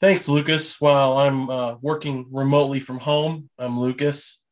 Thanks, 0.00 0.28
Lucas. 0.28 0.80
While 0.80 1.18
I'm 1.18 1.50
uh, 1.50 1.74
working 1.82 2.26
remotely 2.30 2.78
from 2.78 3.00
home, 3.00 3.50
I'm 3.58 3.80
Lucas. 3.80 4.44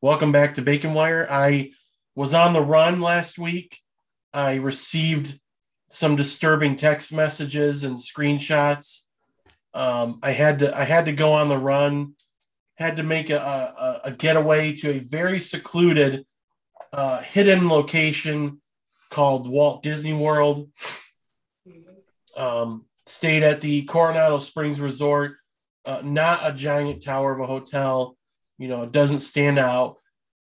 Welcome 0.00 0.32
back 0.32 0.54
to 0.54 0.62
Bacon 0.62 0.94
Wire. 0.94 1.28
I 1.30 1.70
was 2.16 2.34
on 2.34 2.54
the 2.54 2.60
run 2.60 3.00
last 3.00 3.38
week. 3.38 3.78
I 4.34 4.56
received 4.56 5.38
some 5.90 6.16
disturbing 6.16 6.74
text 6.74 7.12
messages 7.12 7.84
and 7.84 7.96
screenshots. 7.96 9.02
Um, 9.74 10.18
I 10.24 10.32
had 10.32 10.58
to 10.58 10.76
I 10.76 10.82
had 10.82 11.06
to 11.06 11.12
go 11.12 11.34
on 11.34 11.48
the 11.48 11.58
run, 11.58 12.16
had 12.74 12.96
to 12.96 13.04
make 13.04 13.30
a, 13.30 13.38
a, 13.38 14.00
a 14.08 14.12
getaway 14.12 14.72
to 14.72 14.90
a 14.90 14.98
very 14.98 15.38
secluded, 15.38 16.26
uh, 16.92 17.20
hidden 17.20 17.68
location 17.68 18.60
called 19.08 19.48
Walt 19.48 19.84
Disney 19.84 20.14
World. 20.14 20.68
Um, 22.36 22.86
stayed 23.10 23.42
at 23.42 23.60
the 23.60 23.84
Coronado 23.84 24.38
Springs 24.38 24.80
Resort, 24.80 25.36
uh, 25.84 26.00
not 26.04 26.40
a 26.42 26.52
giant 26.52 27.02
tower 27.02 27.32
of 27.32 27.40
a 27.40 27.46
hotel. 27.46 28.16
You 28.58 28.68
know, 28.68 28.82
it 28.82 28.92
doesn't 28.92 29.20
stand 29.20 29.58
out. 29.58 29.96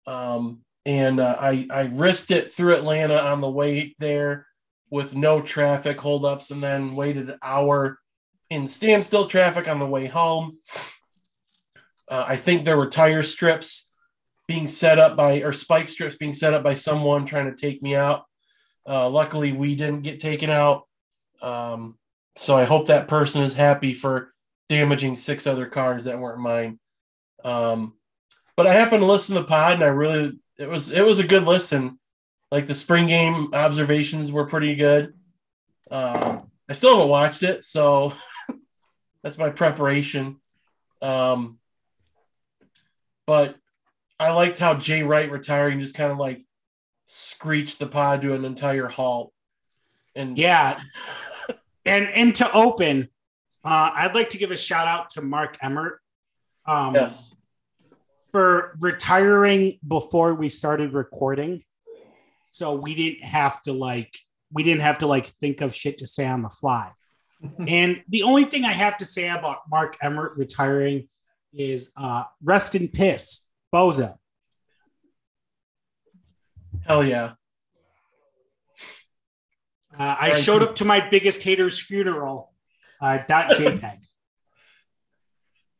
Um, 0.06 0.62
and 0.86 1.20
uh, 1.20 1.38
I 1.40 1.68
I 1.70 1.82
risked 1.84 2.32
it 2.32 2.52
through 2.52 2.76
Atlanta 2.76 3.18
on 3.18 3.42
the 3.42 3.50
way 3.50 3.96
there 4.00 4.48
with 4.90 5.16
no 5.16 5.42
traffic 5.42 6.00
holdups, 6.00 6.52
and 6.52 6.62
then 6.62 6.96
waited 6.96 7.30
an 7.30 7.40
hour 7.42 8.00
in 8.50 8.68
standstill 8.68 9.28
traffic 9.28 9.68
on 9.68 9.80
the 9.80 9.88
way 9.88 10.06
home. 10.06 10.58
Uh, 12.10 12.26
I 12.28 12.38
think 12.38 12.64
there 12.64 12.78
were 12.78 12.90
tire 12.90 13.24
strips 13.24 13.92
being 14.48 14.68
set 14.68 15.00
up 15.00 15.16
by 15.16 15.42
or 15.42 15.54
spike 15.54 15.88
strips 15.88 16.16
being 16.16 16.34
set 16.34 16.54
up 16.54 16.64
by 16.64 16.74
someone 16.74 17.26
trying 17.26 17.50
to 17.50 17.56
take 17.56 17.82
me 17.82 17.96
out. 17.96 18.26
Uh, 18.88 19.10
luckily, 19.10 19.54
we 19.54 19.76
didn't 19.76 20.02
get 20.02 20.20
taken 20.20 20.50
out. 20.50 20.84
Um, 21.42 21.98
so 22.36 22.56
I 22.56 22.64
hope 22.66 22.88
that 22.88 23.08
person 23.08 23.44
is 23.44 23.54
happy 23.54 23.94
for 23.94 24.34
damaging 24.70 25.16
six 25.16 25.46
other 25.46 25.68
cars 25.68 26.06
that 26.06 26.20
weren't 26.20 26.40
mine. 26.40 26.80
Um, 27.44 27.94
but 28.56 28.68
I 28.68 28.74
happened 28.74 29.02
to 29.02 29.08
listen 29.08 29.36
to 29.36 29.42
the 29.42 29.48
pod, 29.48 29.74
and 29.74 29.84
I 29.84 29.88
really 29.88 30.40
it 30.58 30.70
was 30.70 30.92
it 30.92 31.04
was 31.04 31.20
a 31.20 31.28
good 31.28 31.44
listen. 31.44 32.00
Like 32.52 32.68
the 32.68 32.76
spring 32.76 33.08
game 33.08 33.54
observations 33.54 34.32
were 34.32 34.46
pretty 34.46 34.76
good. 34.76 35.14
Um, 35.90 36.52
I 36.70 36.74
still 36.74 36.96
haven't 36.96 37.10
watched 37.10 37.44
it, 37.44 37.64
so 37.64 38.14
that's 39.24 39.38
my 39.38 39.50
preparation. 39.50 40.40
Um, 41.02 41.60
but 43.26 43.56
I 44.20 44.32
liked 44.32 44.58
how 44.58 44.76
Jay 44.76 45.04
Wright 45.04 45.32
retiring 45.32 45.80
just 45.80 45.96
kind 45.96 46.12
of 46.12 46.18
like 46.18 46.46
screeched 47.06 47.80
the 47.80 47.88
pod 47.88 48.22
to 48.22 48.34
an 48.34 48.46
entire 48.46 48.88
halt. 48.88 49.34
And 50.16 50.38
Yeah. 50.38 50.80
And 51.86 52.08
and 52.10 52.36
to 52.36 52.52
open, 52.54 53.10
uh, 53.64 53.92
I'd 53.94 54.16
like 54.16 54.32
to 54.32 54.38
give 54.38 54.52
a 54.52 54.58
shout 54.58 54.88
out 54.88 55.12
to 55.12 55.22
Mark 55.22 55.58
Emmert. 55.62 56.00
Um, 56.66 56.96
yes, 56.96 57.44
for 58.34 58.76
retiring 58.80 59.80
before 59.88 60.34
we 60.34 60.50
started 60.50 60.94
recording. 60.94 61.64
So 62.50 62.74
we 62.74 62.96
didn't 62.96 63.24
have 63.24 63.62
to 63.64 63.74
like 63.74 64.12
we 64.52 64.64
didn't 64.64 64.82
have 64.82 65.00
to 65.00 65.08
like 65.08 65.28
think 65.28 65.62
of 65.62 65.74
shit 65.74 66.00
to 66.00 66.08
say 66.08 66.28
on 66.28 66.42
the 66.42 66.50
fly. 66.50 66.92
and 67.68 68.04
the 68.10 68.24
only 68.24 68.44
thing 68.44 68.66
I 68.66 68.72
have 68.72 68.98
to 68.98 69.06
say 69.06 69.30
about 69.30 69.60
Mark 69.70 69.98
Emmert 70.02 70.34
retiring 70.36 71.08
is 71.54 71.94
uh 71.96 72.24
rest 72.44 72.76
in 72.76 72.88
piss, 72.88 73.48
Boza. 73.74 74.16
hell 76.86 77.04
yeah. 77.04 77.34
Uh, 79.98 80.16
I 80.20 80.32
showed 80.34 80.64
up 80.64 80.78
to 80.78 80.86
my 80.86 81.08
biggest 81.08 81.44
hater's 81.44 81.80
funeral. 81.80 82.52
Uh, 83.00 83.20
dot 83.28 83.50
JPEG. 83.52 84.00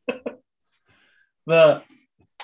the 1.46 1.82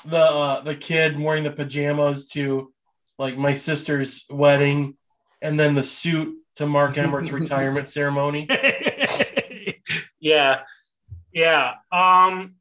the 0.05 0.17
uh 0.17 0.61
the 0.63 0.75
kid 0.75 1.19
wearing 1.19 1.45
the 1.45 1.51
pajamas 1.51 2.29
to 2.29 2.73
like 3.19 3.37
my 3.37 3.53
sister's 3.53 4.25
wedding 4.31 4.97
and 5.43 5.61
then 5.61 5.75
the 5.75 5.83
suit 5.83 6.37
to 6.57 6.67
Mark 6.67 6.97
Emmert's 6.97 7.31
retirement 7.31 7.89
ceremony. 7.97 8.49
yeah 10.21 10.61
yeah 11.33 11.75
um 11.93 12.55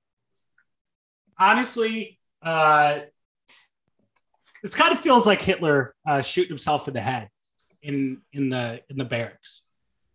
honestly 1.38 2.20
uh 2.42 3.00
this 4.62 4.76
kind 4.76 4.92
of 4.94 5.00
feels 5.00 5.26
like 5.28 5.42
hitler 5.42 5.94
uh 6.08 6.22
shooting 6.22 6.50
himself 6.50 6.88
in 6.88 6.94
the 6.94 7.02
head 7.02 7.30
in 7.82 8.22
in 8.34 8.50
the 8.50 8.82
in 8.90 8.98
the 8.98 9.06
barracks 9.06 9.66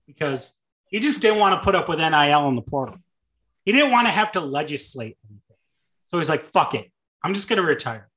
because 0.06 0.56
he 0.88 1.00
just 1.00 1.22
didn't 1.22 1.38
want 1.38 1.54
to 1.54 1.64
put 1.64 1.74
up 1.74 1.88
with 1.88 1.98
nil 1.98 2.48
in 2.48 2.54
the 2.54 2.62
portal. 2.62 2.96
He 3.64 3.72
didn't 3.72 3.92
want 3.92 4.06
to 4.06 4.10
have 4.12 4.32
to 4.32 4.40
legislate 4.40 5.16
anything. 5.28 5.56
So 6.04 6.18
he's 6.18 6.28
like 6.28 6.44
fuck 6.44 6.74
it. 6.74 6.90
I'm 7.22 7.34
just 7.34 7.48
going 7.48 7.60
to 7.60 7.66
retire. 7.66 8.08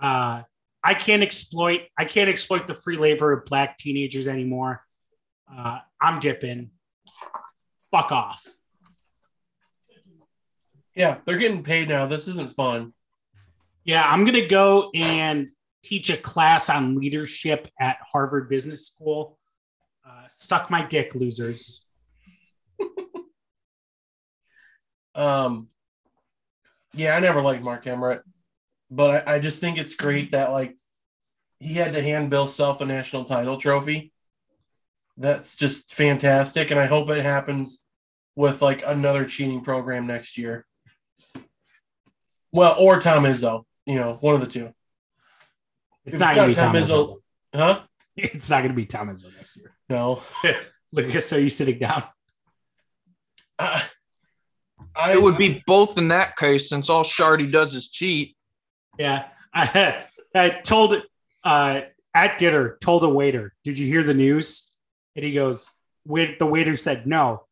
Uh 0.00 0.42
i 0.84 0.94
can't 0.94 1.24
exploit 1.24 1.82
i 1.98 2.04
can't 2.04 2.30
exploit 2.30 2.68
the 2.68 2.74
free 2.74 2.96
labor 2.96 3.32
of 3.32 3.44
black 3.46 3.78
teenagers 3.78 4.28
anymore. 4.28 4.82
Uh 5.52 5.78
i'm 6.00 6.18
dipping. 6.20 6.70
Fuck 7.90 8.12
off. 8.12 8.46
Yeah, 10.94 11.18
they're 11.24 11.38
getting 11.38 11.62
paid 11.62 11.88
now. 11.88 12.06
This 12.06 12.26
isn't 12.26 12.54
fun. 12.54 12.92
Yeah, 13.84 14.04
I'm 14.04 14.24
going 14.24 14.34
to 14.34 14.48
go 14.48 14.90
and 14.94 15.48
teach 15.82 16.10
a 16.10 16.16
class 16.16 16.68
on 16.70 16.96
leadership 16.96 17.68
at 17.80 17.98
Harvard 18.12 18.48
Business 18.48 18.86
School. 18.86 19.38
Uh, 20.06 20.24
suck 20.28 20.70
my 20.70 20.84
dick, 20.84 21.14
losers. 21.14 21.84
Um 25.14 25.68
yeah, 26.94 27.16
I 27.16 27.20
never 27.20 27.40
liked 27.40 27.62
Mark 27.62 27.86
Emmert, 27.86 28.24
but 28.90 29.28
I, 29.28 29.34
I 29.34 29.38
just 29.40 29.60
think 29.60 29.78
it's 29.78 29.94
great 29.94 30.32
that 30.32 30.52
like 30.52 30.76
he 31.58 31.74
had 31.74 31.94
to 31.94 32.02
hand 32.02 32.30
Bill 32.30 32.46
Self 32.46 32.80
a 32.80 32.86
national 32.86 33.24
title 33.24 33.58
trophy. 33.60 34.12
That's 35.16 35.56
just 35.56 35.94
fantastic, 35.94 36.70
and 36.70 36.78
I 36.78 36.86
hope 36.86 37.10
it 37.10 37.24
happens 37.24 37.84
with 38.36 38.62
like 38.62 38.82
another 38.86 39.24
cheating 39.24 39.62
program 39.62 40.06
next 40.06 40.38
year. 40.38 40.66
Well, 42.52 42.76
or 42.78 43.00
Tom 43.00 43.24
Izzo, 43.24 43.64
you 43.84 43.96
know, 43.96 44.16
one 44.20 44.34
of 44.34 44.40
the 44.40 44.46
two. 44.46 44.72
It's 46.08 46.14
If 46.14 46.20
not 46.20 46.30
it's 46.30 46.36
going 46.36 46.48
to 46.48 46.54
be 46.54 46.60
Tom 46.60 46.72
Tom 46.72 46.82
Izzo. 46.82 47.16
Huh? 47.54 47.80
It's 48.16 48.50
not 48.50 48.58
going 48.58 48.70
to 48.70 48.76
be 48.76 48.86
Tom 48.86 49.08
Izzo 49.08 49.36
next 49.36 49.56
year. 49.56 49.74
No. 49.88 50.22
Lucas, 50.92 51.32
are 51.32 51.40
you 51.40 51.50
sitting 51.50 51.78
down? 51.78 52.02
I, 53.58 53.84
I 54.96 55.12
It 55.12 55.22
would 55.22 55.36
be 55.36 55.62
both 55.66 55.98
in 55.98 56.08
that 56.08 56.36
case, 56.36 56.70
since 56.70 56.88
all 56.88 57.04
Shardy 57.04 57.50
does 57.50 57.74
is 57.74 57.88
cheat. 57.88 58.36
Yeah. 58.98 59.26
I, 59.54 60.04
I 60.34 60.48
told 60.48 61.02
uh, 61.44 61.82
at 62.14 62.38
dinner, 62.38 62.78
told 62.80 63.04
a 63.04 63.08
waiter, 63.08 63.54
Did 63.64 63.78
you 63.78 63.86
hear 63.86 64.02
the 64.02 64.14
news? 64.14 64.76
And 65.14 65.24
he 65.24 65.34
goes, 65.34 65.74
Wait, 66.06 66.38
the 66.38 66.46
waiter 66.46 66.76
said 66.76 67.06
no. 67.06 67.44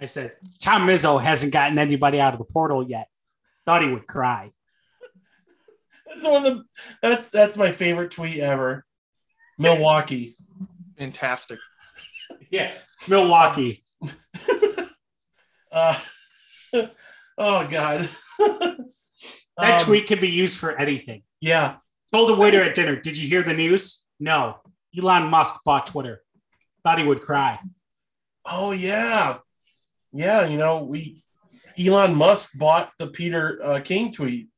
I 0.00 0.06
said, 0.06 0.32
Tom 0.62 0.86
Izzo 0.86 1.22
hasn't 1.22 1.52
gotten 1.52 1.78
anybody 1.78 2.20
out 2.20 2.32
of 2.32 2.38
the 2.38 2.44
portal 2.44 2.88
yet. 2.88 3.08
Thought 3.66 3.82
he 3.82 3.88
would 3.88 4.06
cry. 4.06 4.52
That's 6.08 6.24
one 6.26 6.36
of 6.36 6.42
the 6.44 6.64
that's 7.02 7.30
that's 7.30 7.56
my 7.56 7.70
favorite 7.70 8.10
tweet 8.10 8.38
ever. 8.40 8.84
Milwaukee. 9.58 10.36
Fantastic. 10.98 11.58
Yeah. 12.50 12.72
Milwaukee. 13.08 13.82
Uh, 15.70 15.98
oh 17.36 17.66
god. 17.68 18.08
That 18.38 19.80
Um, 19.80 19.84
tweet 19.84 20.06
could 20.06 20.20
be 20.20 20.30
used 20.30 20.58
for 20.58 20.74
anything. 20.78 21.22
Yeah. 21.42 21.76
Told 22.12 22.30
a 22.30 22.34
waiter 22.34 22.62
at 22.62 22.74
dinner, 22.74 22.96
Did 22.96 23.18
you 23.18 23.28
hear 23.28 23.42
the 23.42 23.52
news? 23.52 24.02
No. 24.18 24.58
Elon 24.98 25.28
Musk 25.28 25.60
bought 25.64 25.86
Twitter. 25.86 26.22
Thought 26.84 26.98
he 26.98 27.04
would 27.04 27.20
cry. 27.20 27.60
Oh 28.46 28.72
yeah. 28.72 29.38
Yeah, 30.12 30.46
you 30.46 30.56
know, 30.56 30.84
we 30.84 31.22
Elon 31.78 32.14
Musk 32.14 32.58
bought 32.58 32.90
the 32.98 33.08
Peter 33.08 33.60
uh, 33.62 33.80
King 33.80 34.10
tweet 34.10 34.48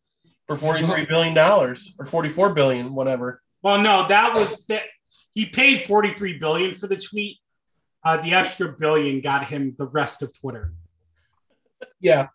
for 0.50 0.56
43 0.56 1.06
billion 1.06 1.32
dollars 1.32 1.94
or 1.98 2.06
44 2.06 2.54
billion, 2.54 2.92
whatever. 2.94 3.40
Well, 3.62 3.80
no, 3.80 4.08
that 4.08 4.34
was 4.34 4.66
that 4.66 4.82
he 5.32 5.46
paid 5.46 5.82
43 5.82 6.38
billion 6.38 6.74
for 6.74 6.88
the 6.88 6.96
tweet. 6.96 7.36
Uh, 8.04 8.16
the 8.16 8.34
extra 8.34 8.74
billion 8.76 9.20
got 9.20 9.46
him 9.46 9.76
the 9.78 9.86
rest 9.86 10.22
of 10.22 10.36
Twitter. 10.36 10.72
Yeah. 12.00 12.28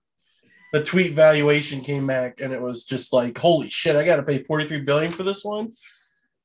The 0.71 0.81
tweet 0.83 1.13
valuation 1.13 1.81
came 1.81 2.07
back 2.07 2.39
and 2.39 2.53
it 2.53 2.61
was 2.61 2.85
just 2.85 3.11
like, 3.11 3.37
holy 3.37 3.69
shit, 3.69 3.95
I 3.97 4.05
got 4.05 4.15
to 4.17 4.23
pay 4.23 4.43
43 4.43 4.81
billion 4.81 5.11
for 5.11 5.23
this 5.23 5.43
one. 5.43 5.73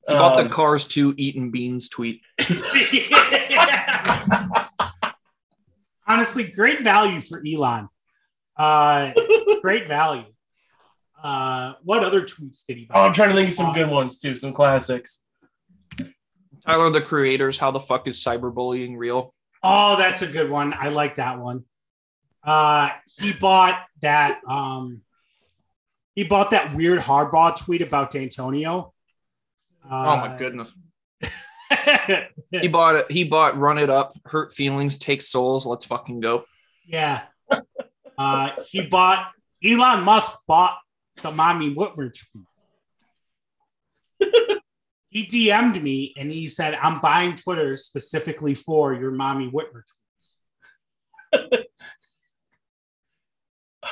He 0.07 0.13
bought 0.13 0.39
Um, 0.39 0.47
the 0.47 0.53
Cars 0.53 0.87
2 0.87 1.13
eating 1.17 1.51
beans 1.51 1.87
tweet. 1.87 2.21
Honestly, 6.07 6.51
great 6.51 6.83
value 6.83 7.21
for 7.21 7.41
Elon. 7.47 7.87
Uh, 8.57 9.11
great 9.61 9.87
value. 9.87 10.25
Uh, 11.23 11.73
what 11.83 12.03
other 12.03 12.21
tweets 12.23 12.65
did 12.65 12.77
he 12.77 12.85
buy? 12.85 12.95
Oh, 12.95 13.01
I'm 13.05 13.13
trying 13.13 13.29
to 13.29 13.35
think 13.35 13.49
of 13.49 13.53
some 13.53 13.73
good 13.73 13.89
ones 13.89 14.19
too, 14.19 14.35
some 14.35 14.53
classics. 14.53 15.25
Tyler, 16.65 16.89
the 16.89 17.01
creators, 17.01 17.57
how 17.57 17.71
the 17.71 17.79
fuck 17.79 18.07
is 18.07 18.23
cyberbullying 18.23 18.97
real? 18.97 19.33
Oh, 19.63 19.97
that's 19.97 20.21
a 20.21 20.27
good 20.27 20.49
one. 20.49 20.73
I 20.73 20.89
like 20.89 21.15
that 21.15 21.39
one. 21.39 21.65
Uh, 22.43 22.89
he 23.19 23.33
bought 23.33 23.83
that. 24.01 24.41
Um, 24.47 25.01
he 26.15 26.23
bought 26.23 26.51
that 26.51 26.75
weird 26.75 26.99
hardball 26.99 27.55
tweet 27.57 27.81
about 27.81 28.11
Dantonio. 28.11 28.91
Uh, 29.83 29.89
Oh 29.89 30.17
my 30.27 30.37
goodness. 30.37 30.71
He 32.51 32.67
bought 32.67 32.95
it. 32.95 33.09
He 33.11 33.23
bought 33.23 33.57
Run 33.57 33.77
It 33.77 33.89
Up, 33.89 34.17
Hurt 34.25 34.53
Feelings, 34.53 34.97
Take 34.97 35.21
Souls. 35.21 35.65
Let's 35.65 35.85
fucking 35.85 36.19
go. 36.19 36.43
yeah. 36.85 37.21
Uh, 38.17 38.51
he 38.67 38.81
bought. 38.81 39.31
Elon 39.63 40.03
Musk 40.03 40.39
bought 40.47 40.77
the 41.21 41.31
mommy 41.31 41.73
Whitmer 41.73 42.13
tweet. 44.19 44.61
he 45.09 45.25
DM'd 45.27 45.81
me 45.81 46.13
and 46.17 46.31
he 46.31 46.47
said, 46.47 46.75
"I'm 46.81 46.99
buying 46.99 47.35
Twitter 47.35 47.77
specifically 47.77 48.55
for 48.55 48.93
your 48.93 49.11
mommy 49.11 49.49
Whitmer 49.49 49.81
tweets." 51.33 51.63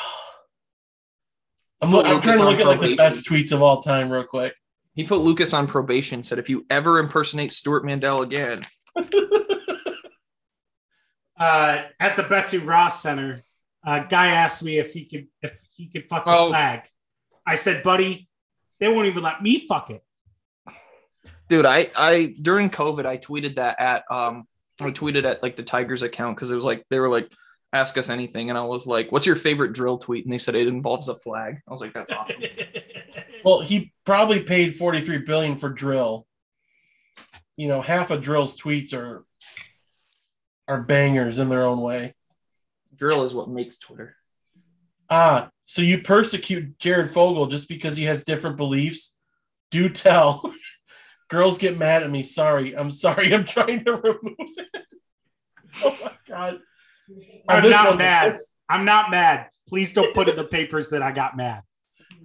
I'm, 1.81 1.91
look, 1.91 2.05
I'm 2.05 2.19
trying 2.21 2.39
to 2.39 2.43
look 2.45 2.59
at 2.59 2.67
like 2.67 2.81
the 2.81 2.95
best 2.95 3.25
tweets 3.25 3.51
of 3.53 3.61
all 3.61 3.81
time, 3.81 4.11
real 4.11 4.23
quick. 4.25 4.53
He 4.95 5.05
put 5.05 5.19
Lucas 5.19 5.53
on 5.53 5.65
probation. 5.67 6.23
Said 6.23 6.39
if 6.39 6.49
you 6.49 6.65
ever 6.69 6.99
impersonate 6.99 7.53
Stewart 7.53 7.85
Mandel 7.85 8.21
again, 8.21 8.63
uh, 8.97 9.03
at 11.99 12.15
the 12.17 12.23
Betsy 12.23 12.57
Ross 12.57 13.01
Center, 13.01 13.41
a 13.85 14.03
guy 14.09 14.27
asked 14.31 14.61
me 14.63 14.77
if 14.77 14.91
he 14.93 15.05
could 15.05 15.27
if 15.41 15.57
he 15.75 15.87
could 15.87 16.07
fuck 16.09 16.25
the 16.25 16.31
Oh. 16.31 16.49
flag. 16.49 16.81
I 17.49 17.55
said, 17.55 17.81
buddy, 17.81 18.29
they 18.79 18.87
won't 18.87 19.07
even 19.07 19.23
let 19.23 19.41
me 19.41 19.65
fuck 19.67 19.89
it. 19.89 20.03
dude, 21.49 21.65
I 21.65 21.89
I 21.95 22.33
during 22.39 22.69
COVID 22.69 23.05
I 23.05 23.17
tweeted 23.17 23.55
that 23.55 23.81
at 23.81 24.03
um 24.11 24.47
I 24.79 24.91
tweeted 24.91 25.25
at 25.25 25.41
like 25.41 25.55
the 25.55 25.63
Tigers 25.63 26.03
account 26.03 26.37
because 26.37 26.51
it 26.51 26.55
was 26.55 26.63
like 26.63 26.85
they 26.89 26.99
were 26.99 27.09
like 27.09 27.29
ask 27.73 27.97
us 27.97 28.09
anything 28.09 28.49
and 28.49 28.57
I 28.57 28.63
was 28.63 28.85
like, 28.85 29.11
what's 29.11 29.25
your 29.25 29.35
favorite 29.35 29.73
dril 29.73 29.99
tweet? 29.99 30.25
And 30.25 30.33
they 30.33 30.37
said 30.37 30.55
it 30.55 30.67
involves 30.67 31.07
a 31.07 31.15
flag. 31.15 31.61
I 31.67 31.71
was 31.71 31.81
like, 31.81 31.93
that's 31.93 32.11
awesome. 32.11 32.41
Well, 33.45 33.61
he 33.61 33.93
probably 34.05 34.43
paid 34.43 34.75
43 34.75 35.19
billion 35.19 35.55
for 35.55 35.73
dril. 35.73 36.25
You 37.55 37.69
know, 37.69 37.79
half 37.79 38.11
of 38.11 38.21
dril's 38.21 38.59
tweets 38.59 38.93
are 38.93 39.23
are 40.67 40.81
bangers 40.81 41.39
in 41.39 41.47
their 41.47 41.63
own 41.63 41.79
way. 41.79 42.15
dril 42.97 43.23
is 43.23 43.33
what 43.33 43.49
makes 43.49 43.79
Twitter. 43.79 44.17
Ah, 45.09 45.49
so 45.63 45.81
you 45.81 46.01
persecute 46.01 46.77
Jared 46.79 47.11
Fogle 47.11 47.47
just 47.47 47.67
because 47.69 47.95
he 47.95 48.03
has 48.05 48.23
different 48.23 48.57
beliefs? 48.57 49.17
Do 49.71 49.89
tell. 49.89 50.53
Girls 51.29 51.57
get 51.59 51.77
mad 51.77 52.01
at 52.03 52.09
me. 52.09 52.23
Sorry. 52.23 52.75
I'm 52.75 52.91
sorry. 52.91 53.33
I'm 53.33 53.45
trying 53.45 53.85
to 53.85 53.95
remove 53.95 54.19
it. 54.37 54.67
Oh 55.83 55.95
my 56.03 56.11
god. 56.27 56.59
I'm 57.47 57.69
not 57.69 57.97
mad. 57.99 58.33
I'm 58.67 58.85
not 58.85 59.11
mad. 59.11 59.49
Please 59.67 59.93
don't 59.93 60.15
put 60.15 60.27
in 60.27 60.35
the 60.35 60.45
papers 60.45 60.89
that 60.89 61.03
I 61.03 61.11
got 61.11 61.37
mad. 61.37 61.61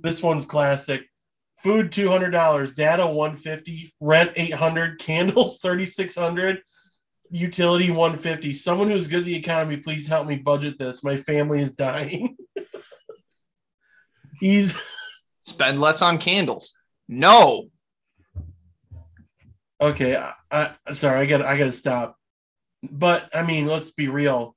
this 0.00 0.22
one's 0.22 0.46
classic. 0.46 1.02
Food 1.58 1.92
two 1.92 2.08
hundred 2.10 2.30
dollars, 2.30 2.74
data 2.74 3.06
one 3.06 3.36
fifty, 3.36 3.92
rent 4.00 4.32
eight 4.36 4.54
hundred, 4.54 4.98
candles 4.98 5.58
thirty 5.60 5.84
six 5.84 6.16
hundred, 6.16 6.62
utility 7.30 7.90
one 7.90 8.16
fifty. 8.16 8.52
Someone 8.54 8.88
who's 8.88 9.08
good 9.08 9.20
at 9.20 9.24
the 9.26 9.36
economy, 9.36 9.76
please 9.76 10.06
help 10.06 10.26
me 10.26 10.36
budget 10.36 10.78
this. 10.78 11.04
My 11.04 11.16
family 11.18 11.60
is 11.60 11.74
dying. 11.74 12.36
He's 14.44 14.78
Spend 15.46 15.80
less 15.80 16.02
on 16.02 16.18
candles. 16.18 16.74
No. 17.08 17.68
okay. 19.80 20.16
I, 20.16 20.74
I 20.86 20.92
sorry, 20.92 21.20
I 21.20 21.26
got 21.26 21.40
I 21.42 21.56
got 21.58 21.64
to 21.64 21.72
stop. 21.72 22.16
But 22.90 23.30
I 23.34 23.42
mean, 23.42 23.66
let's 23.66 23.90
be 23.92 24.08
real. 24.08 24.54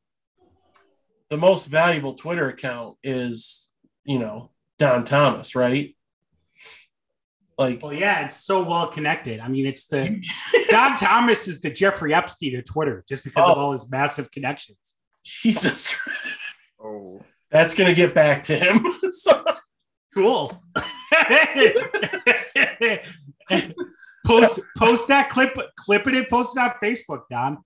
The 1.29 1.37
most 1.37 1.67
valuable 1.67 2.15
Twitter 2.15 2.49
account 2.49 2.97
is, 3.03 3.75
you 4.03 4.19
know, 4.19 4.51
Don 4.77 5.05
Thomas, 5.05 5.55
right? 5.55 5.95
Like 7.57 7.81
Well, 7.81 7.93
yeah, 7.93 8.25
it's 8.25 8.43
so 8.45 8.63
well 8.63 8.87
connected. 8.87 9.39
I 9.39 9.47
mean, 9.47 9.65
it's 9.65 9.87
the 9.87 10.21
Don 10.69 10.95
Thomas 10.97 11.47
is 11.47 11.61
the 11.61 11.69
Jeffrey 11.69 12.13
Epstein 12.13 12.57
of 12.57 12.65
Twitter 12.65 13.03
just 13.07 13.23
because 13.23 13.47
of 13.49 13.57
Oh. 13.57 13.61
all 13.61 13.71
his 13.71 13.89
massive 13.89 14.31
connections. 14.31 14.95
Jesus 15.23 15.95
Christ. 15.95 16.19
Oh. 16.83 17.21
That's 17.51 17.73
gonna 17.73 17.93
get 17.93 18.13
back 18.13 18.43
to 18.43 18.57
him. 18.57 18.85
so, 19.11 19.43
Cool. 20.17 20.51
post 24.25 24.59
post 24.75 25.07
that 25.09 25.29
clip, 25.29 25.55
clip 25.75 26.07
it 26.07 26.15
and 26.15 26.27
post 26.27 26.57
it 26.57 26.59
on 26.59 26.71
Facebook, 26.83 27.21
Don. 27.29 27.59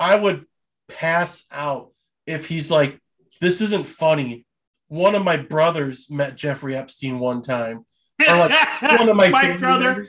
I 0.00 0.16
would 0.16 0.46
pass 0.88 1.46
out 1.52 1.92
if 2.26 2.48
he's 2.48 2.72
like, 2.72 2.98
"This 3.40 3.60
isn't 3.60 3.86
funny." 3.86 4.44
One 4.88 5.14
of 5.14 5.22
my 5.22 5.36
brothers 5.36 6.10
met 6.10 6.36
Jeffrey 6.36 6.74
Epstein 6.74 7.20
one 7.20 7.40
time. 7.40 7.86
Or 8.28 8.36
like 8.36 8.82
one 8.82 9.08
of 9.08 9.14
my, 9.14 9.28
my 9.30 9.56
brother, 9.56 9.84
members. 9.84 10.08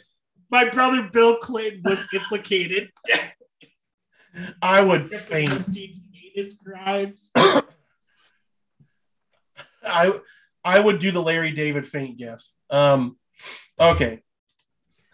my 0.49 0.67
brother 0.69 1.03
Bill 1.03 1.37
Clinton 1.37 1.83
was 1.85 2.07
implicated. 2.11 2.89
I 4.63 4.81
would 4.81 5.11
Jeffrey 5.11 5.17
faint. 5.19 5.53
Epstein's 5.53 6.01
heinous 6.11 6.57
crimes. 6.57 7.29
I 9.85 10.19
I 10.63 10.79
would 10.79 10.99
do 10.99 11.11
the 11.11 11.21
Larry 11.21 11.51
David 11.51 11.85
faint 11.85 12.17
gif. 12.17 12.41
Um, 12.69 13.17
okay, 13.79 14.21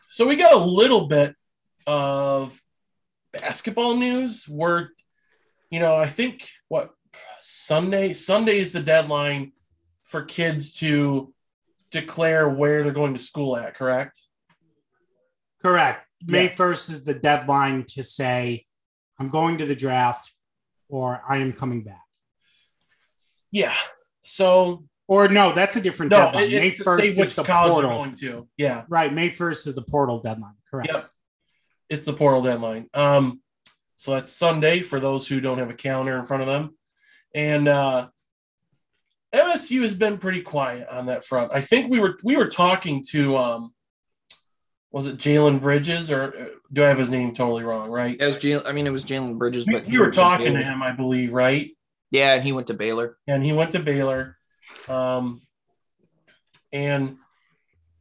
so 0.07 0.27
we 0.27 0.35
got 0.35 0.53
a 0.53 0.57
little 0.57 1.07
bit 1.07 1.35
of 1.87 2.59
basketball 3.31 3.95
news. 3.95 4.47
We're, 4.47 4.89
you 5.69 5.79
know, 5.79 5.95
I 5.95 6.07
think 6.07 6.47
what 6.67 6.91
Sunday 7.39 8.13
Sunday 8.13 8.59
is 8.59 8.71
the 8.71 8.81
deadline 8.81 9.53
for 10.03 10.23
kids 10.23 10.73
to 10.79 11.33
declare 11.91 12.49
where 12.49 12.83
they're 12.83 12.91
going 12.91 13.13
to 13.13 13.19
school 13.19 13.57
at. 13.57 13.75
Correct? 13.75 14.19
Correct. 15.61 16.05
May 16.25 16.45
Yeah. 16.45 16.49
1st 16.49 16.89
is 16.91 17.03
the 17.03 17.13
deadline 17.13 17.85
to 17.89 18.03
say, 18.03 18.65
I'm 19.19 19.29
going 19.29 19.57
to 19.59 19.65
the 19.65 19.75
draft 19.75 20.33
or 20.87 21.21
I 21.27 21.37
am 21.37 21.53
coming 21.53 21.83
back. 21.83 22.03
Yeah. 23.51 23.75
So 24.21 24.85
Or 25.09 25.27
no, 25.27 25.53
that's 25.53 25.75
a 25.75 25.81
different 25.81 26.11
no, 26.11 26.17
deadline. 26.25 26.43
it- 26.51 26.61
May 26.61 26.67
it's 26.67 26.77
to 26.77 26.83
say 26.83 26.89
1st 26.91 27.17
which 27.17 27.27
is 27.29 27.35
the 27.35 27.43
college 27.43 27.71
portal. 27.73 27.89
going 27.89 28.13
to. 28.15 28.47
Yeah. 28.57 28.85
Right. 28.87 29.11
May 29.11 29.29
1st 29.31 29.65
is 29.65 29.73
the 29.73 29.81
portal 29.81 30.21
deadline. 30.21 30.53
Correct. 30.69 30.87
Yep. 30.93 31.07
It's 31.89 32.05
the 32.05 32.13
portal 32.13 32.43
deadline. 32.43 32.87
Um, 32.93 33.41
so 33.97 34.11
that's 34.13 34.31
Sunday 34.31 34.81
for 34.81 34.99
those 34.99 35.27
who 35.27 35.41
don't 35.41 35.57
have 35.57 35.71
a 35.71 35.73
calendar 35.73 36.15
in 36.15 36.27
front 36.27 36.41
of 36.43 36.47
them. 36.47 36.77
And 37.33 37.67
uh 37.67 38.09
MSU 39.33 39.81
has 39.81 39.93
been 39.93 40.17
pretty 40.19 40.41
quiet 40.41 40.87
on 40.89 41.07
that 41.07 41.25
front. 41.25 41.51
I 41.53 41.61
think 41.61 41.91
we 41.91 41.99
were 41.99 42.17
we 42.23 42.35
were 42.37 42.47
talking 42.47 43.03
to 43.09 43.37
um 43.37 43.73
was 44.91 45.07
it 45.07 45.17
Jalen 45.17 45.59
Bridges 45.59 46.09
or 46.11 46.23
uh, 46.23 46.45
do 46.71 46.83
I 46.83 46.87
have 46.87 46.97
his 46.99 47.09
name 47.11 47.33
totally 47.33 47.63
wrong, 47.63 47.89
right? 47.89 48.15
It 48.19 48.25
was 48.25 48.35
Jalen, 48.35 48.67
I 48.67 48.71
mean, 48.71 48.87
it 48.87 48.91
was 48.91 49.05
Jalen 49.05 49.37
Bridges, 49.37 49.65
but 49.65 49.89
you 49.89 49.99
were 49.99 50.11
talking 50.11 50.53
to 50.53 50.63
him, 50.63 50.81
I 50.81 50.91
believe, 50.91 51.33
right? 51.33 51.71
Yeah, 52.11 52.33
and 52.35 52.43
he 52.43 52.51
went 52.51 52.67
to 52.67 52.73
Baylor. 52.73 53.17
and 53.27 53.43
he 53.43 53.53
went 53.53 53.71
to 53.73 53.79
Baylor. 53.79 54.38
Um, 54.87 55.41
and 56.71 57.17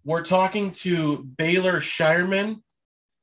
we're 0.05 0.25
talking 0.25 0.73
to 0.73 1.19
Baylor 1.25 1.81
Scheierman, 1.81 2.63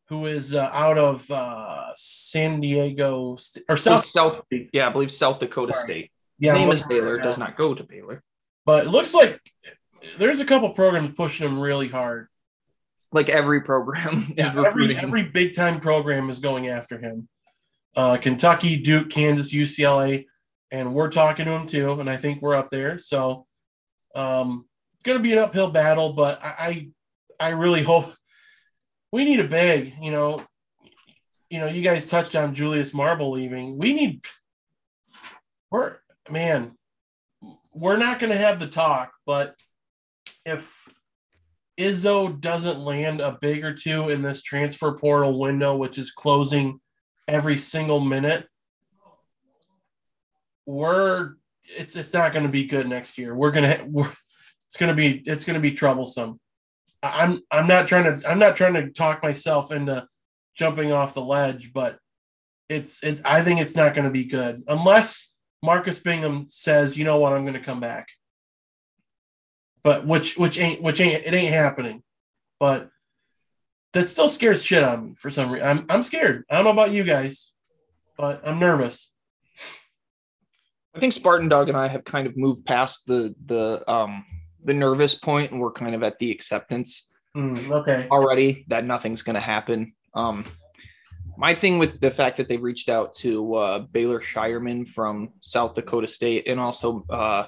who 0.09 0.25
is 0.27 0.53
uh, 0.55 0.69
out 0.71 0.97
of 0.97 1.29
uh, 1.31 1.87
San 1.95 2.61
Diego 2.61 3.35
St- 3.37 3.65
or 3.69 3.77
South, 3.77 4.05
South. 4.05 4.41
Yeah, 4.71 4.87
I 4.87 4.91
believe 4.91 5.11
South 5.11 5.39
Dakota 5.39 5.73
Sorry. 5.73 5.83
State. 5.85 6.11
Yeah, 6.39 6.51
His 6.53 6.59
name 6.59 6.71
is 6.71 6.81
Baylor. 6.81 7.15
right 7.15 7.23
Does 7.23 7.39
not 7.39 7.55
go 7.57 7.73
to 7.73 7.83
Baylor. 7.83 8.21
But 8.65 8.85
it 8.85 8.89
looks 8.89 9.13
like 9.13 9.39
there's 10.17 10.39
a 10.39 10.45
couple 10.45 10.69
programs 10.71 11.09
pushing 11.15 11.47
him 11.47 11.59
really 11.59 11.87
hard. 11.87 12.27
Like 13.11 13.29
every 13.29 13.61
program 13.61 14.25
is 14.29 14.37
Yeah, 14.37 14.47
every 14.49 14.63
recruiting. 14.63 14.97
every 14.97 15.23
big 15.23 15.55
time 15.55 15.79
program 15.79 16.29
is 16.29 16.39
going 16.39 16.67
after 16.67 16.97
him. 16.97 17.27
Uh, 17.95 18.17
Kentucky, 18.17 18.75
Duke, 18.77 19.09
Kansas, 19.09 19.53
UCLA, 19.53 20.25
and 20.71 20.93
we're 20.93 21.09
talking 21.09 21.45
to 21.45 21.51
him 21.51 21.67
too. 21.67 21.99
And 21.99 22.09
I 22.09 22.17
think 22.17 22.41
we're 22.41 22.55
up 22.55 22.69
there. 22.71 22.97
So, 22.97 23.45
um, 24.13 24.65
going 25.03 25.17
to 25.17 25.23
be 25.23 25.33
an 25.33 25.39
uphill 25.39 25.69
battle, 25.69 26.13
but 26.13 26.43
I, 26.43 26.89
I, 27.39 27.47
I 27.47 27.49
really 27.49 27.83
hope 27.83 28.13
we 29.11 29.25
need 29.25 29.39
a 29.39 29.47
big. 29.47 29.93
You 30.01 30.11
know, 30.11 30.43
you 31.49 31.59
know, 31.59 31.67
you 31.67 31.81
guys 31.81 32.09
touched 32.09 32.35
on 32.35 32.55
Julius 32.55 32.93
Marble 32.93 33.31
leaving. 33.31 33.77
We 33.77 33.93
need. 33.93 34.25
We're 35.71 35.97
man, 36.29 36.75
we're 37.73 37.97
not 37.97 38.19
going 38.19 38.31
to 38.31 38.37
have 38.37 38.59
the 38.59 38.67
talk, 38.67 39.11
but 39.25 39.55
if 40.45 40.87
Izzo 41.77 42.39
doesn't 42.39 42.79
land 42.79 43.19
a 43.19 43.37
big 43.41 43.65
or 43.65 43.73
two 43.73 44.09
in 44.09 44.21
this 44.21 44.41
transfer 44.41 44.93
portal 44.93 45.39
window, 45.39 45.75
which 45.75 45.97
is 45.97 46.11
closing 46.11 46.79
every 47.27 47.57
single 47.57 47.99
minute, 47.99 48.47
we're 50.65 51.35
it's 51.77 51.95
it's 51.95 52.13
not 52.13 52.33
going 52.33 52.45
to 52.45 52.51
be 52.51 52.65
good 52.65 52.87
next 52.87 53.17
year. 53.17 53.35
We're 53.35 53.51
gonna 53.51 53.85
we're, 53.89 54.11
it's 54.67 54.77
gonna 54.77 54.95
be 54.95 55.23
it's 55.25 55.43
gonna 55.43 55.59
be 55.59 55.71
troublesome. 55.71 56.39
I'm 57.03 57.41
I'm 57.51 57.67
not 57.67 57.87
trying 57.87 58.03
to 58.03 58.29
I'm 58.29 58.39
not 58.39 58.55
trying 58.55 58.73
to 58.73 58.89
talk 58.89 59.21
myself 59.21 59.71
into 59.71 60.07
jumping 60.55 60.91
off 60.91 61.13
the 61.13 61.21
ledge, 61.21 61.73
but 61.73 61.99
it's 62.69 63.03
it 63.03 63.21
I 63.23 63.43
think 63.43 63.59
it's 63.59 63.75
not 63.75 63.93
going 63.93 64.05
to 64.05 64.11
be 64.11 64.25
good 64.25 64.63
unless 64.67 65.35
Marcus 65.63 65.99
Bingham 65.99 66.47
says, 66.49 66.97
"You 66.97 67.05
know 67.05 67.19
what? 67.19 67.33
I'm 67.33 67.43
going 67.43 67.53
to 67.53 67.59
come 67.59 67.79
back." 67.79 68.09
But 69.83 70.05
which 70.07 70.37
which 70.37 70.59
ain't 70.59 70.81
which 70.81 70.99
ain't 70.99 71.25
it 71.25 71.33
ain't 71.33 71.53
happening. 71.53 72.01
But 72.59 72.89
that 73.93 74.07
still 74.07 74.29
scares 74.29 74.63
shit 74.63 74.83
of 74.83 75.03
me 75.03 75.15
for 75.17 75.29
some 75.29 75.51
reason. 75.51 75.67
I'm 75.67 75.85
I'm 75.89 76.03
scared. 76.03 76.43
I 76.49 76.55
don't 76.55 76.65
know 76.65 76.71
about 76.71 76.91
you 76.91 77.03
guys, 77.03 77.51
but 78.17 78.47
I'm 78.47 78.59
nervous. 78.59 79.14
I 80.95 80.99
think 80.99 81.13
Spartan 81.13 81.49
Dog 81.49 81.67
and 81.67 81.77
I 81.77 81.87
have 81.87 82.05
kind 82.05 82.25
of 82.25 82.37
moved 82.37 82.65
past 82.65 83.05
the 83.05 83.35
the 83.45 83.89
um 83.91 84.25
the 84.63 84.73
nervous 84.73 85.15
point 85.15 85.51
and 85.51 85.59
we're 85.59 85.71
kind 85.71 85.93
of 85.93 86.01
at 86.03 86.17
the 86.19 86.31
acceptance 86.31 87.11
Hmm, 87.35 87.69
okay. 87.69 88.07
already 88.09 88.65
that 88.69 88.85
nothing's 88.85 89.21
going 89.21 89.33
to 89.33 89.41
happen. 89.41 89.93
Um, 90.13 90.45
my 91.37 91.53
thing 91.53 91.77
with 91.79 91.99
the 91.99 92.09
fact 92.09 92.37
that 92.37 92.47
they 92.47 92.55
reached 92.55 92.87
out 92.87 93.13
to 93.15 93.55
uh, 93.55 93.79
Baylor 93.79 94.21
Scheierman 94.21 94.87
from 94.87 95.33
South 95.41 95.75
Dakota 95.75 96.07
State 96.07 96.47
and 96.47 96.61
also 96.61 97.05
uh, 97.09 97.47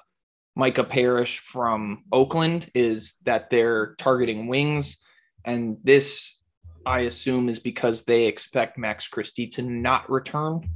Micah 0.55 0.83
Parrish 0.83 1.39
from 1.39 2.03
Oakland 2.11 2.69
is 2.75 3.15
that 3.23 3.49
they're 3.49 3.95
targeting 3.95 4.47
wings. 4.47 4.97
And 5.45 5.77
this, 5.85 6.37
I 6.85 7.01
assume, 7.01 7.47
is 7.47 7.59
because 7.59 8.03
they 8.03 8.25
expect 8.25 8.77
Max 8.77 9.07
Christie 9.07 9.47
to 9.51 9.61
not 9.61 10.09
return. 10.09 10.69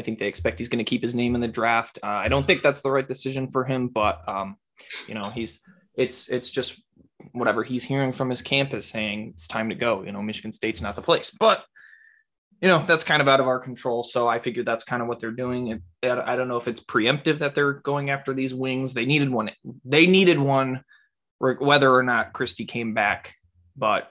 I 0.00 0.02
think 0.02 0.18
they 0.18 0.28
expect 0.28 0.58
he's 0.58 0.70
going 0.70 0.78
to 0.78 0.88
keep 0.88 1.02
his 1.02 1.14
name 1.14 1.34
in 1.34 1.42
the 1.42 1.48
draft. 1.48 1.98
Uh, 2.02 2.06
I 2.06 2.28
don't 2.28 2.46
think 2.46 2.62
that's 2.62 2.80
the 2.80 2.90
right 2.90 3.06
decision 3.06 3.50
for 3.50 3.64
him, 3.64 3.88
but 3.88 4.26
um, 4.26 4.56
you 5.06 5.12
know, 5.12 5.28
he's 5.28 5.60
it's 5.94 6.30
it's 6.30 6.50
just 6.50 6.80
whatever 7.32 7.62
he's 7.62 7.84
hearing 7.84 8.14
from 8.14 8.30
his 8.30 8.40
campus 8.40 8.86
saying 8.86 9.32
it's 9.34 9.46
time 9.46 9.68
to 9.68 9.74
go. 9.74 10.02
You 10.02 10.12
know, 10.12 10.22
Michigan 10.22 10.52
State's 10.52 10.80
not 10.80 10.94
the 10.94 11.02
place, 11.02 11.30
but 11.30 11.66
you 12.62 12.68
know 12.68 12.82
that's 12.88 13.04
kind 13.04 13.20
of 13.20 13.28
out 13.28 13.40
of 13.40 13.46
our 13.46 13.58
control. 13.58 14.02
So 14.02 14.26
I 14.26 14.38
figured 14.38 14.64
that's 14.64 14.84
kind 14.84 15.02
of 15.02 15.08
what 15.08 15.20
they're 15.20 15.32
doing. 15.32 15.70
And 15.70 15.82
I 16.02 16.34
don't 16.34 16.48
know 16.48 16.56
if 16.56 16.66
it's 16.66 16.82
preemptive 16.82 17.40
that 17.40 17.54
they're 17.54 17.74
going 17.74 18.08
after 18.08 18.32
these 18.32 18.54
wings. 18.54 18.94
They 18.94 19.04
needed 19.04 19.28
one. 19.28 19.50
They 19.84 20.06
needed 20.06 20.38
one, 20.38 20.82
whether 21.38 21.94
or 21.94 22.02
not 22.02 22.32
Christie 22.32 22.64
came 22.64 22.94
back. 22.94 23.34
But 23.76 24.10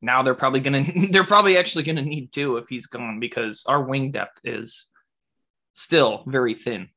now 0.00 0.22
they're 0.22 0.34
probably 0.34 0.60
gonna 0.60 0.86
they're 1.10 1.24
probably 1.24 1.58
actually 1.58 1.84
gonna 1.84 2.00
need 2.00 2.32
two 2.32 2.56
if 2.56 2.68
he's 2.68 2.86
gone 2.86 3.20
because 3.20 3.64
our 3.66 3.82
wing 3.82 4.12
depth 4.12 4.40
is 4.44 4.86
still 5.76 6.22
very 6.26 6.54
thin. 6.54 6.88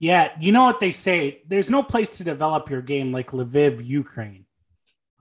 Yeah, 0.00 0.32
you 0.40 0.52
know 0.52 0.64
what 0.64 0.80
they 0.80 0.90
say. 0.92 1.42
There's 1.46 1.70
no 1.70 1.82
place 1.82 2.16
to 2.18 2.24
develop 2.24 2.68
your 2.68 2.82
game 2.82 3.12
like 3.12 3.30
Lviv, 3.30 3.84
Ukraine. 3.84 4.44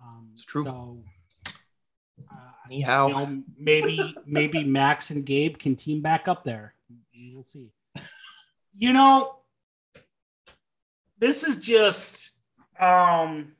Um, 0.04 0.30
It's 0.34 0.44
true. 0.44 0.66
So, 0.66 1.04
uh, 2.32 2.36
Ni 2.70 2.80
you 2.82 2.86
know, 2.86 3.44
maybe 3.58 4.16
maybe 4.26 4.64
Max 4.64 5.12
and 5.12 5.26
Gabe 5.26 5.58
can 5.58 5.76
team 5.76 6.02
back 6.02 6.28
up 6.28 6.44
there. 6.44 6.74
We'll 7.34 7.44
see. 7.44 7.72
You 8.76 8.94
know, 8.94 9.40
this 11.20 11.44
is 11.44 11.58
just 11.58 12.32
um 12.80 13.54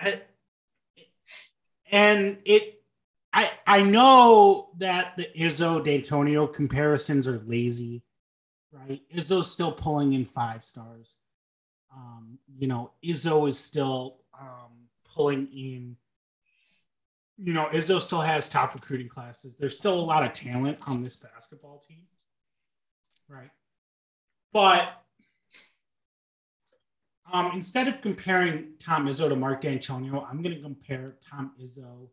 I- 0.00 0.22
and 1.90 2.38
it 2.44 2.75
I 3.36 3.50
I 3.66 3.82
know 3.82 4.70
that 4.78 5.14
the 5.18 5.28
Izzo 5.36 5.84
Dantonio 5.84 6.52
comparisons 6.52 7.28
are 7.28 7.42
lazy, 7.44 8.02
right? 8.72 9.02
Izzo's 9.14 9.50
still 9.52 9.72
pulling 9.72 10.14
in 10.14 10.24
five 10.24 10.64
stars. 10.64 11.16
Um, 11.94 12.38
you 12.58 12.66
know, 12.66 12.92
Izzo 13.04 13.46
is 13.46 13.58
still 13.58 14.22
um, 14.40 14.88
pulling 15.14 15.48
in. 15.52 15.96
You 17.36 17.52
know, 17.52 17.66
Izzo 17.66 18.00
still 18.00 18.22
has 18.22 18.48
top 18.48 18.74
recruiting 18.74 19.10
classes. 19.10 19.54
There's 19.54 19.76
still 19.76 20.00
a 20.00 20.00
lot 20.00 20.24
of 20.24 20.32
talent 20.32 20.78
on 20.88 21.04
this 21.04 21.16
basketball 21.16 21.84
team, 21.86 22.04
right? 23.28 23.50
But 24.50 25.02
um, 27.30 27.50
instead 27.52 27.86
of 27.86 28.00
comparing 28.00 28.68
Tom 28.78 29.06
Izzo 29.06 29.28
to 29.28 29.36
Mark 29.36 29.60
Dantonio, 29.60 30.26
I'm 30.26 30.40
going 30.40 30.54
to 30.54 30.62
compare 30.62 31.16
Tom 31.30 31.52
Izzo 31.62 32.08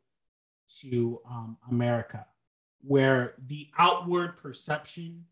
to 0.81 1.19
um, 1.29 1.57
America, 1.69 2.25
where 2.81 3.33
the 3.47 3.67
outward 3.77 4.37
perception 4.37 5.25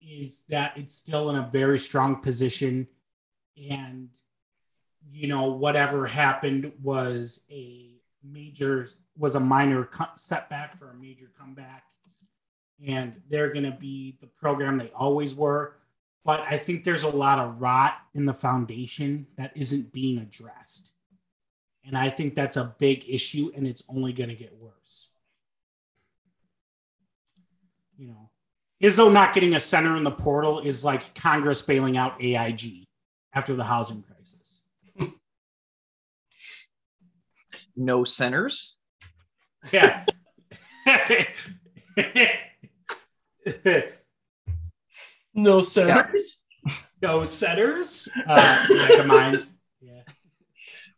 is 0.00 0.42
that 0.48 0.76
it's 0.76 0.94
still 0.94 1.30
in 1.30 1.36
a 1.36 1.48
very 1.52 1.78
strong 1.78 2.16
position, 2.16 2.86
and 3.70 4.08
you 5.10 5.28
know 5.28 5.52
whatever 5.52 6.06
happened 6.06 6.72
was 6.82 7.44
a 7.50 7.90
major 8.22 8.88
was 9.16 9.34
a 9.34 9.40
minor 9.40 9.88
setback 10.16 10.76
for 10.76 10.90
a 10.90 10.94
major 10.94 11.30
comeback, 11.38 11.84
and 12.86 13.20
they're 13.28 13.52
going 13.52 13.64
to 13.64 13.76
be 13.78 14.16
the 14.20 14.26
program 14.26 14.78
they 14.78 14.90
always 14.94 15.34
were. 15.34 15.76
But 16.24 16.46
I 16.50 16.56
think 16.56 16.84
there's 16.84 17.02
a 17.02 17.08
lot 17.08 17.40
of 17.40 17.60
rot 17.60 17.94
in 18.14 18.26
the 18.26 18.34
foundation 18.34 19.26
that 19.36 19.52
isn't 19.56 19.92
being 19.92 20.18
addressed. 20.18 20.91
And 21.84 21.96
I 21.96 22.10
think 22.10 22.34
that's 22.34 22.56
a 22.56 22.74
big 22.78 23.04
issue, 23.08 23.50
and 23.56 23.66
it's 23.66 23.82
only 23.88 24.12
going 24.12 24.28
to 24.28 24.36
get 24.36 24.54
worse. 24.58 25.08
You 27.98 28.08
know, 28.08 28.30
Izzo 28.82 29.12
not 29.12 29.34
getting 29.34 29.54
a 29.54 29.60
center 29.60 29.96
in 29.96 30.04
the 30.04 30.10
portal 30.10 30.60
is 30.60 30.84
like 30.84 31.14
Congress 31.14 31.62
bailing 31.62 31.96
out 31.96 32.22
AIG 32.22 32.84
after 33.32 33.54
the 33.54 33.64
housing 33.64 34.02
crisis. 34.02 34.62
No 37.74 38.04
centers. 38.04 38.76
Yeah. 39.72 40.04
No 45.34 45.62
centers. 45.62 46.42
no 47.00 47.24
setters. 47.24 48.08
Uh, 48.26 48.66
never 48.68 49.04
mind. 49.04 49.46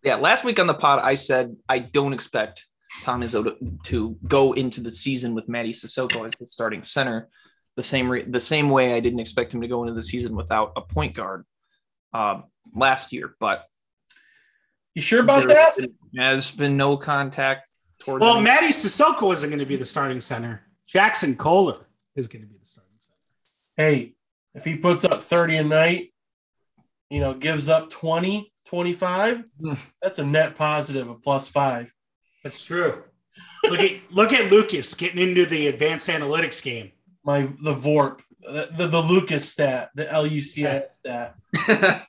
Yeah. 0.04 0.16
Yeah, 0.16 0.20
last 0.20 0.44
week 0.44 0.58
on 0.58 0.66
the 0.66 0.74
pod, 0.74 1.00
I 1.02 1.14
said 1.14 1.56
I 1.68 1.78
don't 1.78 2.12
expect 2.12 2.66
Tom 3.02 3.22
Izzo 3.22 3.44
to, 3.44 3.78
to 3.84 4.16
go 4.28 4.52
into 4.52 4.80
the 4.80 4.90
season 4.90 5.34
with 5.34 5.48
Mady 5.48 5.70
Sissoko 5.70 6.26
as 6.26 6.32
the 6.38 6.46
starting 6.46 6.82
center. 6.82 7.28
The 7.76 7.82
same 7.82 8.08
re- 8.08 8.24
the 8.24 8.40
same 8.40 8.70
way 8.70 8.94
I 8.94 9.00
didn't 9.00 9.18
expect 9.20 9.52
him 9.52 9.60
to 9.62 9.68
go 9.68 9.82
into 9.82 9.94
the 9.94 10.02
season 10.02 10.36
without 10.36 10.72
a 10.76 10.80
point 10.82 11.14
guard 11.14 11.44
uh, 12.12 12.42
last 12.74 13.12
year. 13.12 13.34
But 13.40 13.64
You 14.94 15.02
sure 15.02 15.22
about 15.22 15.38
there 15.48 15.48
that? 15.56 15.66
has 15.66 15.74
been- 15.76 15.94
has 16.16 16.50
been 16.52 16.76
no 16.76 16.96
contact 16.96 17.68
towards. 17.98 18.20
Well, 18.22 18.36
any- 18.36 18.46
Mady 18.48 18.68
Sissoko 18.68 19.32
isn't 19.34 19.50
going 19.50 19.58
to 19.58 19.66
be 19.66 19.76
the 19.76 19.84
starting 19.84 20.20
center. 20.20 20.62
Jaxon 20.92 21.36
Kohler 21.36 21.86
is 22.14 22.28
going 22.28 22.42
to 22.42 22.48
be 22.48 22.56
the 22.60 22.66
starting 22.66 22.92
center. 23.00 23.18
Hey, 23.76 24.14
if 24.54 24.64
he 24.64 24.76
puts 24.76 25.02
up 25.04 25.20
30 25.20 25.56
a 25.56 25.64
night, 25.64 26.12
you 27.10 27.18
know, 27.18 27.34
gives 27.34 27.68
up 27.68 27.90
20, 27.90 28.52
25, 28.66 29.44
Hmm. 29.60 29.74
that's 30.02 30.18
a 30.18 30.24
net 30.24 30.56
positive, 30.56 31.08
a 31.08 31.14
plus 31.14 31.48
five. 31.48 31.92
That's 32.42 32.62
true. 32.64 33.04
Look 33.64 33.80
at 33.80 34.00
look 34.10 34.32
at 34.32 34.50
Lucas 34.52 34.94
getting 34.94 35.26
into 35.28 35.46
the 35.46 35.68
advanced 35.68 36.08
analytics 36.08 36.62
game. 36.62 36.92
My 37.24 37.48
the 37.62 37.74
VORP, 37.74 38.20
the, 38.42 38.68
the, 38.76 38.86
the 38.86 39.00
Lucas 39.00 39.48
stat, 39.48 39.90
the 39.94 40.04
LUCS 40.04 40.90
stat. 40.96 41.34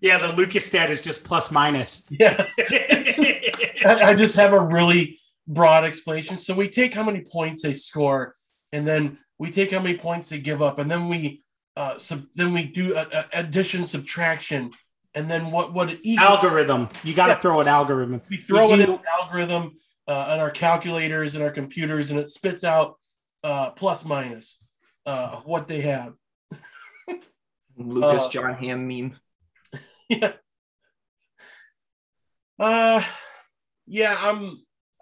yeah, 0.00 0.18
the 0.18 0.32
Lucas 0.36 0.66
stat 0.66 0.90
is 0.90 1.02
just 1.02 1.24
plus 1.24 1.50
minus. 1.50 2.06
Yeah. 2.10 2.46
I, 2.58 4.00
I 4.02 4.14
just 4.14 4.36
have 4.36 4.52
a 4.52 4.60
really 4.60 5.18
broad 5.46 5.84
explanation. 5.84 6.36
So 6.36 6.54
we 6.54 6.68
take 6.68 6.94
how 6.94 7.04
many 7.04 7.20
points 7.22 7.62
they 7.62 7.72
score, 7.72 8.34
and 8.72 8.86
then 8.86 9.18
we 9.38 9.50
take 9.50 9.70
how 9.70 9.80
many 9.80 9.96
points 9.98 10.28
they 10.30 10.38
give 10.40 10.62
up, 10.62 10.78
and 10.78 10.90
then 10.90 11.08
we 11.08 11.42
uh 11.76 11.98
sub, 11.98 12.24
then 12.34 12.52
we 12.52 12.64
do 12.64 12.94
a, 12.96 13.06
a 13.12 13.26
addition 13.40 13.84
subtraction, 13.84 14.70
and 15.14 15.30
then 15.30 15.50
what 15.50 15.72
what 15.72 15.90
equals. 16.02 16.18
algorithm. 16.28 16.88
You 17.02 17.14
got 17.14 17.26
to 17.26 17.32
Yeah. 17.32 17.38
throw 17.40 17.60
an 17.60 17.68
algorithm. 17.68 18.22
we 18.30 18.36
throw 18.36 18.66
We 18.66 18.74
it 18.74 18.80
in 18.80 18.90
an 18.90 19.00
algorithm 19.20 19.76
uh, 20.08 20.26
on 20.30 20.40
our 20.40 20.50
calculators 20.50 21.34
and 21.34 21.44
our 21.44 21.50
computers, 21.50 22.10
and 22.10 22.18
it 22.18 22.28
spits 22.28 22.64
out 22.64 22.96
uh, 23.42 23.70
plus 23.70 24.04
minus 24.04 24.64
uh, 25.06 25.30
of 25.34 25.46
what 25.46 25.66
they 25.68 25.80
have. 25.82 26.14
Lucas 27.76 28.24
uh, 28.24 28.30
Jon 28.30 28.54
Hamm 28.54 28.86
meme. 28.86 29.16
yeah. 30.08 30.32
Uh, 32.58 33.02
yeah, 33.86 34.16
I'm. 34.20 34.50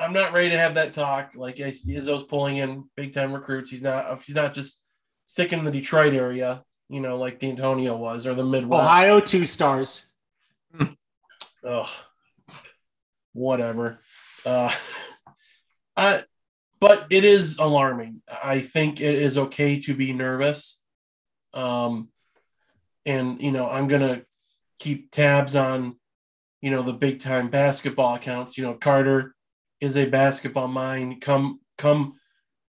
I'm 0.00 0.12
not 0.12 0.32
ready 0.32 0.50
to 0.50 0.58
have 0.58 0.74
that 0.74 0.92
talk. 0.94 1.32
Like 1.34 1.58
I 1.60 1.70
see 1.70 1.94
Izzo's 1.94 2.22
pulling 2.22 2.58
in 2.58 2.84
big 2.96 3.12
time 3.12 3.32
recruits. 3.32 3.68
He's 3.70 3.82
not. 3.82 4.22
He's 4.22 4.36
not 4.36 4.54
just 4.54 4.84
sticking 5.26 5.58
in 5.58 5.64
the 5.64 5.72
Detroit 5.72 6.14
area. 6.14 6.62
You 6.88 7.00
know, 7.00 7.16
like 7.16 7.38
Dantonio 7.38 7.96
was, 7.96 8.26
or 8.26 8.34
the 8.34 8.44
Midwest. 8.44 8.82
Ohio 8.82 9.20
two 9.20 9.46
stars. 9.46 10.06
Ugh. 11.64 11.86
Whatever. 13.32 13.98
Uh, 14.46 14.72
I, 15.96 16.22
but 16.80 17.06
it 17.10 17.24
is 17.24 17.58
alarming. 17.58 18.22
I 18.42 18.60
think 18.60 19.00
it 19.00 19.14
is 19.16 19.36
okay 19.36 19.80
to 19.80 19.94
be 19.94 20.12
nervous. 20.12 20.80
Um, 21.52 22.08
and 23.04 23.40
you 23.42 23.52
know, 23.52 23.68
I'm 23.68 23.88
gonna 23.88 24.22
keep 24.78 25.10
tabs 25.10 25.56
on, 25.56 25.96
you 26.60 26.70
know, 26.70 26.82
the 26.82 26.92
big 26.92 27.20
time 27.20 27.48
basketball 27.48 28.14
accounts. 28.14 28.56
You 28.56 28.64
know, 28.64 28.74
Carter 28.74 29.34
is 29.80 29.96
a 29.96 30.06
basketball 30.06 30.68
mind. 30.68 31.20
Come, 31.20 31.60
come 31.76 32.18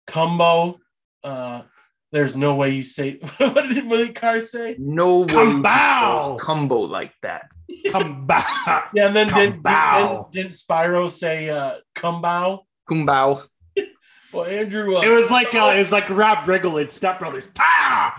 Cumbo. 0.08 0.78
Uh, 1.22 1.62
there's 2.12 2.36
no 2.36 2.54
way 2.54 2.70
you 2.70 2.82
say 2.84 3.18
what 3.38 3.68
did 3.68 3.86
Willie 3.86 4.12
Carr 4.12 4.40
say? 4.40 4.76
No 4.78 5.20
way. 5.20 5.26
Combo. 5.34 6.32
you 6.34 6.38
Combo 6.40 6.78
like 6.80 7.12
that. 7.22 7.48
Come 7.90 8.26
back. 8.26 8.46
Yeah, 8.94 9.08
and 9.08 9.16
then 9.16 9.28
did, 9.28 9.34
did, 9.34 9.62
Cumbao. 9.62 10.30
didn't 10.32 10.52
Spyro 10.52 11.10
say 11.10 11.50
uh, 11.50 11.76
Cumbao? 11.94 12.60
Kumbao. 12.90 13.42
Well, 14.30 14.44
Andrew, 14.44 14.94
uh, 14.94 15.00
It 15.00 15.08
was 15.08 15.30
like 15.30 15.54
uh, 15.54 15.72
it 15.74 15.78
was 15.78 15.90
like 15.90 16.10
Rob 16.10 16.44
Riggle 16.44 16.78
and 16.78 16.90
Step 16.90 17.18
Brothers. 17.18 17.44
Pow! 17.54 18.12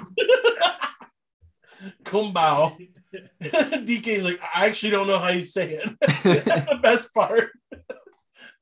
Kumbao. 2.04 2.76
DK's 3.42 4.24
like, 4.24 4.40
I 4.56 4.66
actually 4.66 4.90
don't 4.92 5.06
know 5.08 5.20
how 5.20 5.30
you 5.30 5.42
say 5.42 5.74
it. 5.84 6.46
That's 6.46 6.70
the 6.70 6.80
best 6.82 7.14
part. 7.14 7.52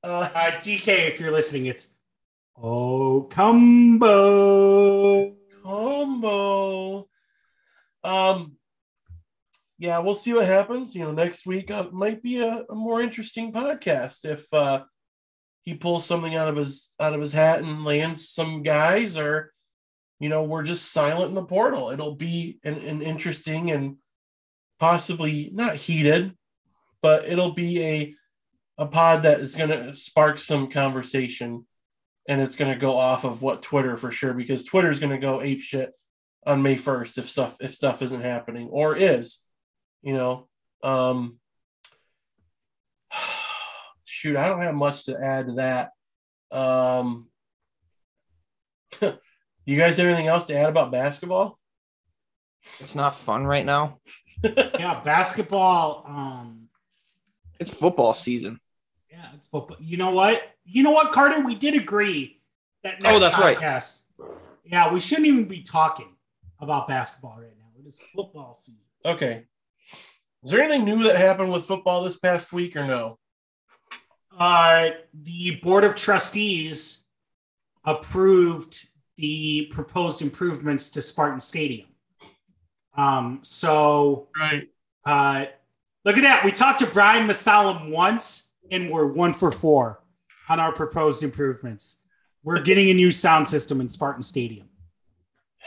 Uh, 0.04 0.30
Uh, 0.34 0.52
DK, 0.60 1.08
if 1.08 1.20
you're 1.20 1.32
listening, 1.32 1.66
it's 1.68 1.94
oh 2.62 3.22
combo. 3.24 4.58
combo. 5.64 7.08
Um, 8.04 8.54
yeah, 9.78 10.00
we'll 10.00 10.16
see 10.16 10.34
what 10.34 10.46
happens. 10.46 10.96
You 10.96 11.04
know, 11.04 11.12
next 11.12 11.46
week 11.46 11.70
uh, 11.70 11.90
might 11.92 12.24
be 12.24 12.40
a, 12.40 12.64
a 12.70 12.76
more 12.76 13.02
interesting 13.02 13.52
podcast 13.52 14.26
if 14.26 14.52
uh, 14.54 14.84
he 15.62 15.76
pulls 15.76 16.06
something 16.06 16.36
out 16.36 16.50
of 16.50 16.56
his 16.56 16.96
out 17.00 17.14
of 17.14 17.22
his 17.22 17.34
hat 17.34 17.60
and 17.60 17.86
lands 17.86 18.30
some 18.30 18.64
guys, 18.64 19.18
or 19.18 19.54
you 20.20 20.30
know, 20.30 20.44
we're 20.44 20.64
just 20.64 20.92
silent 20.92 21.30
in 21.30 21.36
the 21.36 21.44
portal. 21.44 21.92
It'll 21.92 22.16
be 22.16 22.60
an, 22.64 22.76
an 22.76 23.02
interesting 23.04 23.70
and 23.70 23.98
possibly 24.80 25.52
not 25.54 25.76
heated, 25.76 26.36
but 27.02 27.28
it'll 27.28 27.54
be 27.54 27.84
a 27.84 28.16
a 28.80 28.88
pod 28.88 29.24
that 29.24 29.42
is 29.42 29.56
going 29.56 29.70
to 29.70 29.96
spark 29.96 30.40
some 30.40 30.70
conversation 30.70 31.67
and 32.28 32.42
it's 32.42 32.56
going 32.56 32.72
to 32.72 32.80
go 32.80 32.98
off 32.98 33.24
of 33.24 33.42
what 33.42 33.62
Twitter 33.62 33.96
for 33.98 34.12
sure 34.12 34.34
because 34.34 34.66
Twitter 34.66 34.90
is 34.90 35.00
going 35.00 35.12
to 35.12 35.18
go 35.18 35.42
ape 35.42 35.62
shit 35.62 35.94
on 36.46 36.62
May 36.62 36.76
1st 36.76 37.18
if 37.18 37.30
stuff 37.30 37.58
if 37.60 37.76
stuff 37.76 38.02
isn't 38.02 38.22
happening 38.22 38.68
or 38.70 38.96
is, 38.96 39.44
you 40.02 40.14
know. 40.14 40.48
Um 40.84 41.40
shoot, 44.06 44.38
I 44.38 44.48
don't 44.48 44.62
have 44.62 44.76
much 44.76 45.06
to 45.06 45.18
add 45.20 45.48
to 45.48 45.54
that. 45.54 45.90
Um 46.52 47.28
you 49.66 49.78
guys 49.78 49.98
have 49.98 50.08
anything 50.08 50.28
else 50.28 50.48
to 50.48 50.56
add 50.56 50.70
about 50.70 50.92
basketball? 50.92 51.60
It's 52.80 52.96
not 52.96 53.18
fun 53.18 53.46
right 53.46 53.66
now. 53.66 54.00
Yeah, 54.44 55.02
basketball. 55.04 56.04
Um, 56.08 56.70
It's 57.60 57.74
football 57.74 58.14
season. 58.14 58.60
Yeah, 59.12 59.28
it's 59.36 59.48
football. 59.48 59.78
You 59.80 59.98
know 59.98 60.12
what? 60.12 60.42
You 60.66 60.84
know 60.84 60.92
what, 60.92 61.12
Carter? 61.14 61.42
We 61.42 61.56
did 61.56 61.76
agree 61.76 62.42
that 62.84 63.02
next 63.02 63.16
Oh, 63.16 63.20
that's 63.20 63.38
right. 63.38 63.58
podcast. 63.58 64.04
Yeah, 64.66 64.92
we 64.92 65.00
shouldn't 65.00 65.28
even 65.28 65.46
be 65.46 65.62
talking 65.62 66.16
about 66.60 66.88
basketball 66.88 67.38
right 67.40 67.56
now. 67.58 67.66
It 67.80 67.88
is 67.88 67.98
football 68.16 68.54
season. 68.54 68.82
Okay. 69.06 69.46
Is 70.44 70.52
there 70.52 70.62
anything 70.62 70.86
new 70.86 71.04
that 71.04 71.16
happened 71.16 71.52
with 71.52 71.66
football 71.66 72.04
this 72.04 72.18
past 72.18 72.52
week 72.54 72.76
or 72.76 72.86
no? 72.86 73.18
Uh, 74.38 74.90
the 75.14 75.56
board 75.64 75.84
of 75.84 75.96
trustees 75.96 77.06
approved 77.86 78.88
the 79.16 79.68
proposed 79.72 80.22
improvements 80.22 80.90
to 80.92 81.02
Spartan 81.02 81.42
Stadium. 81.42 81.88
Um, 82.96 83.40
so 83.42 84.28
Right. 84.38 84.70
uh, 85.06 85.46
look 86.06 86.18
at 86.18 86.22
that. 86.22 86.44
We 86.46 86.52
talked 86.52 86.80
to 86.80 86.86
Brian 86.88 87.28
Masalam 87.28 87.90
once, 87.92 88.47
and 88.72 88.90
we're 88.90 89.08
one 89.08 89.34
for 89.34 89.52
four 89.52 90.02
on 90.50 90.60
our 90.60 90.72
proposed 90.72 91.24
improvements. 91.24 92.02
We're 92.44 92.62
getting 92.62 92.90
a 92.90 92.94
new 92.94 93.12
sound 93.12 93.48
system 93.48 93.82
in 93.82 93.90
Spartan 93.90 94.24
Stadium. 94.24 94.70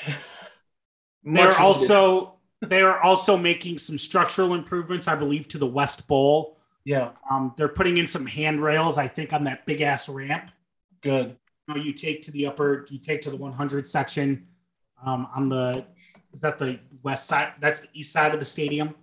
They're 1.24 1.58
also 1.58 2.34
they 2.62 2.82
are 2.82 3.00
also 3.00 3.36
making 3.36 3.78
some 3.78 3.98
structural 3.98 4.54
improvements, 4.54 5.08
I 5.08 5.16
believe, 5.16 5.48
to 5.48 5.58
the 5.58 5.66
West 5.66 6.06
Bowl. 6.06 6.58
Yeah, 6.84 7.10
Um, 7.30 7.54
they're 7.56 7.68
putting 7.68 7.98
in 7.98 8.06
some 8.06 8.26
handrails, 8.26 8.98
I 8.98 9.06
think, 9.06 9.32
on 9.32 9.44
that 9.44 9.66
big 9.66 9.80
ass 9.80 10.08
ramp. 10.08 10.50
good. 11.00 11.36
You, 11.68 11.74
know, 11.74 11.80
you 11.80 11.92
take 11.92 12.22
to 12.22 12.30
the 12.30 12.46
upper, 12.46 12.86
you 12.90 12.98
take 12.98 13.22
to 13.22 13.30
the 13.30 13.36
100 13.36 13.86
section 13.86 14.46
um, 15.04 15.28
on 15.34 15.48
the 15.48 15.84
is 16.32 16.40
that 16.40 16.58
the 16.58 16.78
west 17.02 17.28
side? 17.28 17.54
That's 17.60 17.80
the 17.80 17.88
east 18.00 18.12
side 18.12 18.34
of 18.34 18.40
the 18.40 18.46
stadium. 18.46 18.94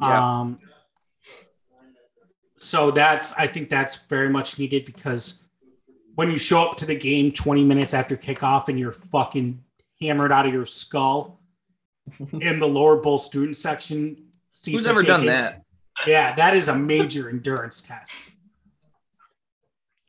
Yeah. 0.00 0.40
Um, 0.40 0.58
so 2.58 2.90
that's 2.90 3.32
I 3.34 3.46
think 3.46 3.70
that's 3.70 3.96
very 3.96 4.28
much 4.28 4.58
needed 4.58 4.84
because 4.84 5.44
when 6.14 6.30
you 6.30 6.38
show 6.38 6.62
up 6.62 6.76
to 6.78 6.86
the 6.86 6.96
game 6.96 7.32
20 7.32 7.64
minutes 7.64 7.94
after 7.94 8.16
kickoff 8.16 8.68
and 8.68 8.78
you're 8.78 8.92
fucking 8.92 9.62
hammered 10.00 10.32
out 10.32 10.46
of 10.46 10.52
your 10.52 10.66
skull 10.66 11.40
in 12.40 12.58
the 12.58 12.66
lower 12.66 12.96
bowl 12.96 13.18
student 13.18 13.56
section, 13.56 14.28
seats 14.52 14.74
Who's 14.74 14.86
are 14.86 14.90
ever 14.90 15.02
done 15.02 15.26
that? 15.26 15.62
Yeah, 16.06 16.34
that 16.34 16.56
is 16.56 16.68
a 16.68 16.74
major 16.74 17.28
endurance 17.30 17.82
test. 17.82 18.30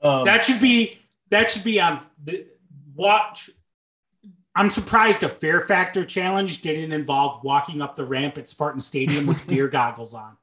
Um, 0.01 0.25
That 0.25 0.43
should 0.43 0.61
be 0.61 0.99
that 1.29 1.49
should 1.49 1.63
be 1.63 1.79
on 1.79 2.01
the 2.23 2.47
watch. 2.95 3.49
I'm 4.55 4.69
surprised 4.69 5.23
a 5.23 5.29
Fear 5.29 5.61
Factor 5.61 6.03
challenge 6.05 6.61
didn't 6.61 6.91
involve 6.91 7.43
walking 7.43 7.81
up 7.81 7.95
the 7.95 8.05
ramp 8.05 8.37
at 8.37 8.47
Spartan 8.47 8.81
Stadium 8.81 9.27
with 9.27 9.45
beer 9.47 9.67
goggles 9.67 10.13
on. 10.13 10.37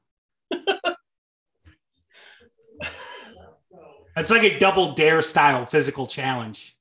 It's 4.17 4.31
like 4.31 4.43
a 4.43 4.59
double 4.59 4.93
dare 4.93 5.21
style 5.21 5.65
physical 5.65 6.07
challenge. 6.07 6.75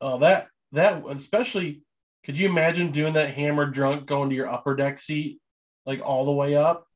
oh, 0.00 0.18
that 0.18 0.48
that 0.72 1.04
especially. 1.08 1.82
Could 2.22 2.38
you 2.38 2.48
imagine 2.50 2.90
doing 2.90 3.14
that 3.14 3.32
hammered 3.34 3.72
drunk 3.72 4.04
going 4.06 4.28
to 4.28 4.36
your 4.36 4.46
upper 4.46 4.76
deck 4.76 4.98
seat, 4.98 5.40
like 5.86 6.02
all 6.04 6.26
the 6.26 6.32
way 6.32 6.54
up? 6.54 6.86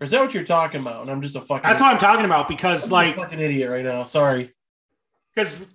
Or 0.00 0.04
is 0.04 0.12
that 0.12 0.20
what 0.20 0.32
you're 0.32 0.44
talking 0.44 0.80
about? 0.80 1.02
And 1.02 1.10
I'm 1.10 1.20
just 1.22 1.34
a 1.34 1.40
fucking. 1.40 1.68
That's 1.68 1.82
what 1.82 1.92
I'm 1.92 1.98
talking 1.98 2.24
about 2.24 2.48
I'm 2.48 2.56
because 2.56 2.90
like 2.92 3.16
a 3.16 3.18
fucking 3.18 3.40
idiot 3.40 3.68
right 3.68 3.84
now. 3.84 4.04
Sorry. 4.04 4.54
because 5.34 5.66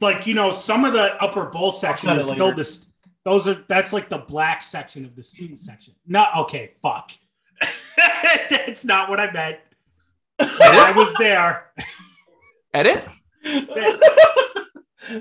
like 0.00 0.26
you 0.26 0.34
know 0.34 0.50
some 0.50 0.84
of 0.84 0.92
the 0.92 1.22
upper 1.22 1.46
bowl 1.46 1.72
section 1.72 2.10
is 2.10 2.28
still 2.28 2.54
this 2.54 2.90
those 3.24 3.48
are 3.48 3.64
that's 3.68 3.92
like 3.92 4.08
the 4.08 4.18
black 4.18 4.62
section 4.62 5.04
of 5.04 5.14
the 5.16 5.22
student 5.22 5.58
section 5.58 5.94
no 6.06 6.26
okay 6.36 6.72
fuck 6.82 7.10
that's 8.50 8.84
not 8.84 9.08
what 9.08 9.18
i 9.18 9.30
meant 9.32 9.58
i 10.40 10.92
was 10.96 11.12
there 11.14 11.64
Edit? 12.74 13.02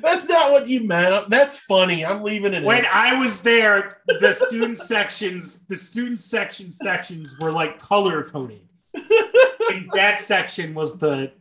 That's 0.02 0.28
not 0.28 0.52
what 0.52 0.68
you 0.68 0.86
meant. 0.86 1.30
That's 1.30 1.60
funny. 1.60 2.06
I'm 2.06 2.22
leaving 2.22 2.54
it. 2.54 2.62
when 2.64 2.80
in. 2.80 2.86
i 2.92 3.18
was 3.18 3.42
there 3.42 4.02
the 4.08 4.34
student 4.34 4.78
sections 4.78 5.66
the 5.68 5.78
student 5.78 6.20
section 6.20 6.72
sections 6.72 7.38
were 7.40 7.52
like 7.52 7.80
color 7.80 8.24
coded 8.24 8.68
and 9.72 9.90
that 9.94 10.20
section 10.20 10.74
was 10.74 11.00
the 11.00 11.32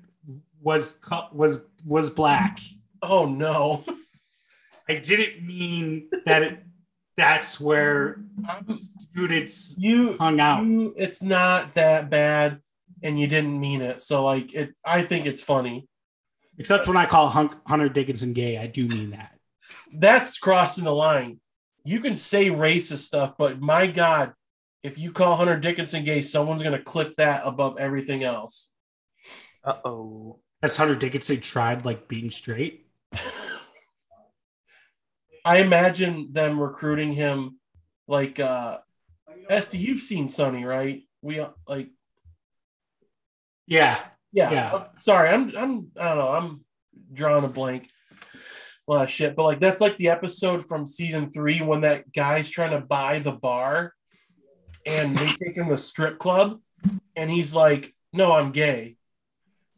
was 0.63 1.01
was 1.33 1.67
was 1.85 2.11
black 2.11 2.61
Oh 3.03 3.27
no. 3.27 3.85
i 4.89 4.95
didn't 4.95 5.45
mean 5.45 6.09
that 6.25 6.43
it 6.43 6.63
that's 7.17 7.61
where 7.61 8.21
students 8.99 9.75
You 9.79 10.17
hung 10.19 10.39
out 10.39 10.65
you 10.65 10.95
it's 10.97 11.23
not 11.23 11.75
that 11.75 12.11
bad 12.11 12.61
and 13.03 13.19
you 13.19 13.27
didn't 13.27 13.59
mean 13.59 13.83
it. 13.83 14.01
So 14.01 14.25
like 14.25 14.55
it 14.55 14.75
I 14.85 15.03
think 15.03 15.27
it's 15.27 15.43
funny. 15.43 15.89
Except 16.59 16.89
when 16.89 16.97
I 16.97 17.07
call 17.07 17.29
Hunk, 17.29 17.53
Hunter 17.67 17.89
Dickinson 17.89 18.33
gay, 18.33 18.57
I 18.57 18.67
do 18.67 18.87
mean 18.87 19.11
that. 19.11 19.33
That's 19.93 20.39
crossing 20.39 20.85
the 20.85 20.95
line. 20.95 21.39
You 21.85 22.01
can 22.01 22.15
say 22.15 22.49
racist 22.49 22.99
stuff, 22.99 23.35
but 23.37 23.61
my 23.61 23.87
God, 23.87 24.33
if 24.83 24.99
you 24.99 25.13
call 25.13 25.37
Hunter 25.37 25.59
Dickinson 25.59 26.05
gay, 26.05 26.23
someone's 26.23 26.63
gonna 26.63 26.83
click 26.83 27.17
that 27.17 27.43
above 27.45 27.79
everything 27.79 28.25
else. 28.25 28.73
Uh 29.63 29.77
oh. 29.85 30.41
Has 30.63 30.77
Hunter 30.77 30.97
Dickinson 30.97 31.41
tried 31.41 31.85
like 31.85 32.09
being 32.09 32.31
straight? 32.31 32.87
I 35.45 35.59
imagine 35.59 36.33
them 36.33 36.59
recruiting 36.59 37.13
him 37.13 37.61
like 38.09 38.41
uh 38.41 38.79
Esty, 39.49 39.79
you've 39.79 40.01
seen 40.01 40.29
Sunny, 40.29 40.65
right? 40.65 41.03
We 41.23 41.41
uh, 41.41 41.51
like 41.69 41.91
Yeah. 43.67 44.01
yeah, 44.33 44.51
Yeah. 44.51 44.75
uh, 44.75 44.89
sorry, 44.97 45.29
I'm 45.31 45.49
I'm 45.57 45.91
I 46.01 46.09
don't 46.09 46.19
know, 46.19 46.29
I'm 46.29 46.65
drawing 47.13 47.45
a 47.45 47.49
blank. 47.49 47.91
A 48.89 48.93
lot 48.93 49.03
of 49.05 49.11
shit, 49.11 49.35
but 49.35 49.43
like 49.43 49.59
that's 49.59 49.81
like 49.81 49.97
the 49.97 50.11
episode 50.11 50.67
from 50.69 50.87
season 50.87 51.31
three 51.31 51.59
when 51.61 51.81
that 51.81 52.13
guy's 52.13 52.49
trying 52.49 52.71
to 52.71 52.81
buy 52.87 53.19
the 53.19 53.33
bar 53.33 53.93
and 54.87 55.17
they 55.19 55.27
take 55.45 55.57
him 55.57 55.69
to 55.69 55.77
strip 55.79 56.19
club 56.19 56.61
and 57.17 57.29
he's 57.29 57.53
like, 57.55 57.93
No, 58.13 58.31
I'm 58.33 58.53
gay. 58.53 58.97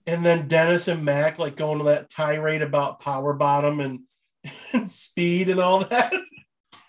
And 0.07 0.25
then 0.25 0.49
Dennis 0.49 0.89
and 0.89 1.05
Mac 1.05 1.39
like 1.39 1.57
going 1.57 1.79
to 1.79 1.85
that 1.85 2.11
tirade 2.11 2.61
about 2.63 3.01
power 3.01 3.33
bottom 3.33 3.81
and, 3.81 4.01
and 4.75 4.91
speed 4.91 5.49
and 5.49 5.61
all 5.61 5.81
that. 5.81 6.13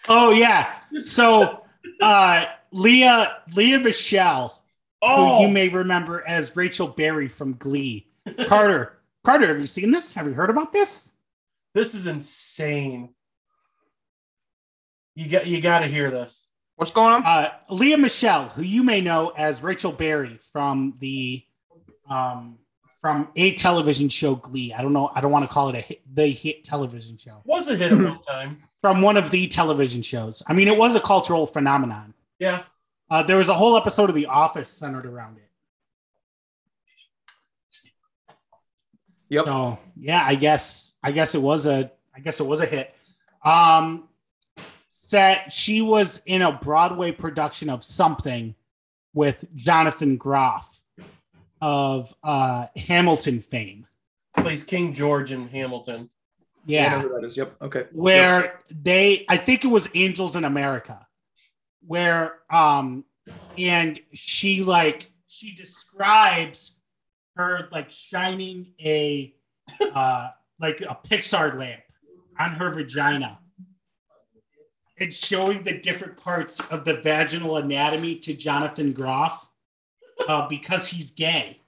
Oh 0.10 0.32
yeah. 0.32 0.74
So 1.04 1.64
uh 2.02 2.46
Leah 2.72 3.38
Lea 3.56 3.78
Michele, 3.78 4.59
Oh, 5.02 5.38
who 5.38 5.44
you 5.44 5.50
may 5.50 5.70
remember 5.70 6.24
as 6.28 6.56
Rachel 6.56 6.88
Berry 6.88 7.28
from 7.28 7.54
Glee. 7.54 8.08
Carter. 8.48 8.98
Carter, 9.26 9.48
have 9.48 9.58
you 9.58 9.64
seen 9.64 9.92
this? 9.92 10.14
Have 10.14 10.28
you 10.28 10.34
heard 10.34 10.50
about 10.50 10.72
this? 10.72 11.14
This 11.74 11.94
is 11.94 12.08
insane. 12.08 13.10
You 15.16 15.30
got 15.30 15.48
you 15.48 15.62
got 15.62 15.80
to 15.80 15.88
hear 15.88 16.10
this. 16.10 16.48
What's 16.78 16.92
going 16.92 17.14
on? 17.14 17.26
Uh, 17.26 17.52
Lea 17.70 17.98
Michele, 17.98 18.48
who 18.50 18.62
you 18.62 18.84
may 18.84 19.02
know 19.02 19.34
as 19.36 19.62
Rachel 19.62 19.92
Berry 19.92 20.40
from 20.54 20.96
the 21.00 21.44
um, 22.10 22.58
from 23.02 23.30
a 23.36 23.54
television 23.54 24.10
show 24.10 24.36
Glee. 24.36 24.74
I 24.74 24.82
don't 24.82 24.94
know. 24.94 25.12
I 25.14 25.22
don't 25.22 25.32
want 25.32 25.46
to 25.46 25.54
call 25.54 25.70
it 25.70 25.76
a 25.76 25.82
hit, 25.82 26.02
the 26.14 26.28
hit 26.28 26.64
television 26.64 27.18
show. 27.18 27.42
Was 27.46 27.68
a 27.68 27.76
hit 27.76 27.92
at 27.92 27.98
one 27.98 28.22
time. 28.22 28.64
From 28.82 29.02
one 29.02 29.18
of 29.18 29.30
the 29.30 29.48
television 29.48 30.02
shows. 30.02 30.42
I 30.48 30.54
mean, 30.54 30.70
it 30.70 30.78
was 30.78 30.96
a 30.96 31.02
cultural 31.02 31.46
phenomenon. 31.46 32.14
Yeah. 32.40 32.64
Uh, 33.10 33.24
there 33.24 33.38
was 33.38 33.50
a 33.50 33.54
whole 33.56 33.76
episode 33.76 34.10
of 34.10 34.16
The 34.16 34.28
Office 34.28 34.70
centered 34.70 35.06
around 35.06 35.38
it. 35.38 35.50
Yep. 39.30 39.46
So 39.46 39.78
yeah, 39.96 40.24
I 40.26 40.36
guess 40.36 40.96
I 41.04 41.12
guess 41.12 41.36
it 41.36 41.42
was 41.42 41.66
a 41.68 41.92
I 42.16 42.20
guess 42.20 42.40
it 42.40 42.46
was 42.46 42.62
a 42.62 42.66
hit. 42.66 42.94
Um, 43.44 44.08
said 44.90 45.52
she 45.52 45.82
was 45.82 46.22
in 46.26 46.42
a 46.42 46.52
Broadway 46.52 47.12
production 47.12 47.70
of 47.70 47.84
something 47.84 48.56
with 49.14 49.44
Jonathan 49.56 50.18
Groff 50.18 50.82
of 51.62 52.14
uh, 52.24 52.68
Hamilton 52.76 53.40
fame. 53.40 53.86
Plays 54.38 54.64
King 54.64 54.94
George 54.94 55.32
in 55.32 55.48
Hamilton. 55.48 56.10
I 56.12 56.72
Yeah, 56.72 57.02
know 57.02 57.20
that 57.20 57.28
is. 57.28 57.38
Yep. 57.38 57.56
Okay. 57.62 57.86
where 57.92 58.62
they 58.70 59.26
I 59.30 59.38
think 59.38 59.64
it 59.64 59.68
was 59.68 59.90
Angels 59.94 60.36
in 60.36 60.44
America, 60.46 61.06
where 61.86 62.40
um 62.50 63.04
and 63.58 64.00
she 64.14 64.64
like 64.64 65.12
she 65.28 65.56
describes 65.56 66.76
her 67.36 67.68
like 67.72 67.92
shining 67.92 68.74
a 68.84 69.34
uh 69.94 70.30
like 70.60 70.82
a 70.82 70.98
Pixar 71.08 71.58
lamp 71.58 71.82
on 72.38 72.52
her 72.52 72.70
vagina 72.70 73.40
and 75.00 75.14
showing 75.14 75.64
the 75.64 75.80
different 75.80 76.18
parts 76.18 76.60
of 76.72 76.86
the 76.86 76.96
vaginal 76.96 77.58
anatomy 77.58 78.16
to 78.16 78.34
Jonathan 78.34 78.92
Groff 78.92 79.50
uh, 80.28 80.48
because 80.48 80.88
he's 80.88 81.12
gay 81.12 81.62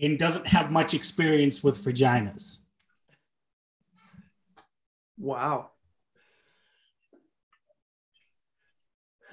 and 0.00 0.18
doesn't 0.18 0.46
have 0.46 0.70
much 0.70 0.92
experience 0.92 1.64
with 1.64 1.82
vaginas. 1.82 2.58
Wow. 5.18 5.70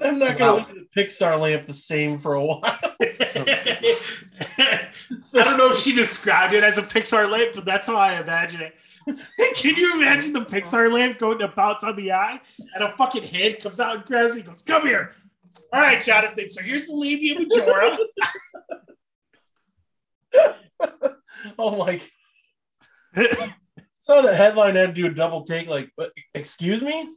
I'm 0.00 0.18
not 0.18 0.38
gonna 0.38 0.54
look 0.54 0.68
at 0.68 0.74
the 0.74 0.86
Pixar 0.96 1.40
lamp 1.40 1.66
the 1.66 1.74
same 1.74 2.18
for 2.18 2.34
a 2.34 2.44
while. 2.44 2.60
I 2.62 2.90
don't 5.32 5.56
know 5.56 5.70
if 5.70 5.78
she 5.78 5.94
described 5.94 6.54
it 6.54 6.62
as 6.62 6.78
a 6.78 6.82
Pixar 6.82 7.30
lamp, 7.30 7.54
but 7.54 7.64
that's 7.64 7.86
how 7.86 7.96
I 7.96 8.20
imagine 8.20 8.60
it. 8.60 8.74
Can 9.56 9.76
you 9.76 9.94
imagine 9.94 10.32
the 10.32 10.44
Pixar 10.44 10.92
lamp 10.92 11.18
going 11.18 11.38
to 11.38 11.48
bounce 11.48 11.82
on 11.82 11.96
the 11.96 12.12
eye 12.12 12.40
and 12.74 12.84
a 12.84 12.92
fucking 12.92 13.24
head 13.24 13.60
comes 13.60 13.80
out 13.80 13.96
and 13.96 14.04
grabs 14.04 14.34
it 14.34 14.40
and 14.40 14.48
goes, 14.48 14.62
Come 14.62 14.86
here. 14.86 15.14
All 15.72 15.80
right, 15.80 16.00
Jonathan. 16.00 16.48
So 16.48 16.62
here's 16.62 16.86
the 16.86 16.94
labia 16.94 17.34
majora. 17.38 17.98
oh 21.58 21.84
my! 21.84 22.00
Saw 23.98 24.22
the 24.22 24.34
headline 24.34 24.76
had 24.76 24.94
to 24.94 25.02
do 25.02 25.06
a 25.06 25.10
double 25.10 25.42
take. 25.42 25.68
Like, 25.68 25.90
"What- 25.96 26.12
excuse 26.34 26.80
me? 26.80 27.08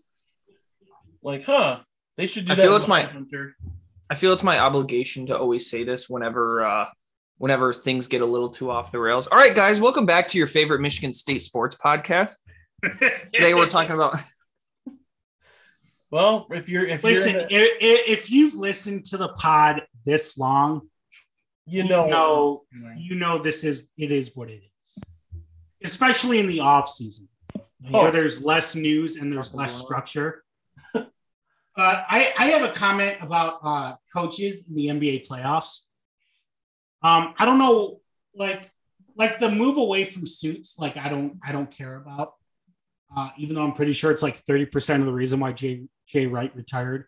Like, 1.24 1.44
huh? 1.46 1.80
They 2.18 2.28
should 2.28 2.46
do 2.46 2.54
I 2.54 2.56
that. 2.56 2.64
feel 2.64 2.76
it's 2.76 2.88
my- 2.88 3.04
Hunter. 3.04 3.56
I 4.10 4.16
feel 4.16 4.34
it's 4.34 4.44
my 4.44 4.60
obligation 4.60 5.28
to 5.28 5.38
always 5.38 5.70
say 5.70 5.84
this 5.86 6.10
whenever 6.10 6.66
uh 6.66 6.86
whenever 7.38 7.74
things 7.74 8.08
get 8.08 8.22
a 8.22 8.26
little 8.26 8.50
too 8.50 8.70
off 8.70 8.92
the 8.92 9.00
rails. 9.00 9.28
All 9.28 9.38
right, 9.38 9.56
guys, 9.56 9.80
welcome 9.80 10.06
back 10.06 10.28
to 10.30 10.38
your 10.38 10.48
favorite 10.48 10.82
Michigan 10.82 11.14
State 11.14 11.42
sports 11.42 11.76
podcast. 11.76 12.36
Today 12.84 13.54
we're 13.54 13.68
talking 13.68 13.94
about 13.94 14.18
Well, 16.12 16.48
if 16.52 16.68
you're 16.68 16.86
if 16.86 17.04
Listen, 17.04 17.34
you're 17.34 17.48
the- 17.48 17.56
i- 17.56 18.04
if 18.08 18.30
you've 18.30 18.56
listened 18.56 19.06
to 19.06 19.18
the 19.18 19.30
pod 19.30 19.84
this 20.06 20.38
long, 20.38 20.90
you 21.66 21.84
you 21.84 21.90
know, 21.90 22.08
know, 22.10 22.64
you 22.98 23.16
know 23.16 23.38
this 23.38 23.64
is 23.64 23.88
it 23.98 24.12
is 24.12 24.32
what 24.36 24.50
it 24.50 24.62
is. 24.84 25.00
Especially 25.84 26.40
in 26.40 26.48
the 26.48 26.60
off 26.60 26.90
season. 26.90 27.28
Oh. 27.94 28.04
where 28.04 28.12
there's 28.12 28.44
less 28.44 28.76
news 28.76 29.18
and 29.18 29.34
there's 29.34 29.56
less 29.56 29.74
structure. 29.74 30.44
I, 31.78 32.34
I 32.38 32.50
have 32.50 32.64
a 32.70 32.74
comment 32.74 33.18
about 33.22 33.60
uh, 33.64 33.96
coaches 34.14 34.68
in 34.68 34.76
the 34.76 34.88
NBA 34.88 35.28
playoffs. 35.28 35.82
Um, 37.02 37.34
I 37.38 37.46
don't 37.46 37.58
know, 37.58 38.02
like 38.36 38.70
like 39.16 39.40
the 39.40 39.50
move 39.50 39.78
away 39.78 40.04
from 40.06 40.28
suits. 40.28 40.78
Like 40.78 40.98
I 40.98 41.10
don't 41.10 41.40
I 41.46 41.52
don't 41.52 41.72
care 41.72 41.96
about. 41.96 42.34
Uh, 43.16 43.30
even 43.38 43.56
though 43.56 43.64
I'm 43.64 43.74
pretty 43.74 43.94
sure 43.94 44.10
it's 44.10 44.24
like 44.24 44.44
30% 44.46 45.00
of 45.00 45.06
the 45.06 45.12
reason 45.12 45.40
why 45.40 45.52
Jay 45.52 45.84
Jay 46.08 46.28
Wright 46.28 46.56
retired. 46.56 47.06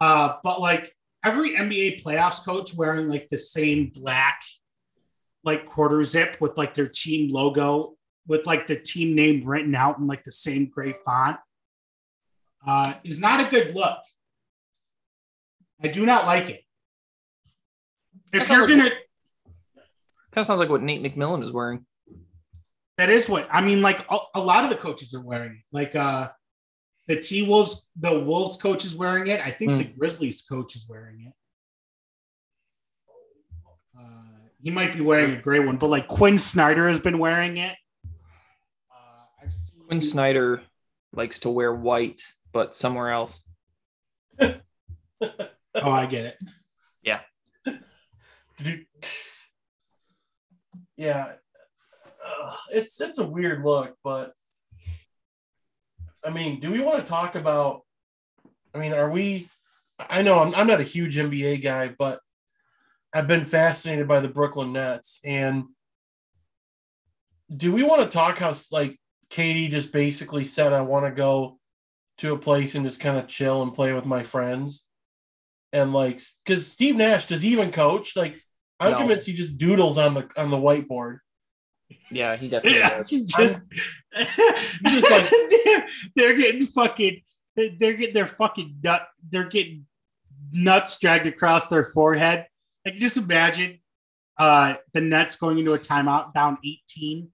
Uh, 0.00 0.34
but 0.44 0.60
like 0.60 0.94
every 1.24 1.56
NBA 1.56 2.02
playoffs 2.02 2.44
coach 2.44 2.74
wearing 2.74 3.08
like 3.08 3.28
the 3.30 3.38
same 3.38 3.90
black 3.94 4.40
like 5.44 5.66
quarter 5.66 6.02
zip 6.02 6.40
with 6.40 6.56
like 6.56 6.74
their 6.74 6.88
team 6.88 7.30
logo 7.32 7.96
with 8.26 8.46
like 8.46 8.66
the 8.66 8.76
team 8.76 9.14
name 9.14 9.42
written 9.44 9.74
out 9.74 9.98
in 9.98 10.06
like 10.06 10.22
the 10.22 10.32
same 10.32 10.66
gray 10.66 10.92
font 11.04 11.38
uh, 12.66 12.94
is 13.04 13.20
not 13.20 13.40
a 13.46 13.50
good 13.50 13.74
look. 13.74 13.98
I 15.82 15.88
do 15.88 16.04
not 16.04 16.26
like 16.26 16.48
it. 16.50 16.60
If 18.32 18.48
you're 18.48 18.58
not 18.58 18.68
gonna, 18.68 18.90
kind 18.90 18.96
of 20.36 20.46
sounds 20.46 20.60
like 20.60 20.68
what 20.68 20.82
Nate 20.82 21.02
McMillan 21.02 21.42
is 21.42 21.52
wearing. 21.52 21.86
that 22.98 23.08
is 23.10 23.28
what 23.28 23.48
I 23.50 23.60
mean. 23.60 23.80
Like 23.80 24.00
a, 24.10 24.18
a 24.34 24.40
lot 24.40 24.64
of 24.64 24.70
the 24.70 24.76
coaches 24.76 25.14
are 25.14 25.22
wearing 25.22 25.52
it. 25.52 25.64
Like 25.72 25.94
uh, 25.94 26.28
the 27.06 27.16
T 27.20 27.46
Wolves, 27.48 27.88
the 27.98 28.18
Wolves 28.18 28.60
coach 28.60 28.84
is 28.84 28.94
wearing 28.94 29.28
it. 29.28 29.40
I 29.40 29.50
think 29.50 29.70
Hmm. 29.72 29.78
the 29.78 29.84
Grizzlies 29.84 30.42
coach 30.42 30.74
is 30.76 30.86
wearing 30.88 31.24
it. 31.26 31.32
Uh, 33.98 34.02
he 34.62 34.70
might 34.70 34.92
be 34.92 35.00
wearing 35.00 35.32
a 35.34 35.40
gray 35.40 35.60
one, 35.60 35.76
but 35.76 35.88
like 35.90 36.08
Quin 36.08 36.38
Snyder 36.38 36.88
has 36.88 37.00
been 37.00 37.18
wearing 37.18 37.56
it. 37.58 37.74
Uh, 38.90 39.24
I've 39.42 39.54
seen 39.54 39.84
Quin 39.86 40.00
Snyder 40.00 40.62
likes 41.12 41.40
to 41.40 41.50
wear 41.50 41.72
white, 41.74 42.20
but 42.58 42.74
somewhere 42.74 43.12
else. 43.12 43.40
Oh, 45.74 45.92
I 45.92 46.06
get 46.06 46.24
it. 46.24 46.38
Yeah. 47.02 47.20
yeah, 50.96 51.32
uh, 52.26 52.56
it's 52.70 53.00
it's 53.00 53.18
a 53.18 53.26
weird 53.26 53.64
look, 53.64 53.94
but 54.02 54.32
I 56.24 56.30
mean, 56.30 56.58
do 56.58 56.72
we 56.72 56.80
want 56.80 57.04
to 57.04 57.08
talk 57.08 57.36
about? 57.36 57.82
I 58.74 58.78
mean, 58.78 58.92
are 58.92 59.10
we? 59.10 59.48
I 60.00 60.22
know 60.22 60.40
I'm, 60.40 60.52
I'm 60.54 60.66
not 60.66 60.80
a 60.80 60.84
huge 60.84 61.16
NBA 61.16 61.62
guy, 61.62 61.94
but 61.96 62.18
I've 63.14 63.28
been 63.28 63.44
fascinated 63.44 64.08
by 64.08 64.18
the 64.18 64.28
Brooklyn 64.28 64.72
Nets, 64.72 65.20
and 65.24 65.64
do 67.54 67.70
we 67.70 67.84
want 67.84 68.02
to 68.02 68.08
talk 68.08 68.38
how 68.38 68.52
like 68.72 68.98
KD 69.30 69.70
just 69.70 69.92
basically 69.92 70.44
said, 70.44 70.72
"I 70.72 70.80
want 70.80 71.06
to 71.06 71.12
go 71.12 71.57
to 72.18 72.32
a 72.32 72.38
place 72.38 72.74
and 72.74 72.84
just 72.84 73.00
kind 73.00 73.18
of 73.18 73.26
chill 73.28 73.62
and 73.62 73.74
play 73.74 73.92
with 73.92 74.04
my 74.06 74.22
friends," 74.22 74.86
and 75.72 75.92
like, 75.92 76.20
because 76.44 76.66
Steve 76.70 76.96
Nash 76.96 77.26
does 77.26 77.42
he 77.42 77.50
even 77.50 77.70
coach? 77.72 78.16
Like, 78.16 78.36
I'm 78.80 78.92
No. 78.92 78.98
convinced 78.98 79.26
he 79.26 79.34
just 79.34 79.58
doodles 79.58 79.98
on 79.98 80.14
the 80.14 80.28
on 80.36 80.50
the 80.50 80.56
whiteboard. 80.56 81.18
Yeah, 82.10 82.36
he 82.36 82.48
definitely 82.50 82.78
Yeah, 82.80 82.98
does. 82.98 83.10
just, 83.10 83.60
just 84.86 85.10
like- 85.10 85.30
they're, 85.64 85.86
they're 86.16 86.36
getting 86.36 86.66
fucking 86.66 87.22
they're 87.56 87.94
getting 87.94 88.14
their 88.14 88.26
fucking 88.26 88.78
nut 88.84 89.08
they're 89.30 89.48
getting 89.48 89.84
nuts 90.52 90.98
dragged 91.00 91.26
across 91.26 91.66
their 91.68 91.84
forehead. 91.84 92.46
I 92.86 92.90
can 92.90 93.00
just 93.00 93.16
imagine 93.16 93.78
uh 94.38 94.74
the 94.92 95.00
Nets 95.00 95.34
going 95.36 95.58
into 95.58 95.72
a 95.74 95.78
timeout 95.78 96.32
down 96.34 96.58
18 96.64 97.28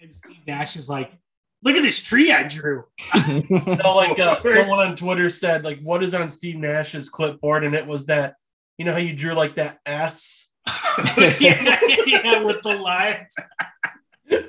and 0.00 0.14
Steve 0.14 0.38
Nash 0.46 0.76
is 0.76 0.88
like, 0.88 1.12
look 1.62 1.76
at 1.76 1.82
this 1.82 2.00
tree 2.00 2.32
I 2.32 2.44
drew. 2.44 2.84
No, 3.48 3.96
like 3.96 4.18
uh, 4.18 4.40
someone 4.40 4.78
on 4.78 4.96
Twitter 4.96 5.30
said, 5.30 5.64
like, 5.64 5.80
what 5.80 6.02
is 6.02 6.14
on 6.14 6.28
Steve 6.28 6.56
Nash's 6.56 7.08
clipboard? 7.08 7.64
And 7.64 7.74
it 7.74 7.86
was 7.86 8.06
that, 8.06 8.34
you 8.76 8.84
know 8.84 8.92
how 8.92 8.98
you 8.98 9.14
drew 9.14 9.34
like 9.34 9.56
that 9.56 9.78
S? 9.84 10.48
yeah, 11.40 11.80
yeah, 12.06 12.42
with 12.42 12.62
the 12.62 12.76
lines. 12.76 13.34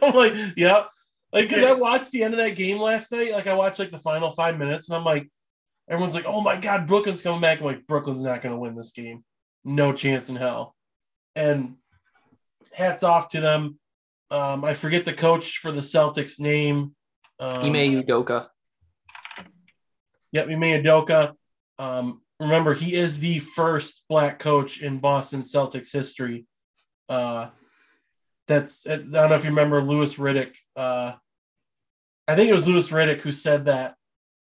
I'm 0.02 0.14
like, 0.14 0.34
yep. 0.58 0.90
Like, 1.32 1.48
because 1.48 1.64
I 1.64 1.74
watched 1.74 2.12
the 2.12 2.24
end 2.24 2.34
of 2.34 2.40
that 2.40 2.56
game 2.56 2.80
last 2.80 3.12
night. 3.12 3.32
Like, 3.32 3.48
I 3.48 3.54
watched 3.54 3.80
like 3.80 3.92
the 3.92 4.00
final 4.00 4.32
five 4.32 4.58
minutes, 4.58 4.90
and 4.90 4.98
I'm 4.98 5.06
like, 5.06 5.30
everyone's 5.88 6.16
like, 6.16 6.26
oh 6.28 6.42
my 6.42 6.58
God, 6.58 6.88
Brooklyn's 6.88 7.22
coming 7.22 7.42
back. 7.42 7.60
I'm 7.60 7.66
like, 7.66 7.88
Brooklyn's 7.88 8.24
not 8.24 8.42
going 8.42 8.54
to 8.54 8.60
win 8.60 8.76
this 8.76 8.92
game. 8.92 9.24
No 9.64 9.94
chance 9.94 10.30
in 10.30 10.36
hell. 10.36 10.76
And 11.36 11.76
hats 12.74 13.04
off 13.04 13.30
to 13.30 13.42
them. 13.42 13.80
Um, 14.32 14.64
I 14.64 14.74
forget 14.74 15.06
the 15.06 15.14
coach 15.14 15.58
for 15.58 15.72
the 15.72 15.82
Celtics 15.82 16.40
name. 16.40 16.96
Um, 17.40 17.64
Ime 17.64 18.04
Udoka. 18.04 18.48
Yep, 20.32 20.48
Ime 20.50 20.62
Udoka. 20.84 21.34
Um, 21.78 22.22
remember, 22.40 22.74
he 22.74 22.94
is 22.94 23.20
the 23.20 23.40
first 23.40 24.04
black 24.10 24.40
coach 24.40 24.82
in 24.82 25.00
Boston 25.00 25.42
Celtics 25.42 25.92
history. 25.92 26.46
Uh, 27.08 27.50
that's 28.48 28.86
I 28.88 28.98
don't 28.98 29.12
know 29.12 29.36
if 29.36 29.44
you 29.44 29.50
remember 29.52 29.82
Louis 29.82 30.14
Riddick. 30.16 30.56
Uh, 30.76 31.14
I 32.28 32.36
think 32.36 32.50
it 32.50 32.54
was 32.54 32.68
Louis 32.68 32.88
Riddick 32.90 33.22
who 33.22 33.32
said 33.32 33.66
that, 33.66 33.96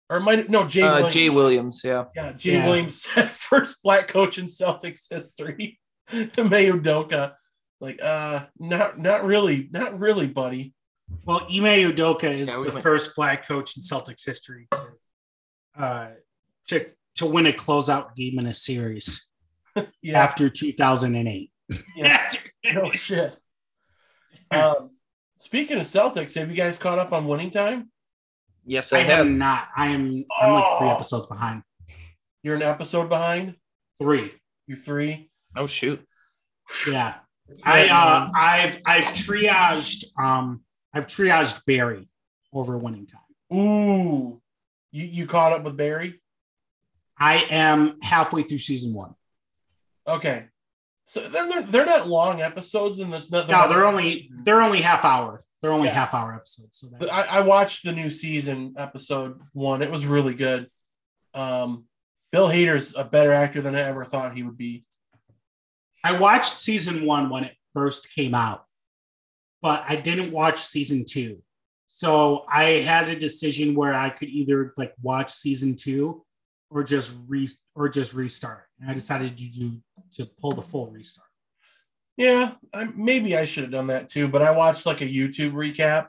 or 0.08 0.16
it 0.18 0.20
might 0.20 0.48
no 0.48 0.66
Jay 0.66 0.82
Uh, 0.82 0.94
Williams. 0.94 1.14
Jay 1.14 1.30
Williams, 1.30 1.80
yeah. 1.84 2.04
Yeah, 2.14 2.32
Jay 2.32 2.52
Yeah. 2.54 2.66
Williams 2.66 3.02
said 3.02 3.28
first 3.28 3.82
black 3.82 4.08
coach 4.08 4.38
in 4.38 4.46
Celtics 4.46 5.06
history 5.10 5.78
to 6.10 6.44
May 6.44 6.70
Udoka. 6.70 7.34
Like, 7.80 8.02
uh, 8.02 8.46
not 8.58 8.98
not 8.98 9.24
really, 9.24 9.68
not 9.70 9.98
really, 9.98 10.28
buddy. 10.28 10.72
Well, 11.24 11.40
Ime 11.42 11.90
Udoka 11.92 12.24
is 12.24 12.48
Yeah, 12.48 12.58
we 12.60 12.68
the 12.68 12.74
might- 12.74 12.82
first 12.82 13.14
black 13.16 13.46
coach 13.46 13.76
in 13.76 13.82
Celtics 13.82 14.24
history 14.24 14.68
to 14.72 15.82
uh, 15.82 16.10
to 16.68 16.90
to 17.16 17.26
win 17.26 17.46
a 17.46 17.52
closeout 17.52 18.14
game 18.16 18.38
in 18.38 18.46
a 18.46 18.54
series 18.54 19.28
Yeah, 20.02 20.22
after 20.22 20.48
2008. 20.50 21.50
yeah. 21.96 22.32
no 22.72 22.90
shit. 22.90 23.36
Um, 24.50 24.90
speaking 25.36 25.76
of 25.78 25.82
Celtics, 25.84 26.34
have 26.38 26.50
you 26.50 26.56
guys 26.56 26.78
caught 26.78 26.98
up 26.98 27.12
on 27.12 27.26
winning 27.26 27.50
time? 27.50 27.90
Yes, 28.64 28.92
I 28.92 28.98
I 28.98 29.02
have. 29.02 29.26
not. 29.28 29.68
I 29.76 29.88
am. 29.88 30.24
I'm 30.40 30.52
like 30.52 30.78
three 30.78 30.88
episodes 30.88 31.26
behind. 31.28 31.62
You're 32.42 32.56
an 32.56 32.62
episode 32.62 33.08
behind. 33.08 33.54
Three. 34.00 34.32
You 34.66 34.74
three. 34.76 35.30
Oh 35.56 35.66
shoot. 35.66 36.04
Yeah. 36.90 37.14
I 37.64 37.88
uh. 37.88 38.30
I've 38.34 38.80
I've 38.84 39.04
triaged 39.14 40.04
um 40.20 40.62
I've 40.96 41.06
triaged 41.06 41.64
Barry 41.66 42.08
over 42.52 42.78
winning 42.78 43.06
time. 43.06 43.20
Ooh, 43.58 44.40
you 44.92 45.04
you 45.04 45.26
caught 45.26 45.52
up 45.52 45.62
with 45.64 45.76
Barry. 45.76 46.20
I 47.18 47.46
am 47.50 47.98
halfway 48.02 48.42
through 48.42 48.58
season 48.58 48.94
one. 48.94 49.14
Okay, 50.08 50.46
so 51.04 51.20
then 51.20 51.48
they're, 51.48 51.62
they're 51.62 51.86
not 51.86 52.08
long 52.08 52.40
episodes, 52.40 52.98
and 52.98 53.12
that's 53.12 53.30
not. 53.30 53.48
No, 53.48 53.68
they're 53.68 53.86
only 53.86 54.30
they're 54.42 54.62
only 54.62 54.80
half 54.80 55.04
hour. 55.04 55.40
They're 55.62 55.72
only 55.72 55.88
Yeah. 55.88 55.94
half 55.94 56.14
hour 56.14 56.34
episodes. 56.34 56.78
So 56.78 56.88
that, 56.98 57.12
I, 57.12 57.38
I 57.38 57.40
watched 57.40 57.84
the 57.84 57.92
new 57.92 58.10
season 58.10 58.74
episode 58.76 59.40
one. 59.52 59.82
It 59.82 59.90
was 59.90 60.06
really 60.06 60.34
good. 60.34 60.68
Um, 61.34 61.84
Bill 62.32 62.48
Hader's 62.48 62.94
a 62.96 63.04
better 63.04 63.32
actor 63.32 63.60
than 63.62 63.74
I 63.74 63.80
ever 63.82 64.04
thought 64.04 64.34
he 64.36 64.42
would 64.42 64.56
be. 64.58 64.84
I 66.04 66.18
watched 66.18 66.56
season 66.56 67.04
one 67.04 67.30
when 67.30 67.44
it 67.44 67.54
first 67.74 68.12
came 68.14 68.34
out, 68.34 68.64
but 69.62 69.84
I 69.88 69.96
didn't 69.96 70.32
watch 70.32 70.62
season 70.62 71.04
two. 71.08 71.42
So 71.86 72.44
I 72.48 72.64
had 72.64 73.08
a 73.08 73.18
decision 73.18 73.74
where 73.74 73.94
I 73.94 74.10
could 74.10 74.28
either 74.28 74.74
like 74.76 74.92
watch 75.02 75.32
season 75.32 75.76
two 75.76 76.24
or 76.70 76.82
just 76.82 77.14
re 77.26 77.48
or 77.74 77.88
just 77.88 78.12
restart. 78.12 78.64
And 78.80 78.90
I 78.90 78.94
decided 78.94 79.36
to 79.38 79.44
do 79.44 79.78
to 80.14 80.26
pull 80.40 80.52
the 80.52 80.62
full 80.62 80.90
restart. 80.90 81.28
Yeah, 82.16 82.54
I, 82.72 82.84
maybe 82.94 83.36
I 83.36 83.44
should 83.44 83.64
have 83.64 83.72
done 83.72 83.88
that 83.88 84.08
too. 84.08 84.28
But 84.28 84.42
I 84.42 84.50
watched 84.50 84.86
like 84.86 85.00
a 85.00 85.06
YouTube 85.06 85.52
recap, 85.52 86.08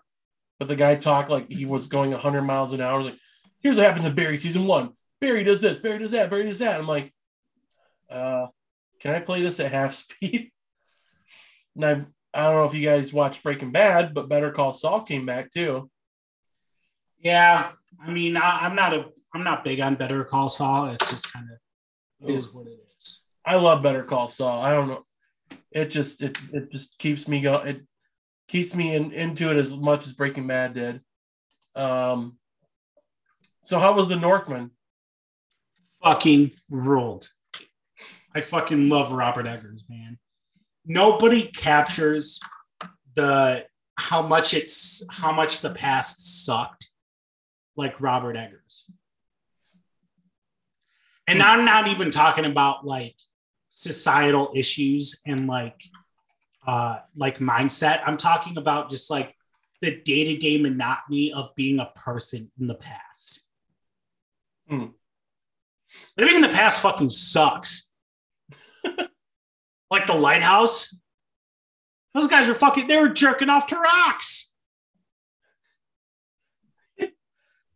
but 0.57 0.67
the 0.67 0.75
guy 0.75 0.95
talked 0.95 1.29
like 1.29 1.51
he 1.51 1.65
was 1.65 1.88
going 1.88 2.12
100 2.12 2.41
miles 2.41 2.73
an 2.73 2.81
hour. 2.81 3.03
Like, 3.03 3.17
here's 3.60 3.77
what 3.77 3.86
happens 3.86 4.05
in 4.05 4.15
Barry 4.15 4.38
season 4.38 4.65
one. 4.65 4.91
Barry 5.19 5.43
does 5.43 5.62
this. 5.62 5.79
Barry 5.79 5.99
does 5.99 6.12
that. 6.12 6.29
Barry 6.29 6.45
does 6.45 6.60
that. 6.60 6.79
I'm 6.79 6.88
like, 6.88 7.13
uh, 8.10 8.47
can 8.99 9.15
I 9.15 9.19
play 9.19 9.41
this 9.41 9.60
at 9.60 9.71
half 9.71 9.93
speed? 9.93 10.51
And 11.79 11.86
I, 11.86 12.05
I 12.33 12.43
don't 12.43 12.55
know 12.55 12.65
if 12.65 12.73
you 12.73 12.87
guys 12.87 13.13
watched 13.13 13.43
Breaking 13.43 13.71
Bad, 13.71 14.13
but 14.13 14.29
Better 14.29 14.51
Call 14.51 14.73
Saul 14.73 15.01
came 15.01 15.25
back 15.25 15.51
too. 15.51 15.89
Yeah, 17.19 17.71
I 18.03 18.11
mean, 18.11 18.37
I, 18.37 18.59
I'm 18.61 18.75
not 18.75 18.93
a 18.93 19.05
I'm 19.33 19.43
not 19.43 19.63
big 19.63 19.79
on 19.79 19.95
Better 19.95 20.23
Call 20.23 20.49
Saul. 20.49 20.89
It's 20.89 21.09
just 21.09 21.31
kind 21.31 21.47
of 21.51 22.29
is 22.29 22.53
what 22.53 22.67
it 22.67 22.79
is. 22.97 23.25
I 23.45 23.55
love 23.55 23.83
Better 23.83 24.03
Call 24.03 24.27
Saul. 24.27 24.61
I 24.61 24.73
don't 24.73 24.87
know. 24.87 25.05
It 25.71 25.89
just 25.89 26.21
it 26.21 26.37
it 26.53 26.71
just 26.71 26.97
keeps 26.97 27.27
me 27.27 27.41
going. 27.41 27.67
It 27.67 27.81
keeps 28.47 28.75
me 28.75 28.95
in, 28.95 29.11
into 29.11 29.51
it 29.51 29.57
as 29.57 29.75
much 29.75 30.05
as 30.05 30.13
Breaking 30.13 30.47
Bad 30.47 30.73
did. 30.73 31.01
Um. 31.75 32.37
So 33.61 33.79
how 33.79 33.93
was 33.93 34.07
the 34.07 34.15
Northman? 34.15 34.71
Fucking 36.03 36.51
ruled. 36.69 37.29
I 38.33 38.41
fucking 38.41 38.87
love 38.87 39.11
Robert 39.11 39.47
Eggers, 39.47 39.83
man. 39.89 40.19
Nobody 40.88 41.47
captures 41.47 42.39
the 43.15 43.65
how 43.95 44.21
much 44.21 44.54
it's 44.54 45.06
how 45.12 45.34
much 45.34 45.62
the 45.62 45.71
past 45.71 46.45
sucked 46.45 46.89
like 47.76 48.00
Robert 48.00 48.38
Eggers. 48.38 48.89
And 51.28 51.43
I'm 51.43 51.65
not 51.65 51.89
even 51.89 52.10
talking 52.10 52.45
about 52.45 52.86
like 52.86 53.15
societal 53.69 54.52
issues 54.56 55.21
and 55.28 55.45
like 55.45 55.80
uh 56.65 57.00
like 57.15 57.39
mindset. 57.39 58.02
I'm 58.06 58.17
talking 58.17 58.58
about 58.58 58.89
just 58.89 59.12
like 59.12 59.36
the 59.82 60.00
day-to-day 60.02 60.62
monotony 60.62 61.34
of 61.34 61.54
being 61.56 61.80
a 61.80 61.91
person 61.95 62.50
in 62.60 62.67
the 62.67 62.76
past. 62.76 63.45
Hmm. 64.69 64.86
Living 66.17 66.36
in 66.36 66.41
the 66.41 66.50
past 66.50 66.80
fucking 66.80 67.10
sucks. 67.10 67.91
like 69.89 70.08
the 70.08 70.13
lighthouse. 70.13 70.95
Those 72.13 72.28
guys 72.28 72.47
were 72.47 72.56
fucking 72.56 72.88
they 72.88 72.97
were 72.97 73.10
jerking 73.10 73.50
off 73.50 73.67
to 73.67 73.78
rocks. 73.78 74.52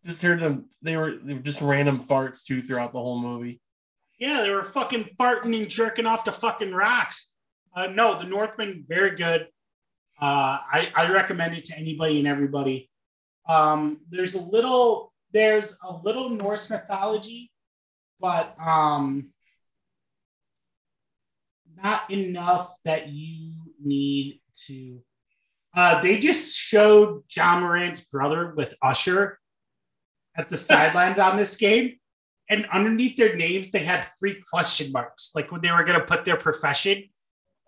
Just 0.06 0.21
heard 0.21 0.39
them. 0.39 0.69
They 0.82 0.97
were 0.97 1.12
they 1.12 1.34
were 1.36 1.41
just 1.41 1.62
random 1.62 2.04
farts 2.04 2.43
too 2.43 2.62
throughout 2.62 2.91
the 2.91 3.00
whole 3.00 3.21
movie. 3.21 3.62
Yeah, 4.19 4.41
they 4.41 4.50
were 4.50 4.63
fucking 4.63 5.10
farting 5.19 5.56
and 5.60 5.69
jerking 5.69 6.06
off 6.06 6.24
to 6.26 6.32
fucking 6.32 6.74
rocks. 6.74 7.32
Uh, 7.76 7.88
no, 7.88 8.19
the 8.19 8.26
Northman, 8.26 8.86
very 8.88 9.15
good. 9.15 9.47
Uh, 10.21 10.60
I, 10.71 10.91
I 10.95 11.10
recommend 11.10 11.56
it 11.56 11.65
to 11.65 11.78
anybody 11.78 12.19
and 12.19 12.28
everybody. 12.28 12.89
Um, 13.50 14.02
there's 14.10 14.36
a 14.36 14.43
little 14.43 15.12
there's 15.34 15.78
a 15.84 15.91
little 16.04 16.30
Norse 16.30 16.69
mythology, 16.69 17.52
but 18.19 18.56
um, 18.60 19.30
not 21.84 22.10
enough 22.12 22.75
that 22.86 23.10
you 23.10 23.53
need 23.81 24.41
to. 24.67 24.99
Uh, 25.75 26.01
they 26.01 26.17
just 26.17 26.57
showed 26.57 27.23
John 27.27 27.63
Morant's 27.63 28.01
brother 28.01 28.53
with 28.55 28.73
Usher 28.81 29.39
at 30.36 30.49
the 30.49 30.57
sidelines 30.69 31.19
on 31.19 31.38
this 31.38 31.55
game 31.55 31.95
and 32.49 32.67
underneath 32.71 33.15
their 33.15 33.36
names 33.36 33.71
they 33.71 33.79
had 33.79 34.07
three 34.19 34.41
question 34.51 34.91
marks. 34.91 35.31
Like 35.34 35.51
when 35.51 35.62
they 35.62 35.71
were 35.71 35.84
going 35.84 35.99
to 35.99 36.05
put 36.05 36.25
their 36.25 36.38
profession 36.38 37.03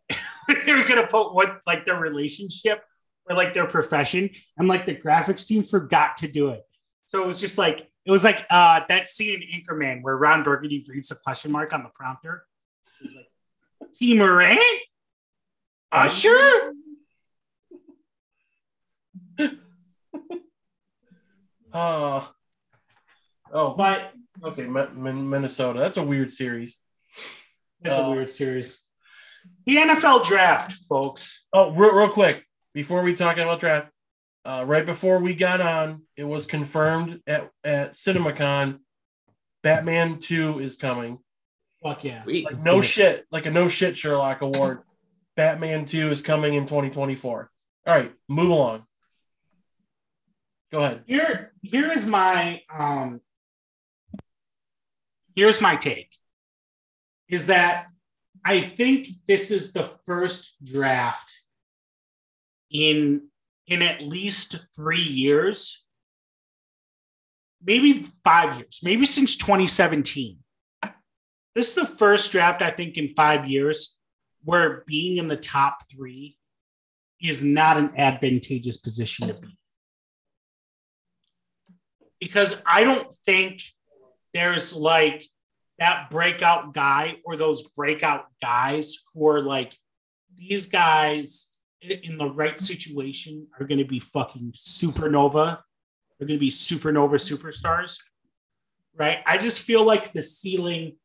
they 0.65 0.73
were 0.73 0.83
going 0.83 1.01
to 1.01 1.07
put 1.07 1.33
what 1.33 1.61
like 1.65 1.85
their 1.85 1.99
relationship 1.99 2.83
or 3.29 3.35
like 3.35 3.53
their 3.53 3.65
profession 3.65 4.29
and 4.57 4.67
like 4.67 4.85
the 4.85 4.95
graphics 4.95 5.47
team 5.47 5.63
forgot 5.63 6.17
to 6.17 6.27
do 6.27 6.49
it. 6.49 6.63
So 7.05 7.23
it 7.23 7.27
was 7.27 7.39
just 7.39 7.57
like 7.57 7.87
it 8.05 8.11
was 8.11 8.23
like 8.23 8.45
uh 8.49 8.81
that 8.89 9.07
scene 9.07 9.41
in 9.41 9.61
Anchorman 9.61 10.01
where 10.01 10.17
Ron 10.17 10.43
Burgundy 10.43 10.85
reads 10.87 11.09
the 11.09 11.15
question 11.15 11.51
mark 11.51 11.73
on 11.73 11.83
the 11.83 11.89
prompter 11.95 12.45
Tee 13.93 14.17
Morant 14.17 14.59
Usher 15.91 16.73
Oh, 21.75 22.31
oh, 23.51 23.73
but 23.73 24.11
okay. 24.43 24.67
Min- 24.67 25.01
Min- 25.01 25.29
Minnesota. 25.29 25.79
That's 25.79 25.97
a 25.97 26.03
weird 26.03 26.29
series. 26.31 26.79
it's 27.83 27.93
a 27.95 28.03
Uh, 28.03 28.11
weird 28.11 28.29
series 28.29 28.83
the 29.65 29.75
NFL 29.77 30.23
draft 30.25 30.71
folks 30.89 31.45
Oh, 31.53 31.71
real, 31.71 31.93
real 31.93 32.09
quick 32.09 32.43
before 32.73 33.01
we 33.03 33.13
talk 33.13 33.37
about 33.37 33.59
draft, 33.59 33.89
uh, 34.45 34.63
right 34.65 34.85
before 34.85 35.19
we 35.19 35.35
got 35.35 35.61
on, 35.61 36.03
it 36.17 36.23
was 36.23 36.45
confirmed 36.45 37.21
at 37.27 37.49
at 37.63 37.93
CinemaCon, 37.93 38.79
Batman 39.61 40.19
Two 40.19 40.59
is 40.59 40.75
coming. 40.77 41.19
Fuck 41.83 42.03
yeah 42.03 42.23
Sweet. 42.23 42.45
Like 42.45 42.63
no 42.63 42.81
shit, 42.81 43.25
like 43.31 43.45
a 43.45 43.51
no 43.51 43.67
shit 43.67 43.97
Sherlock 43.97 44.41
Award. 44.41 44.79
Batman 45.35 45.85
Two 45.85 46.09
is 46.09 46.21
coming 46.21 46.53
in 46.53 46.63
2024. 46.63 47.51
All 47.85 47.95
right, 47.95 48.11
move 48.29 48.49
along. 48.49 48.85
Go 50.71 50.79
ahead. 50.79 51.03
here 51.05 51.51
here 51.61 51.91
is 51.91 52.05
my 52.07 52.61
um 52.73 53.21
here's 55.35 55.61
my 55.61 55.75
take 55.75 56.09
is 57.29 57.45
that 57.47 57.85
i 58.43 58.59
think 58.59 59.07
this 59.27 59.51
is 59.51 59.71
the 59.71 59.83
first 60.05 60.55
draft 60.63 61.41
in 62.71 63.27
in 63.67 63.81
at 63.83 64.01
least 64.01 64.55
three 64.75 65.01
years 65.01 65.85
maybe 67.63 68.03
five 68.23 68.57
years 68.57 68.79
maybe 68.81 69.05
since 69.05 69.35
2017 69.35 70.39
this 71.55 71.69
is 71.69 71.75
the 71.75 71.85
first 71.85 72.31
draft 72.31 72.61
i 72.61 72.71
think 72.71 72.97
in 72.97 73.13
five 73.15 73.47
years 73.47 73.97
where 74.43 74.83
being 74.87 75.17
in 75.17 75.27
the 75.27 75.37
top 75.37 75.79
three 75.89 76.37
is 77.21 77.43
not 77.43 77.77
an 77.77 77.91
advantageous 77.97 78.77
position 78.77 79.27
to 79.27 79.33
be 79.33 79.57
because 82.23 82.61
I 82.65 82.83
don't 82.83 83.13
think 83.25 83.61
there's 84.33 84.73
like 84.75 85.25
that 85.79 86.09
breakout 86.09 86.73
guy 86.73 87.17
or 87.25 87.35
those 87.35 87.63
breakout 87.75 88.27
guys 88.41 88.97
who 89.13 89.27
are 89.27 89.41
like 89.41 89.73
these 90.35 90.67
guys 90.67 91.49
in 91.81 92.17
the 92.17 92.29
right 92.29 92.59
situation 92.59 93.47
are 93.59 93.67
going 93.67 93.79
to 93.79 93.85
be 93.85 93.99
fucking 93.99 94.53
supernova. 94.55 95.59
They're 96.17 96.27
going 96.27 96.39
to 96.39 96.45
be 96.45 96.49
supernova 96.49 97.15
superstars, 97.15 97.97
right? 98.95 99.19
I 99.25 99.37
just 99.37 99.61
feel 99.61 99.83
like 99.83 100.13
the 100.13 100.23
ceiling 100.23 100.95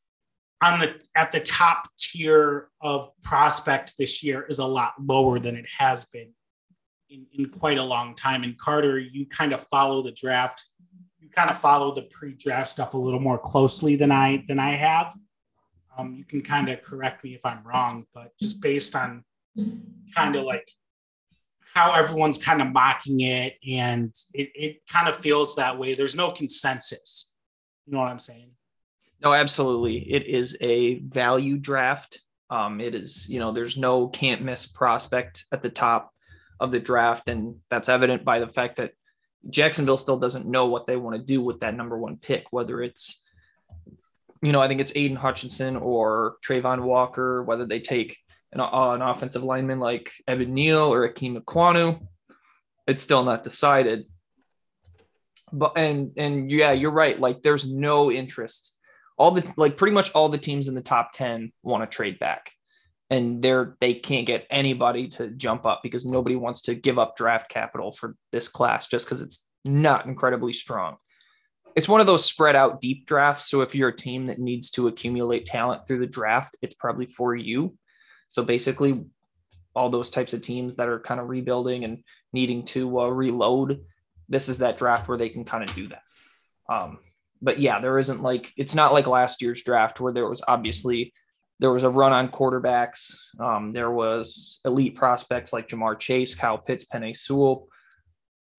on 0.61 0.81
the 0.81 0.95
at 1.15 1.31
the 1.33 1.41
top 1.41 1.89
tier 1.99 2.69
of 2.81 3.11
prospect 3.23 3.95
this 3.99 4.23
year 4.23 4.45
is 4.49 4.59
a 4.59 4.67
lot 4.67 4.93
lower 5.01 5.39
than 5.39 5.57
it 5.57 5.67
has 5.79 6.07
been 6.07 6.33
in, 7.11 7.27
in 7.33 7.49
quite 7.49 7.79
a 7.79 7.83
long 7.83 8.15
time. 8.15 8.43
And 8.43 8.59
Carter, 8.59 8.99
you 8.99 9.27
kind 9.27 9.53
of 9.53 9.61
follow 9.69 10.03
the 10.03 10.13
draft, 10.13 10.65
you 11.21 11.29
kind 11.31 11.51
of 11.51 11.59
follow 11.59 11.95
the 11.95 12.03
pre-draft 12.03 12.71
stuff 12.71 12.95
a 12.95 12.99
little 12.99 13.21
more 13.21 13.39
closely 13.39 13.97
than 13.97 14.11
I 14.11 14.45
than 14.49 14.59
I 14.59 14.77
have. 14.77 15.15
Um, 15.97 16.15
you 16.15 16.25
can 16.25 16.43
kind 16.43 16.69
of 16.69 16.83
correct 16.83 17.25
me 17.25 17.35
if 17.35 17.45
I'm 17.45 17.65
wrong, 17.65 18.05
but 18.15 18.37
just 18.39 18.63
based 18.63 18.95
on 18.95 19.25
kind 20.15 20.37
of 20.37 20.45
like 20.45 20.71
how 21.75 21.93
everyone's 21.93 22.39
kind 22.39 22.63
of 22.63 22.69
mocking 22.69 23.21
it, 23.21 23.57
and 23.69 24.15
it, 24.33 24.51
it 24.55 24.77
kind 24.89 25.09
of 25.09 25.17
feels 25.17 25.57
that 25.57 25.79
way. 25.79 25.95
There's 25.95 26.17
no 26.17 26.29
consensus. 26.29 27.33
You 27.87 27.93
know 27.93 28.01
what 28.01 28.09
I'm 28.09 28.19
saying? 28.19 28.51
No, 29.23 29.33
absolutely. 29.33 29.99
It 30.13 30.27
is 30.27 30.57
a 30.61 31.01
value 31.01 31.57
draft. 31.57 32.21
Um, 32.51 32.81
it 32.81 32.95
is, 32.95 33.29
you 33.29 33.41
know, 33.41 33.53
there's 33.53 33.77
no 33.77 34.09
can't 34.09 34.43
miss 34.43 34.67
prospect 34.67 35.45
at 35.51 35.63
the 35.63 35.71
top 35.71 36.13
of 36.61 36.73
the 36.73 36.81
draft. 36.81 37.29
And 37.29 37.57
that's 37.71 37.89
evident 37.89 38.25
by 38.25 38.39
the 38.39 38.49
fact 38.49 38.77
that 38.77 38.93
Jacksonville 39.51 39.99
still 39.99 40.19
doesn't 40.19 40.47
know 40.47 40.67
what 40.67 40.87
they 40.87 40.97
want 40.97 41.17
to 41.17 41.23
do 41.23 41.41
with 41.41 41.61
that 41.61 41.75
number 41.75 41.99
one 41.99 42.17
pick, 42.17 42.47
whether 42.51 42.81
it's, 42.81 43.23
you 44.41 44.53
know, 44.53 44.61
I 44.61 44.69
think 44.69 44.81
it's 44.81 44.97
Aidan 44.97 45.17
Hutchinson 45.17 45.77
or 45.77 46.37
Travon 46.47 46.83
Walker, 46.83 47.43
whether 47.43 47.67
they 47.67 47.81
take 47.81 48.17
an, 48.53 48.61
uh, 48.61 48.91
an 48.93 49.03
offensive 49.03 49.43
lineman 49.43 49.81
like 49.81 50.13
Evan 50.27 50.55
Neal 50.55 50.93
or 50.93 51.09
Ikem 51.09 51.37
Ekwonu. 51.43 52.07
It's 52.87 53.03
still 53.03 53.25
not 53.25 53.45
decided. 53.45 54.07
But 55.53 55.77
and 55.77 56.13
and 56.17 56.51
yeah, 56.51 56.73
you're 56.73 56.91
right. 56.91 57.19
Like 57.19 57.43
there's 57.43 57.71
no 57.71 58.13
interest 58.13 58.78
all 59.19 59.33
the 59.33 59.53
like 59.57 59.77
pretty 59.77 59.95
much 59.95 60.13
all 60.13 60.29
the 60.29 60.39
teams 60.39 60.69
in 60.69 60.75
the 60.75 60.81
top 60.81 61.13
10 61.13 61.53
want 61.63 61.83
to 61.83 61.95
trade 61.95 62.19
back. 62.19 62.51
And 63.11 63.43
they're 63.43 63.77
they 63.81 63.95
can't 63.95 64.27
get 64.27 64.47
anybody 64.51 65.09
to 65.11 65.29
jump 65.31 65.65
up 65.65 65.81
because 65.83 66.07
nobody 66.07 66.37
wants 66.37 66.63
to 66.63 66.75
give 66.75 66.99
up 66.99 67.17
draft 67.17 67.49
capital 67.51 67.93
for 67.93 68.15
this 68.33 68.49
class 68.49 68.87
just 68.87 69.07
because 69.07 69.23
it's 69.23 69.47
not 69.65 70.07
incredibly 70.07 70.53
strong. 70.53 70.97
It's 71.75 71.89
one 71.89 72.01
of 72.01 72.07
those 72.07 72.25
spread 72.25 72.57
out 72.57 72.81
deep 72.81 73.07
drafts 73.07 73.49
so 73.49 73.61
if 73.61 73.75
you're 73.75 73.91
a 73.91 73.97
team 73.97 74.27
that 74.27 74.39
needs 74.39 74.71
to 74.73 74.89
accumulate 74.89 75.47
talent 75.47 75.87
through 75.87 76.01
the 76.01 76.07
draft 76.07 76.57
it's 76.61 76.75
probably 76.75 77.07
for 77.07 77.35
you. 77.35 77.77
So 78.29 78.43
basically 78.43 79.05
all 79.75 79.89
those 79.89 80.11
types 80.11 80.33
of 80.33 80.43
teams 80.43 80.77
that 80.77 80.89
are 80.89 81.01
kind 81.01 81.21
of 81.21 81.29
rebuilding 81.29 81.85
and 81.85 82.03
needing 82.33 82.65
to 82.67 83.01
uh, 83.01 83.07
reload 83.07 83.81
this 84.29 84.49
is 84.49 84.59
that 84.59 84.77
draft 84.77 85.09
where 85.09 85.19
they 85.19 85.29
can 85.29 85.45
kind 85.45 85.65
of 85.65 85.75
do 85.75 85.89
that. 85.89 86.03
Um, 86.69 86.99
but 87.41 87.61
yeah, 87.61 87.81
there 87.81 87.99
isn't 87.99 88.23
like 88.23 88.53
it's 88.57 88.75
not 88.75 88.93
like 88.93 89.07
last 89.07 89.43
year's 89.43 89.63
draft 89.63 90.01
where 90.01 90.13
there 90.13 90.29
was 90.29 90.43
obviously 90.47 91.13
there 91.61 91.73
was 91.73 91.85
a 91.85 91.91
run 91.91 92.13
on 92.13 92.29
quarterbacks. 92.29 93.15
Um, 93.41 93.73
there 93.73 93.91
was 93.91 94.61
elite 94.65 94.97
prospects 94.97 95.53
like 95.53 95.69
Ja'Marr 95.69 95.99
Chase, 95.99 96.35
Kyle 96.35 96.59
Pitts, 96.59 96.87
Penei 96.93 97.17
Sewell. 97.17 97.69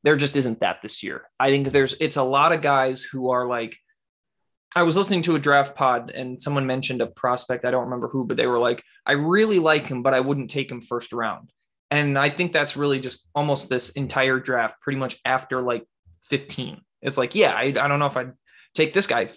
There 0.03 0.15
just 0.15 0.35
isn't 0.35 0.61
that 0.61 0.81
this 0.81 1.03
year. 1.03 1.23
I 1.39 1.49
think 1.49 1.69
there's 1.69 1.95
it's 1.99 2.17
a 2.17 2.23
lot 2.23 2.51
of 2.51 2.61
guys 2.61 3.03
who 3.03 3.31
are 3.31 3.47
like 3.47 3.77
I 4.75 4.83
was 4.83 4.95
listening 4.95 5.23
to 5.23 5.35
a 5.35 5.39
draft 5.39 5.75
pod 5.75 6.11
and 6.11 6.41
someone 6.41 6.67
mentioned 6.67 7.01
a 7.01 7.07
prospect. 7.07 7.65
I 7.65 7.71
don't 7.71 7.85
remember 7.85 8.07
who, 8.07 8.25
but 8.25 8.37
they 8.37 8.45
were 8.45 8.59
like, 8.59 8.83
I 9.05 9.13
really 9.13 9.57
like 9.57 9.87
him, 9.87 10.03
but 10.03 10.13
I 10.13 10.19
wouldn't 10.19 10.51
take 10.51 10.69
him 10.69 10.81
first 10.81 11.11
round. 11.11 11.51
And 11.89 12.19
I 12.19 12.29
think 12.29 12.53
that's 12.53 12.77
really 12.77 12.99
just 12.99 13.27
almost 13.33 13.67
this 13.67 13.89
entire 13.91 14.39
draft, 14.39 14.75
pretty 14.81 14.99
much 14.99 15.19
after 15.25 15.63
like 15.63 15.85
15. 16.29 16.81
It's 17.01 17.17
like, 17.17 17.33
yeah, 17.33 17.53
I, 17.53 17.63
I 17.63 17.87
don't 17.87 17.97
know 17.97 18.05
if 18.05 18.17
I'd 18.17 18.33
take 18.79 18.93
this 18.93 19.07
guy. 19.07 19.29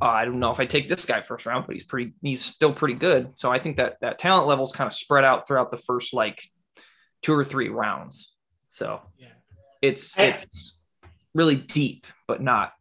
Uh, 0.00 0.04
I 0.04 0.24
don't 0.24 0.38
know 0.38 0.50
if 0.50 0.60
I 0.60 0.66
take 0.66 0.88
this 0.88 1.04
guy 1.04 1.20
first 1.22 1.46
round, 1.46 1.66
but 1.66 1.74
he's 1.74 1.84
pretty, 1.84 2.12
he's 2.22 2.44
still 2.44 2.72
pretty 2.72 2.94
good. 2.94 3.32
So 3.36 3.50
I 3.50 3.58
think 3.58 3.76
that 3.76 3.96
that 4.00 4.18
talent 4.18 4.46
level 4.46 4.64
is 4.64 4.72
kind 4.72 4.86
of 4.86 4.94
spread 4.94 5.24
out 5.24 5.46
throughout 5.46 5.70
the 5.70 5.76
first 5.76 6.14
like 6.14 6.42
two 7.22 7.32
or 7.32 7.44
three 7.44 7.68
rounds. 7.68 8.32
So 8.68 9.00
yeah. 9.18 9.28
it's 9.82 10.18
it's 10.18 10.78
really 11.34 11.56
deep, 11.56 12.06
but 12.28 12.40
not 12.40 12.72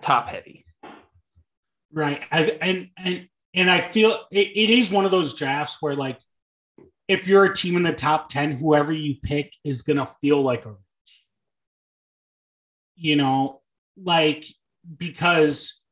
top 0.00 0.28
heavy. 0.28 0.64
Right, 1.92 2.22
I, 2.32 2.42
and 2.60 2.90
and 2.96 3.28
and 3.54 3.70
I 3.70 3.80
feel 3.80 4.18
it, 4.32 4.48
it 4.48 4.70
is 4.70 4.90
one 4.90 5.04
of 5.04 5.10
those 5.10 5.34
drafts 5.34 5.80
where 5.80 5.94
like 5.94 6.18
if 7.06 7.28
you're 7.28 7.44
a 7.44 7.54
team 7.54 7.76
in 7.76 7.82
the 7.82 7.92
top 7.92 8.30
10 8.30 8.52
whoever 8.52 8.90
you 8.92 9.16
pick 9.22 9.52
is 9.62 9.82
going 9.82 9.98
to 9.98 10.08
feel 10.22 10.40
like 10.40 10.64
a 10.64 10.74
you 12.96 13.14
know 13.14 13.60
like 14.02 14.44
because 14.98 15.84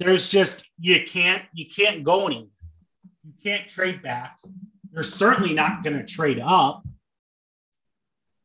there's 0.00 0.28
just 0.28 0.68
you 0.78 1.04
can't 1.06 1.42
you 1.52 1.66
can't 1.66 2.02
go 2.02 2.26
anywhere. 2.26 2.46
You 3.22 3.32
can't 3.42 3.68
trade 3.68 4.02
back. 4.02 4.38
You're 4.92 5.02
certainly 5.02 5.52
not 5.52 5.84
going 5.84 5.96
to 5.96 6.04
trade 6.04 6.40
up. 6.42 6.82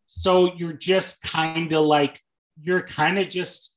So 0.07 0.53
you're 0.55 0.73
just 0.73 1.21
kind 1.23 1.71
of 1.73 1.85
like 1.85 2.21
you're 2.61 2.81
kind 2.81 3.17
of 3.17 3.29
just 3.29 3.73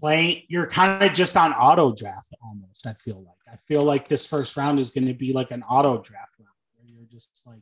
playing. 0.00 0.42
You're 0.48 0.66
kind 0.66 1.02
of 1.02 1.12
just 1.12 1.36
on 1.36 1.52
auto 1.52 1.94
draft 1.94 2.34
almost. 2.42 2.86
I 2.86 2.94
feel 2.94 3.22
like 3.22 3.54
I 3.54 3.56
feel 3.68 3.82
like 3.82 4.08
this 4.08 4.26
first 4.26 4.56
round 4.56 4.80
is 4.80 4.90
going 4.90 5.06
to 5.06 5.14
be 5.14 5.32
like 5.32 5.50
an 5.50 5.62
auto 5.62 6.00
draft 6.00 6.32
round 6.38 6.50
where 6.76 6.86
you're 6.86 7.08
just 7.10 7.28
like 7.46 7.60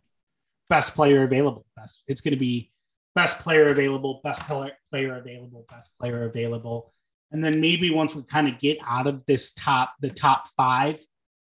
best 0.71 0.95
player 0.95 1.25
available. 1.25 1.67
Best. 1.77 2.05
It's 2.07 2.21
going 2.21 2.35
to 2.35 2.41
be 2.41 2.71
best 3.15 3.41
player 3.41 3.67
available, 3.67 4.21
best 4.23 4.47
player 4.47 5.17
available, 5.17 5.67
best 5.69 5.91
player 5.99 6.25
available 6.25 6.93
and 7.33 7.43
then 7.43 7.61
maybe 7.61 7.91
once 7.91 8.15
we 8.15 8.23
kind 8.23 8.47
of 8.47 8.59
get 8.59 8.79
out 8.87 9.07
of 9.07 9.25
this 9.27 9.55
top, 9.55 9.95
the 10.01 10.11
top 10.11 10.49
five, 10.49 11.03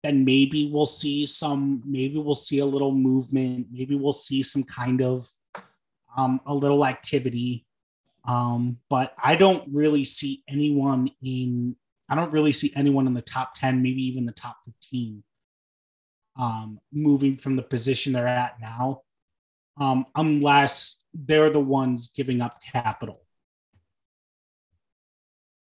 then 0.03 0.25
maybe 0.25 0.71
we'll 0.71 0.87
see 0.87 1.25
some, 1.25 1.83
maybe 1.87 2.19
we'll 2.19 2.35
see 2.35 2.59
a 2.59 2.67
little 2.67 2.93
movement. 2.93 3.69
Maybe 3.73 3.95
we'll 3.95 4.13
see 4.13 4.43
some 4.43 4.63
kind 4.63 5.03
of 5.03 5.29
um, 6.17 6.41
a 6.47 6.55
little 6.55 6.85
activity. 6.85 7.67
Um, 8.27 8.77
but 8.91 9.15
I 9.23 9.37
don't 9.37 9.65
really 9.73 10.05
see 10.05 10.43
anyone 10.49 11.11
in, 11.23 11.77
I 12.11 12.15
don't 12.15 12.33
really 12.33 12.53
see 12.53 12.73
anyone 12.77 13.07
in 13.07 13.15
the 13.15 13.23
top 13.23 13.55
10, 13.55 13.83
maybe 13.83 14.03
even 14.03 14.27
the 14.27 14.33
top 14.33 14.59
15 14.67 15.23
um, 16.39 16.79
moving 16.93 17.37
from 17.37 17.57
the 17.57 17.63
position 17.63 18.13
they're 18.13 18.27
at 18.27 18.61
now, 18.61 19.03
um, 19.79 20.05
unless 20.15 21.05
they're 21.15 21.51
the 21.51 21.61
ones 21.61 22.09
giving 22.09 22.43
up 22.43 22.59
capital 22.71 23.23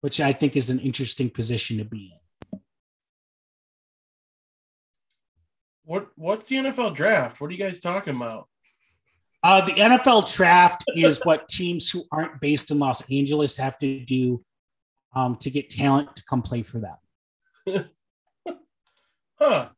which 0.02 0.20
I 0.20 0.32
think 0.32 0.56
is 0.56 0.68
an 0.68 0.80
interesting 0.80 1.30
position 1.30 1.78
to 1.78 1.84
be 1.84 2.12
in. 2.12 2.60
What 5.84 6.08
what's 6.16 6.48
the 6.48 6.56
NFL 6.56 6.94
draft? 6.94 7.40
What 7.40 7.48
are 7.48 7.54
you 7.54 7.58
guys 7.58 7.80
talking 7.80 8.16
about? 8.16 8.48
Uh, 9.42 9.64
the 9.64 9.72
NFL 9.72 10.32
draft 10.34 10.84
is 10.94 11.20
what 11.24 11.48
teams 11.48 11.90
who 11.90 12.04
aren't 12.12 12.40
based 12.40 12.70
in 12.70 12.78
Los 12.78 13.08
Angeles 13.10 13.56
have 13.56 13.78
to 13.78 14.00
do 14.00 14.44
um, 15.14 15.36
to 15.36 15.50
get 15.50 15.70
talent 15.70 16.14
to 16.16 16.24
come 16.24 16.42
play 16.42 16.62
for 16.62 16.78
them. 16.78 17.90
huh. 19.38 19.68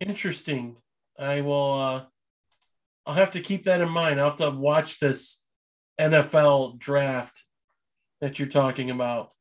Interesting. 0.00 0.76
I 1.18 1.40
will. 1.40 1.72
Uh, 1.72 2.04
I'll 3.06 3.14
have 3.14 3.32
to 3.32 3.40
keep 3.40 3.64
that 3.64 3.80
in 3.80 3.90
mind. 3.90 4.20
I'll 4.20 4.30
have 4.30 4.38
to 4.38 4.50
watch 4.50 5.00
this 5.00 5.42
NFL 5.98 6.78
draft 6.78 7.44
that 8.20 8.38
you're 8.38 8.48
talking 8.48 8.90
about. 8.90 9.32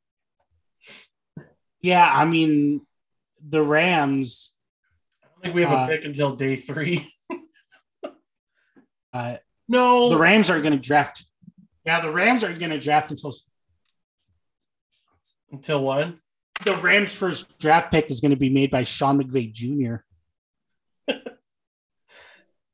Yeah, 1.82 2.10
I 2.12 2.26
mean, 2.26 2.82
the 3.46 3.62
Rams. 3.62 4.54
I 5.22 5.28
don't 5.28 5.42
think 5.44 5.56
we 5.56 5.62
have 5.62 5.72
uh, 5.72 5.84
a 5.84 5.88
pick 5.88 6.06
until 6.06 6.36
day 6.36 6.56
three. 6.56 7.08
uh, 9.14 9.38
no, 9.68 10.10
the 10.10 10.18
Rams 10.18 10.50
are 10.50 10.62
going 10.62 10.74
to 10.74 10.80
draft. 10.80 11.26
Yeah, 11.86 12.02
the 12.02 12.12
Rams 12.12 12.44
are 12.44 12.54
going 12.54 12.72
to 12.72 12.80
draft 12.80 13.12
until 13.12 13.34
until 15.52 15.84
when? 15.84 16.20
The 16.66 16.76
Rams' 16.76 17.14
first 17.14 17.60
draft 17.60 17.92
pick 17.92 18.10
is 18.10 18.20
going 18.20 18.32
to 18.32 18.38
be 18.38 18.50
made 18.50 18.72
by 18.72 18.84
Sean 18.84 19.22
McVay 19.22 19.52
Jr. 19.54 19.98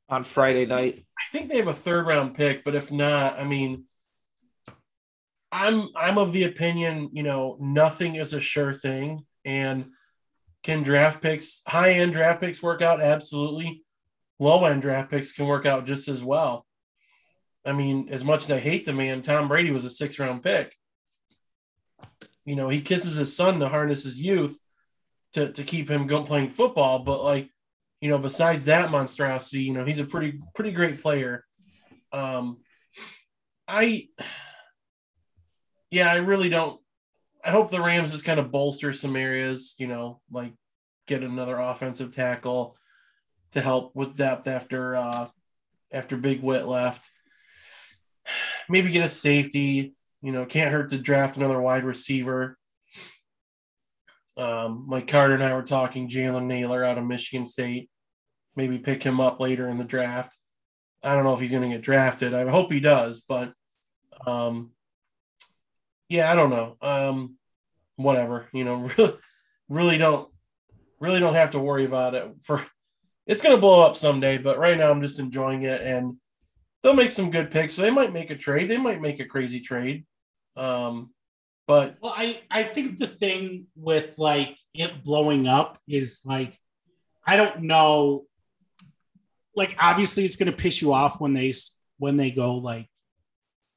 on 0.08 0.24
Friday 0.24 0.66
night. 0.66 1.04
I 1.18 1.36
think 1.36 1.50
they 1.50 1.58
have 1.58 1.68
a 1.68 1.74
third 1.74 2.06
round 2.06 2.34
pick, 2.34 2.64
but 2.64 2.74
if 2.74 2.90
not, 2.90 3.38
I 3.38 3.44
mean, 3.44 3.84
I'm 5.54 5.88
I'm 5.94 6.18
of 6.18 6.32
the 6.32 6.44
opinion, 6.44 7.10
you 7.12 7.22
know, 7.22 7.56
nothing 7.60 8.16
is 8.16 8.32
a 8.32 8.40
sure 8.40 8.74
thing. 8.74 9.24
And 9.44 9.86
can 10.64 10.82
draft 10.82 11.22
picks, 11.22 11.62
high 11.66 11.92
end 11.92 12.12
draft 12.12 12.40
picks 12.40 12.60
work 12.60 12.82
out? 12.82 13.00
Absolutely. 13.00 13.84
Low 14.40 14.64
end 14.64 14.82
draft 14.82 15.12
picks 15.12 15.30
can 15.30 15.46
work 15.46 15.64
out 15.64 15.86
just 15.86 16.08
as 16.08 16.24
well. 16.24 16.66
I 17.64 17.72
mean, 17.72 18.08
as 18.10 18.24
much 18.24 18.42
as 18.42 18.50
I 18.50 18.58
hate 18.58 18.84
the 18.84 18.92
man, 18.92 19.22
Tom 19.22 19.46
Brady 19.46 19.70
was 19.70 19.84
a 19.84 19.90
six 19.90 20.18
round 20.18 20.42
pick. 20.42 20.74
You 22.44 22.56
know, 22.56 22.68
he 22.68 22.82
kisses 22.82 23.14
his 23.14 23.36
son 23.36 23.60
to 23.60 23.68
harness 23.68 24.02
his 24.02 24.18
youth 24.18 24.58
to, 25.34 25.52
to 25.52 25.62
keep 25.62 25.88
him 25.88 26.08
going 26.08 26.26
playing 26.26 26.50
football. 26.50 26.98
But 26.98 27.22
like, 27.22 27.48
you 28.00 28.08
know, 28.08 28.18
besides 28.18 28.64
that 28.64 28.90
monstrosity, 28.90 29.62
you 29.62 29.72
know, 29.72 29.84
he's 29.84 30.00
a 30.00 30.04
pretty, 30.04 30.40
pretty 30.56 30.72
great 30.72 31.00
player. 31.00 31.44
Um, 32.12 32.58
I, 33.68 34.08
yeah, 35.94 36.12
I 36.12 36.16
really 36.16 36.48
don't. 36.48 36.80
I 37.44 37.50
hope 37.50 37.70
the 37.70 37.80
Rams 37.80 38.10
just 38.10 38.24
kind 38.24 38.40
of 38.40 38.50
bolster 38.50 38.92
some 38.92 39.14
areas, 39.14 39.76
you 39.78 39.86
know, 39.86 40.20
like 40.30 40.52
get 41.06 41.22
another 41.22 41.56
offensive 41.56 42.12
tackle 42.14 42.76
to 43.52 43.60
help 43.60 43.94
with 43.94 44.16
depth 44.16 44.48
after 44.48 44.96
uh, 44.96 45.28
after 45.92 46.16
Big 46.16 46.42
Whit 46.42 46.66
left. 46.66 47.08
Maybe 48.68 48.90
get 48.90 49.04
a 49.04 49.08
safety. 49.08 49.94
You 50.20 50.32
know, 50.32 50.46
can't 50.46 50.72
hurt 50.72 50.90
to 50.90 50.98
draft 50.98 51.36
another 51.36 51.60
wide 51.60 51.84
receiver. 51.84 52.58
Um, 54.36 54.86
Mike 54.88 55.06
Carter 55.06 55.34
and 55.34 55.44
I 55.44 55.54
were 55.54 55.62
talking 55.62 56.08
Jalen 56.08 56.46
Nailor 56.46 56.82
out 56.82 56.98
of 56.98 57.04
Michigan 57.04 57.44
State. 57.44 57.88
Maybe 58.56 58.78
pick 58.78 59.02
him 59.02 59.20
up 59.20 59.38
later 59.38 59.68
in 59.68 59.78
the 59.78 59.84
draft. 59.84 60.36
I 61.04 61.14
don't 61.14 61.22
know 61.22 61.34
if 61.34 61.40
he's 61.40 61.52
going 61.52 61.68
to 61.70 61.76
get 61.76 61.84
drafted. 61.84 62.34
I 62.34 62.48
hope 62.48 62.72
he 62.72 62.80
does, 62.80 63.20
but 63.20 63.52
um, 64.26 64.73
yeah, 66.14 66.30
I 66.30 66.36
don't 66.36 66.50
know. 66.50 66.76
Um, 66.80 67.36
whatever, 67.96 68.46
you 68.52 68.64
know, 68.64 68.76
really, 68.98 69.16
really 69.68 69.98
don't, 69.98 70.28
really 71.00 71.18
don't 71.18 71.34
have 71.34 71.50
to 71.50 71.58
worry 71.58 71.84
about 71.84 72.14
it. 72.14 72.30
For 72.42 72.64
it's 73.26 73.42
going 73.42 73.56
to 73.56 73.60
blow 73.60 73.84
up 73.84 73.96
someday, 73.96 74.38
but 74.38 74.58
right 74.58 74.78
now 74.78 74.90
I'm 74.90 75.02
just 75.02 75.18
enjoying 75.18 75.62
it, 75.62 75.80
and 75.82 76.16
they'll 76.82 76.94
make 76.94 77.10
some 77.10 77.32
good 77.32 77.50
picks. 77.50 77.74
So 77.74 77.82
they 77.82 77.90
might 77.90 78.12
make 78.12 78.30
a 78.30 78.36
trade. 78.36 78.70
They 78.70 78.76
might 78.76 79.00
make 79.00 79.18
a 79.18 79.24
crazy 79.24 79.60
trade. 79.60 80.06
Um, 80.56 81.10
but 81.66 81.96
well, 82.00 82.14
I 82.16 82.40
I 82.48 82.62
think 82.62 82.98
the 82.98 83.08
thing 83.08 83.66
with 83.74 84.14
like 84.16 84.56
it 84.72 85.02
blowing 85.02 85.48
up 85.48 85.78
is 85.88 86.22
like 86.24 86.56
I 87.26 87.36
don't 87.36 87.62
know. 87.62 88.26
Like 89.56 89.74
obviously, 89.80 90.24
it's 90.24 90.36
going 90.36 90.50
to 90.50 90.56
piss 90.56 90.80
you 90.80 90.92
off 90.92 91.20
when 91.20 91.32
they 91.32 91.54
when 91.98 92.16
they 92.16 92.30
go 92.30 92.56
like 92.56 92.88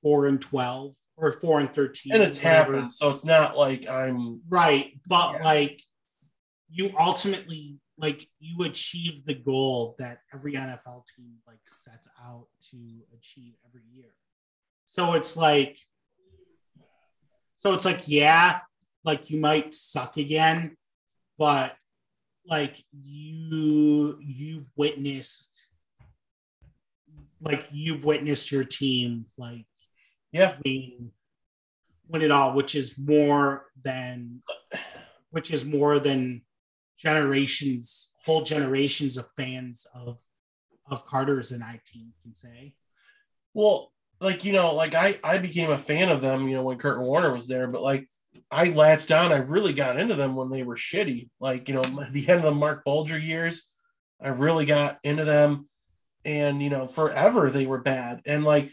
four 0.02 0.28
and 0.28 0.42
twelve 0.42 0.96
or 1.16 1.32
four 1.32 1.60
and 1.60 1.74
thirteen, 1.74 2.14
and 2.14 2.24
it's 2.24 2.38
happened. 2.38 2.92
So 2.92 3.10
it's 3.12 3.26
not 3.26 3.58
like 3.58 3.88
I'm 3.88 4.42
right, 4.50 4.94
but 5.08 5.34
yeah. 5.34 5.44
like 5.44 5.82
you 6.70 6.92
ultimately 7.00 7.80
like 7.98 8.28
you 8.40 8.64
achieve 8.64 9.26
the 9.26 9.34
goal 9.34 9.96
that 10.00 10.20
every 10.34 10.54
NFL 10.54 11.04
team 11.16 11.34
like 11.48 11.60
sets 11.66 12.08
out 12.24 12.48
to 12.70 12.78
achieve 13.18 13.54
every 13.68 13.84
year. 13.94 14.14
So 14.86 15.14
it's 15.14 15.36
like 15.36 15.78
so 17.58 17.74
it's 17.74 17.86
like, 17.86 18.04
yeah, 18.06 18.60
like 19.04 19.30
you 19.30 19.40
might 19.40 19.74
suck 19.74 20.18
again, 20.18 20.78
but 21.38 21.76
like 22.48 22.84
you 22.92 24.18
you've 24.22 24.70
witnessed 24.78 25.68
like 27.42 27.68
you've 27.72 28.06
witnessed 28.06 28.52
your 28.52 28.64
team 28.64 29.26
like 29.38 29.66
yeah 30.32 30.56
win, 30.64 31.12
win 32.08 32.22
it 32.22 32.32
all, 32.32 32.54
which 32.54 32.76
is 32.76 32.98
more 32.98 33.66
than 33.84 34.42
which 35.32 35.52
is 35.52 35.66
more 35.66 36.00
than 36.00 36.42
generations, 36.98 38.14
whole 38.26 38.44
generations 38.44 39.18
of 39.18 39.30
fans 39.38 39.86
of 39.94 40.20
of 40.90 41.06
Carter's 41.06 41.52
and 41.52 41.64
I 41.64 41.80
team 41.86 42.14
can 42.24 42.34
say. 42.34 42.74
Well, 43.54 43.92
like 44.20 44.46
you 44.46 44.54
know, 44.54 44.74
like 44.74 44.96
I 44.96 45.20
I 45.24 45.38
became 45.38 45.70
a 45.70 45.78
fan 45.78 46.10
of 46.10 46.22
them, 46.22 46.48
you 46.48 46.56
know, 46.56 46.64
when 46.64 46.78
Kurt 46.78 47.00
Warner 47.00 47.34
was 47.34 47.48
there, 47.48 47.68
but 47.68 47.82
like 47.82 48.08
I 48.52 48.70
latched 48.70 49.12
on. 49.12 49.32
I 49.32 49.38
really 49.38 49.74
got 49.74 50.00
into 50.00 50.16
them 50.16 50.36
when 50.36 50.50
they 50.50 50.64
were 50.64 50.76
shitty. 50.76 51.30
Like 51.40 51.68
you 51.68 51.76
know, 51.76 51.84
the 52.12 52.28
end 52.28 52.40
of 52.40 52.44
the 52.44 52.52
Marc 52.52 52.84
Bulger 52.84 53.18
years, 53.18 53.70
I 54.22 54.30
really 54.30 54.66
got 54.66 55.00
into 55.04 55.26
them, 55.26 55.70
and 56.26 56.62
you 56.62 56.70
know, 56.70 56.88
forever 56.88 57.50
they 57.50 57.66
were 57.66 57.82
bad. 57.82 58.22
And 58.26 58.44
like, 58.44 58.72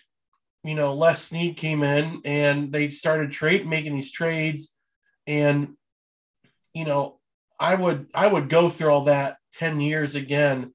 you 0.64 0.74
know, 0.74 0.94
Les 0.94 1.22
Snead 1.22 1.56
came 1.56 1.82
in 1.82 2.20
and 2.24 2.72
they 2.72 2.90
started 2.90 3.30
trade 3.30 3.66
making 3.66 3.94
these 3.94 4.12
trades, 4.12 4.76
and 5.26 5.74
you 6.72 6.84
know, 6.84 7.20
I 7.60 7.74
would 7.74 8.06
I 8.14 8.26
would 8.26 8.48
go 8.48 8.68
through 8.68 8.90
all 8.90 9.04
that 9.04 9.36
ten 9.52 9.80
years 9.80 10.14
again, 10.14 10.72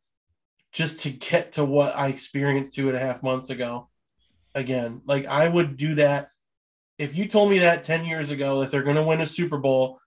just 0.71 1.01
to 1.01 1.09
get 1.09 1.53
to 1.53 1.65
what 1.65 1.95
I 1.95 2.07
experienced 2.07 2.75
two 2.75 2.87
and 2.87 2.97
a 2.97 3.01
half 3.01 3.23
months 3.23 3.49
ago 3.49 3.89
again. 4.55 5.01
Like 5.05 5.25
I 5.25 5.47
would 5.47 5.75
do 5.77 5.95
that 5.95 6.29
if 6.99 7.15
you 7.15 7.25
told 7.27 7.49
me 7.49 7.59
that 7.59 7.85
10 7.85 8.05
years 8.05 8.29
ago 8.29 8.59
that 8.59 8.69
they're 8.69 8.83
going 8.83 8.97
to 8.97 9.03
win 9.03 9.21
a 9.21 9.25
Super 9.25 9.57
Bowl 9.57 9.99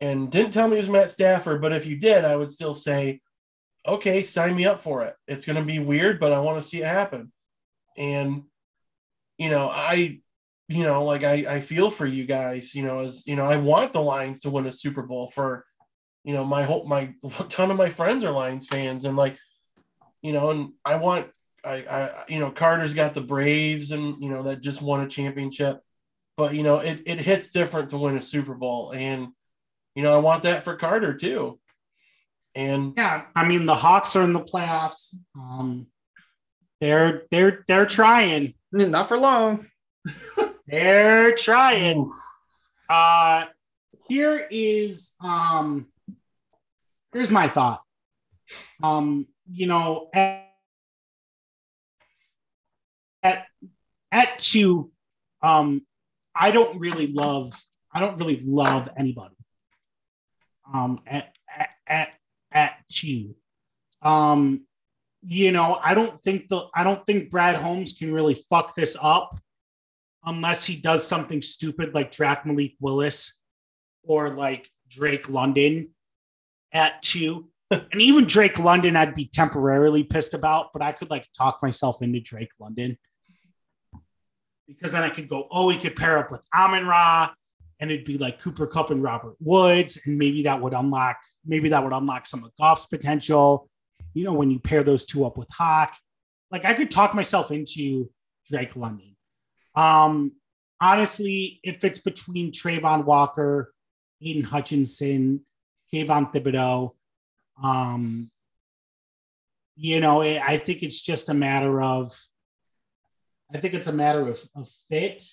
and 0.00 0.30
didn't 0.30 0.52
tell 0.52 0.68
me 0.68 0.76
it 0.76 0.78
was 0.78 0.88
Matt 0.88 1.10
Stafford, 1.10 1.60
but 1.60 1.72
if 1.72 1.84
you 1.84 1.96
did, 1.96 2.24
I 2.24 2.36
would 2.36 2.52
still 2.52 2.72
say, 2.72 3.20
okay, 3.86 4.22
sign 4.22 4.54
me 4.54 4.64
up 4.64 4.80
for 4.80 5.02
it. 5.04 5.16
It's 5.26 5.44
going 5.44 5.58
to 5.58 5.64
be 5.64 5.80
weird, 5.80 6.20
but 6.20 6.32
I 6.32 6.38
want 6.38 6.62
to 6.62 6.66
see 6.66 6.80
it 6.80 6.86
happen. 6.86 7.32
And, 7.98 8.44
you 9.40 9.48
know, 9.48 9.70
I, 9.72 10.20
you 10.68 10.84
know, 10.84 11.04
like 11.04 11.24
I, 11.24 11.46
I 11.48 11.60
feel 11.60 11.90
for 11.90 12.04
you 12.04 12.26
guys, 12.26 12.74
you 12.74 12.84
know, 12.84 13.00
as, 13.00 13.26
you 13.26 13.36
know, 13.36 13.46
I 13.46 13.56
want 13.56 13.94
the 13.94 14.02
Lions 14.02 14.42
to 14.42 14.50
win 14.50 14.66
a 14.66 14.70
Super 14.70 15.02
Bowl 15.02 15.28
for, 15.28 15.64
you 16.24 16.34
know, 16.34 16.44
my 16.44 16.64
whole, 16.64 16.84
my 16.84 17.14
ton 17.48 17.70
of 17.70 17.78
my 17.78 17.88
friends 17.88 18.22
are 18.22 18.32
Lions 18.32 18.66
fans 18.66 19.06
and 19.06 19.16
like, 19.16 19.38
you 20.20 20.34
know, 20.34 20.50
and 20.50 20.72
I 20.84 20.96
want 20.96 21.28
I, 21.64 21.76
I, 21.76 22.24
you 22.28 22.38
know, 22.38 22.50
Carter's 22.50 22.92
got 22.92 23.14
the 23.14 23.22
Braves 23.22 23.92
and, 23.92 24.22
you 24.22 24.28
know, 24.28 24.42
that 24.42 24.60
just 24.60 24.82
won 24.82 25.00
a 25.00 25.08
championship. 25.08 25.80
But, 26.36 26.54
you 26.54 26.62
know, 26.62 26.80
it, 26.80 27.02
it 27.06 27.18
hits 27.18 27.50
different 27.50 27.90
to 27.90 27.98
win 27.98 28.18
a 28.18 28.22
Super 28.22 28.54
Bowl. 28.54 28.92
And, 28.92 29.28
you 29.94 30.02
know, 30.02 30.12
I 30.12 30.18
want 30.18 30.42
that 30.42 30.64
for 30.64 30.76
Carter 30.76 31.14
too. 31.14 31.58
And 32.54 32.92
yeah, 32.94 33.24
I 33.34 33.48
mean, 33.48 33.64
the 33.64 33.74
Hawks 33.74 34.16
are 34.16 34.22
in 34.22 34.34
the 34.34 34.40
playoffs. 34.40 35.14
Um, 35.34 35.86
they're, 36.80 37.22
they're, 37.30 37.64
they're 37.66 37.86
trying. 37.86 38.54
Not 38.72 39.08
for 39.08 39.18
long. 39.18 39.66
they're 40.66 41.34
trying. 41.34 42.10
Uh, 42.88 43.46
here 44.08 44.46
is, 44.50 45.14
um, 45.20 45.86
here's 47.12 47.30
my 47.30 47.48
thought. 47.48 47.82
Um, 48.82 49.26
you 49.50 49.66
know, 49.66 50.08
at 50.12 50.46
at 54.12 54.38
two, 54.38 54.90
um, 55.42 55.86
I 56.34 56.50
don't 56.50 56.78
really 56.78 57.06
love 57.06 57.52
I 57.92 58.00
don't 58.00 58.18
really 58.18 58.42
love 58.44 58.88
anybody. 58.96 59.34
Um, 60.72 60.98
at 61.06 61.34
at 61.48 61.70
at, 61.86 62.08
at 62.52 62.72
two, 62.88 63.34
um, 64.02 64.64
you 65.22 65.52
know, 65.52 65.78
I 65.82 65.94
don't 65.94 66.18
think 66.20 66.48
the 66.48 66.66
I 66.74 66.84
don't 66.84 67.04
think 67.06 67.30
Brad 67.30 67.56
Holmes 67.56 67.94
can 67.98 68.12
really 68.12 68.34
fuck 68.34 68.74
this 68.74 68.96
up 69.00 69.36
unless 70.24 70.64
he 70.64 70.80
does 70.80 71.06
something 71.06 71.42
stupid 71.42 71.94
like 71.94 72.10
draft 72.10 72.46
Malik 72.46 72.74
Willis 72.80 73.40
or 74.02 74.30
like 74.30 74.68
Drake 74.88 75.28
London 75.28 75.90
at 76.72 77.02
two. 77.02 77.48
and 77.70 78.00
even 78.00 78.24
Drake 78.24 78.58
London, 78.58 78.96
I'd 78.96 79.14
be 79.14 79.30
temporarily 79.32 80.02
pissed 80.02 80.34
about, 80.34 80.72
but 80.72 80.82
I 80.82 80.92
could 80.92 81.10
like 81.10 81.26
talk 81.36 81.62
myself 81.62 82.02
into 82.02 82.20
Drake 82.20 82.50
London 82.58 82.98
because 84.66 84.92
then 84.92 85.02
I 85.02 85.10
could 85.10 85.28
go, 85.28 85.46
oh, 85.50 85.68
he 85.68 85.78
could 85.78 85.96
pair 85.96 86.18
up 86.18 86.30
with 86.30 86.44
Amon 86.54 86.86
Ra, 86.86 87.30
and 87.80 87.90
it'd 87.90 88.04
be 88.04 88.18
like 88.18 88.40
Cooper 88.40 88.66
Kupp 88.66 88.90
and 88.90 89.02
Robert 89.02 89.36
Woods, 89.40 90.00
and 90.04 90.18
maybe 90.18 90.42
that 90.44 90.60
would 90.60 90.74
unlock, 90.74 91.18
maybe 91.44 91.68
that 91.70 91.82
would 91.82 91.92
unlock 91.92 92.26
some 92.26 92.44
of 92.44 92.54
Goff's 92.56 92.86
potential. 92.86 93.69
You 94.14 94.24
know, 94.24 94.32
when 94.32 94.50
you 94.50 94.58
pair 94.58 94.82
those 94.82 95.04
two 95.06 95.24
up 95.24 95.36
with 95.36 95.48
Hock, 95.50 95.94
like 96.50 96.64
I 96.64 96.74
could 96.74 96.90
talk 96.90 97.14
myself 97.14 97.50
into 97.50 98.10
Drake 98.50 98.76
London. 98.76 99.16
Um, 99.74 100.32
honestly, 100.80 101.60
if 101.62 101.84
it's 101.84 102.00
between 102.00 102.52
Travon 102.52 103.04
Walker, 103.04 103.72
Aidan 104.20 104.44
Hutchinson, 104.44 105.42
Kayvon 105.92 106.32
Thibodeaux, 106.32 106.92
um, 107.62 108.30
you 109.76 110.00
know, 110.00 110.22
I 110.22 110.58
think 110.58 110.82
it's 110.82 111.00
just 111.00 111.28
a 111.28 111.34
matter 111.34 111.80
of 111.80 112.12
I 113.52 113.58
think 113.58 113.74
it's 113.74 113.86
a 113.86 113.92
matter 113.92 114.26
of, 114.28 114.40
of 114.54 114.68
fit. 114.88 115.24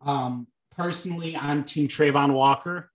Um, 0.00 0.46
personally, 0.76 1.36
I'm 1.36 1.64
Team 1.64 1.88
Travon 1.88 2.32
Walker. 2.32 2.90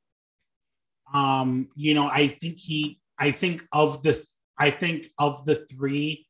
Um, 1.13 1.69
you 1.75 1.93
know, 1.93 2.07
I 2.07 2.27
think 2.27 2.57
he, 2.57 2.99
I 3.19 3.31
think 3.31 3.67
of 3.71 4.01
the, 4.03 4.23
I 4.57 4.69
think 4.69 5.07
of 5.17 5.45
the 5.45 5.55
three, 5.55 6.27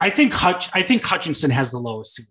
I 0.00 0.10
think 0.10 0.32
Hutch, 0.32 0.68
I 0.74 0.82
think 0.82 1.02
Hutchinson 1.02 1.50
has 1.50 1.70
the 1.70 1.78
lowest 1.78 2.14
seat, 2.16 2.28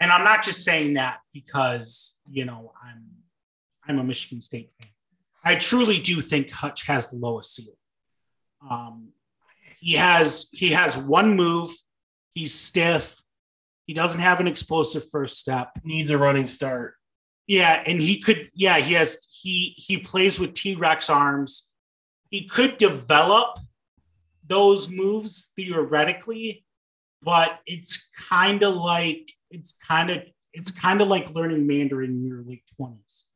and 0.00 0.10
I'm 0.10 0.24
not 0.24 0.42
just 0.42 0.64
saying 0.64 0.94
that 0.94 1.18
because 1.32 2.16
you 2.30 2.44
know 2.44 2.72
I'm, 2.82 3.04
I'm 3.86 3.98
a 3.98 4.04
Michigan 4.04 4.40
State 4.40 4.70
fan. 4.78 4.90
I 5.44 5.56
truly 5.56 6.00
do 6.00 6.20
think 6.20 6.50
Hutch 6.50 6.86
has 6.86 7.10
the 7.10 7.16
lowest 7.16 7.54
ceiling. 7.54 7.76
Um, 8.68 9.08
he 9.80 9.94
has 9.94 10.48
he 10.52 10.70
has 10.72 10.96
one 10.96 11.36
move. 11.36 11.70
He's 12.34 12.54
stiff. 12.54 13.22
He 13.86 13.94
doesn't 13.94 14.20
have 14.20 14.40
an 14.40 14.46
explosive 14.46 15.08
first 15.10 15.38
step. 15.38 15.70
Needs 15.84 16.10
a 16.10 16.18
running 16.18 16.46
start. 16.46 16.94
Yeah, 17.46 17.82
and 17.86 18.00
he 18.00 18.20
could. 18.20 18.50
Yeah, 18.54 18.78
he 18.78 18.94
has. 18.94 19.26
He 19.30 19.74
he 19.76 19.98
plays 19.98 20.38
with 20.38 20.54
T 20.54 20.74
Rex 20.74 21.08
arms. 21.08 21.70
He 22.28 22.46
could 22.46 22.76
develop 22.76 23.58
those 24.48 24.90
moves 24.90 25.52
theoretically, 25.54 26.64
but 27.22 27.60
it's 27.66 28.10
kind 28.18 28.62
of 28.62 28.74
like 28.74 29.30
it's 29.50 29.72
kind 29.86 30.10
of 30.10 30.22
it's 30.52 30.70
kind 30.70 31.00
of 31.00 31.08
like 31.08 31.30
learning 31.34 31.66
Mandarin 31.66 32.10
in 32.10 32.26
your 32.26 32.42
late 32.42 32.64
twenties. 32.76 33.26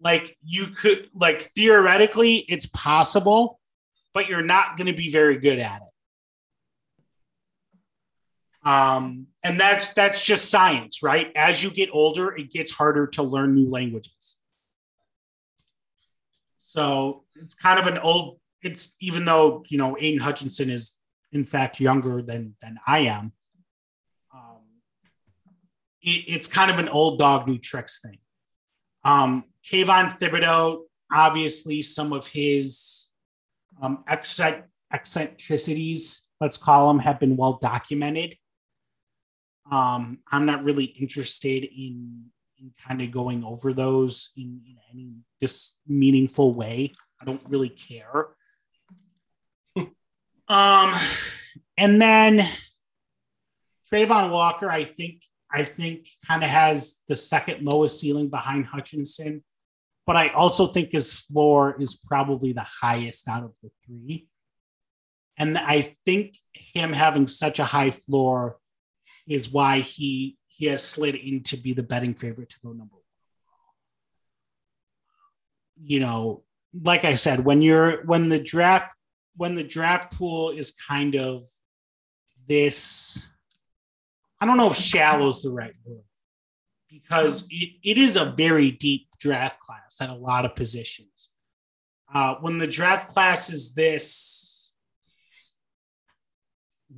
Like 0.00 0.36
you 0.42 0.68
could 0.68 1.10
like 1.14 1.42
theoretically, 1.54 2.36
it's 2.36 2.66
possible, 2.66 3.60
but 4.14 4.28
you're 4.28 4.42
not 4.42 4.76
going 4.76 4.86
to 4.86 4.96
be 4.96 5.10
very 5.10 5.38
good 5.38 5.58
at 5.58 5.82
it. 5.82 5.88
Um, 8.62 9.28
and 9.42 9.58
that's 9.58 9.94
that's 9.94 10.22
just 10.24 10.50
science, 10.50 11.02
right? 11.02 11.32
As 11.34 11.62
you 11.62 11.70
get 11.70 11.90
older, 11.92 12.34
it 12.36 12.52
gets 12.52 12.70
harder 12.70 13.06
to 13.08 13.22
learn 13.22 13.54
new 13.54 13.70
languages. 13.70 14.36
So 16.58 17.24
it's 17.36 17.54
kind 17.54 17.78
of 17.78 17.86
an 17.86 17.98
old. 17.98 18.39
It's 18.62 18.96
even 19.00 19.24
though 19.24 19.64
you 19.68 19.78
know 19.78 19.96
Aidan 19.98 20.20
Hutchinson 20.20 20.70
is 20.70 20.98
in 21.32 21.44
fact 21.44 21.80
younger 21.80 22.22
than 22.22 22.56
than 22.60 22.78
I 22.86 23.00
am. 23.00 23.32
Um, 24.34 24.62
it, 26.02 26.24
it's 26.28 26.46
kind 26.46 26.70
of 26.70 26.78
an 26.78 26.88
old 26.88 27.18
dog 27.18 27.46
new 27.46 27.58
tricks 27.58 28.00
thing. 28.00 28.18
Um, 29.04 29.44
Kayvon 29.70 30.18
Thibodeaux, 30.18 30.82
obviously, 31.12 31.82
some 31.82 32.12
of 32.12 32.26
his 32.26 33.08
um, 33.80 34.04
eccentricities, 34.92 36.28
let's 36.40 36.56
call 36.56 36.88
them, 36.88 36.98
have 36.98 37.20
been 37.20 37.36
well 37.36 37.58
documented. 37.60 38.36
Um, 39.70 40.18
I'm 40.30 40.46
not 40.46 40.64
really 40.64 40.84
interested 40.84 41.64
in, 41.64 42.24
in 42.58 42.72
kind 42.86 43.00
of 43.00 43.10
going 43.10 43.44
over 43.44 43.72
those 43.72 44.32
in, 44.36 44.60
in 44.66 44.76
any 44.92 45.12
just 45.40 45.76
meaningful 45.86 46.52
way. 46.54 46.92
I 47.20 47.24
don't 47.24 47.42
really 47.48 47.68
care. 47.68 48.28
Um, 50.50 50.92
and 51.76 52.02
then 52.02 52.48
Travon 53.92 54.30
Walker, 54.30 54.68
I 54.68 54.82
think, 54.82 55.22
I 55.52 55.62
think 55.62 56.08
kind 56.26 56.42
of 56.42 56.50
has 56.50 57.02
the 57.08 57.14
second 57.14 57.64
lowest 57.64 58.00
ceiling 58.00 58.28
behind 58.28 58.66
Hutchinson, 58.66 59.44
but 60.06 60.16
I 60.16 60.28
also 60.30 60.66
think 60.66 60.90
his 60.90 61.14
floor 61.14 61.76
is 61.80 61.94
probably 61.96 62.52
the 62.52 62.66
highest 62.80 63.28
out 63.28 63.44
of 63.44 63.52
the 63.62 63.70
three. 63.86 64.26
And 65.38 65.56
I 65.56 65.96
think 66.04 66.36
him 66.52 66.92
having 66.92 67.28
such 67.28 67.60
a 67.60 67.64
high 67.64 67.92
floor 67.92 68.58
is 69.28 69.50
why 69.50 69.80
he 69.80 70.36
he 70.48 70.66
has 70.66 70.82
slid 70.82 71.14
in 71.14 71.44
to 71.44 71.56
be 71.56 71.72
the 71.74 71.82
betting 71.82 72.14
favorite 72.14 72.50
to 72.50 72.56
go 72.62 72.70
number 72.70 72.96
one. 72.96 73.02
You 75.82 76.00
know, 76.00 76.42
like 76.74 77.04
I 77.04 77.14
said, 77.14 77.44
when 77.44 77.62
you're 77.62 78.04
when 78.04 78.28
the 78.28 78.40
draft 78.40 78.90
when 79.36 79.54
the 79.54 79.64
draft 79.64 80.12
pool 80.12 80.50
is 80.50 80.72
kind 80.72 81.14
of 81.14 81.46
this, 82.46 83.28
I 84.40 84.46
don't 84.46 84.56
know 84.56 84.68
if 84.68 84.76
shallow 84.76 85.28
is 85.28 85.42
the 85.42 85.50
right 85.50 85.76
word 85.84 86.02
because 86.88 87.46
it, 87.50 87.70
it 87.82 87.98
is 87.98 88.16
a 88.16 88.24
very 88.24 88.70
deep 88.70 89.08
draft 89.18 89.60
class 89.60 89.98
at 90.00 90.10
a 90.10 90.14
lot 90.14 90.44
of 90.44 90.56
positions. 90.56 91.30
Uh, 92.12 92.34
when 92.40 92.58
the 92.58 92.66
draft 92.66 93.08
class 93.08 93.50
is 93.50 93.74
this 93.74 94.74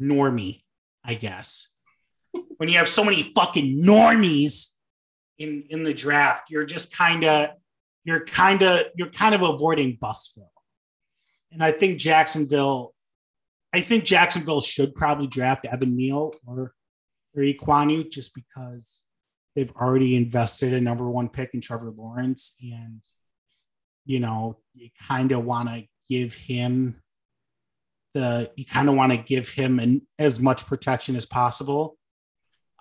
normie, 0.01 0.63
I 1.05 1.15
guess, 1.15 1.69
when 2.57 2.69
you 2.69 2.79
have 2.79 2.89
so 2.89 3.05
many 3.05 3.33
fucking 3.35 3.85
normies 3.85 4.75
in 5.39 5.65
in 5.69 5.83
the 5.83 5.93
draft, 5.93 6.51
you're 6.51 6.65
just 6.65 6.97
kind 6.97 7.25
of 7.25 7.51
you're 8.05 8.25
kind 8.25 8.63
of 8.63 8.87
you're 8.97 9.11
kind 9.11 9.35
of 9.35 9.43
avoiding 9.43 9.99
bustville. 10.01 10.49
And 11.53 11.63
I 11.63 11.73
think 11.73 11.99
Jacksonville, 11.99 12.95
I 13.73 13.81
think 13.81 14.05
Jacksonville 14.05 14.61
should 14.61 14.95
probably 14.95 15.27
draft 15.27 15.65
Evan 15.65 15.97
Neal 15.97 16.35
or 16.47 16.75
or 17.35 17.43
Ekwonu 17.43 18.11
just 18.11 18.35
because 18.35 19.03
they've 19.55 19.73
already 19.73 20.17
invested 20.17 20.73
a 20.73 20.81
number 20.81 21.09
one 21.09 21.29
pick 21.29 21.55
in 21.55 21.61
Trevor 21.61 21.91
Lawrence, 21.91 22.57
and 22.63 23.03
you 24.05 24.21
know 24.21 24.59
you 24.75 24.91
kind 25.09 25.33
of 25.33 25.45
want 25.45 25.69
to 25.69 25.85
give 26.09 26.35
him 26.35 26.97
the 28.15 28.51
you 28.57 28.65
kind 28.65 28.89
of 28.89 28.95
want 28.95 29.13
to 29.13 29.19
give 29.19 29.49
him 29.49 29.79
an, 29.79 30.07
as 30.19 30.41
much 30.41 30.67
protection 30.67 31.17
as 31.17 31.27
possible. 31.27 31.97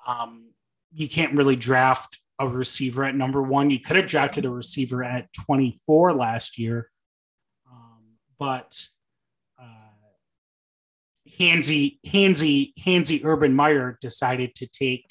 Um, 0.05 0.53
you 0.93 1.07
can't 1.07 1.37
really 1.37 1.55
draft 1.55 2.19
a 2.39 2.47
receiver 2.47 3.03
at 3.05 3.15
number 3.15 3.41
one. 3.41 3.69
You 3.69 3.79
could 3.79 3.95
have 3.95 4.07
drafted 4.07 4.45
a 4.45 4.49
receiver 4.49 5.03
at 5.03 5.31
24 5.45 6.13
last 6.13 6.57
year, 6.57 6.89
but 8.41 8.87
uh, 9.61 9.65
Hansy, 11.39 11.99
Hansy, 12.03 12.73
Hansy 12.83 13.21
Urban 13.23 13.53
Meyer 13.53 13.99
decided 14.01 14.55
to 14.55 14.67
take 14.67 15.05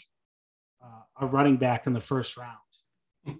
uh, 0.85 1.03
a 1.21 1.27
running 1.27 1.57
back 1.57 1.87
in 1.87 1.93
the 1.93 2.01
first 2.01 2.37
round. 2.37 2.57
Uh, 3.29 3.33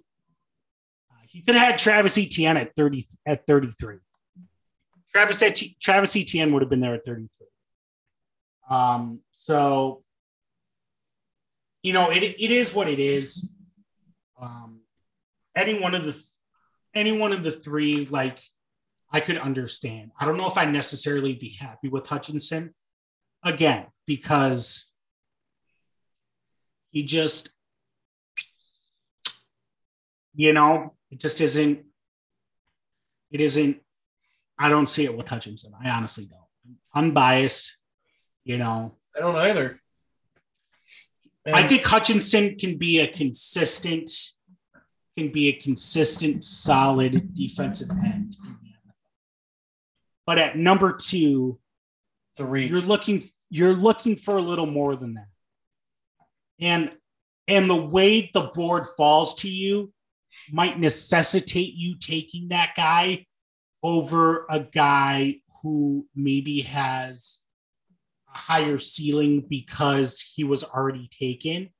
he 1.27 1.41
could 1.41 1.55
have 1.55 1.71
had 1.71 1.77
Travis 1.77 2.17
Etienne 2.17 2.55
at 2.55 2.73
30 2.77 3.05
at 3.25 3.45
33. 3.45 3.97
Travis, 5.13 5.43
Travis 5.81 6.15
Etienne 6.15 6.53
would 6.53 6.61
have 6.61 6.69
been 6.69 6.79
there 6.79 6.93
at 6.93 7.03
33. 7.03 7.27
Um, 8.69 9.19
so 9.31 10.03
you 11.83 11.91
know, 11.91 12.11
it, 12.11 12.23
it 12.23 12.51
is 12.51 12.73
what 12.73 12.87
it 12.87 12.99
is. 12.99 13.53
Um, 14.39 14.83
any 15.53 15.81
one 15.81 15.95
of 15.95 16.05
the 16.05 16.17
any 16.95 17.11
one 17.11 17.33
of 17.33 17.43
the 17.43 17.51
three, 17.51 18.05
like 18.05 18.39
I 19.11 19.19
could 19.19 19.37
understand. 19.37 20.11
I 20.19 20.25
don't 20.25 20.37
know 20.37 20.47
if 20.47 20.57
I 20.57 20.65
necessarily 20.65 21.33
be 21.33 21.55
happy 21.59 21.89
with 21.89 22.07
Hutchinson 22.07 22.73
again 23.43 23.87
because 24.05 24.89
he 26.91 27.03
just, 27.03 27.49
you 30.33 30.53
know, 30.53 30.95
it 31.09 31.19
just 31.19 31.41
isn't. 31.41 31.85
It 33.31 33.41
isn't. 33.41 33.81
I 34.57 34.69
don't 34.69 34.87
see 34.87 35.05
it 35.05 35.17
with 35.17 35.27
Hutchinson. 35.27 35.73
I 35.83 35.89
honestly 35.89 36.25
don't. 36.25 36.77
Unbiased, 36.93 37.77
you 38.43 38.57
know. 38.57 38.95
I 39.15 39.19
don't 39.19 39.35
either. 39.35 39.79
I 41.45 41.63
think 41.63 41.83
Hutchinson 41.83 42.57
can 42.59 42.77
be 42.77 42.99
a 42.99 43.07
consistent, 43.07 44.11
can 45.17 45.31
be 45.31 45.47
a 45.47 45.53
consistent, 45.53 46.43
solid 46.43 47.33
defensive 47.33 47.89
end. 47.89 48.37
But 50.31 50.39
at 50.39 50.57
number 50.57 50.93
two, 50.93 51.59
it's 52.31 52.39
a 52.39 52.45
reach. 52.45 52.69
You're 52.69 52.79
looking, 52.79 53.29
you're 53.49 53.75
looking 53.75 54.15
for 54.15 54.37
a 54.37 54.41
little 54.41 54.65
more 54.65 54.95
than 54.95 55.15
that. 55.15 55.27
And 56.57 56.91
and 57.49 57.69
the 57.69 57.75
way 57.75 58.31
the 58.33 58.43
board 58.43 58.85
falls 58.95 59.35
to 59.41 59.49
you 59.49 59.91
might 60.49 60.79
necessitate 60.79 61.73
you 61.73 61.97
taking 61.99 62.47
that 62.47 62.75
guy 62.77 63.25
over 63.83 64.45
a 64.49 64.61
guy 64.61 65.41
who 65.61 66.07
maybe 66.15 66.61
has 66.61 67.39
a 68.33 68.37
higher 68.37 68.79
ceiling 68.79 69.45
because 69.49 70.21
he 70.21 70.45
was 70.45 70.63
already 70.63 71.09
taken. 71.11 71.71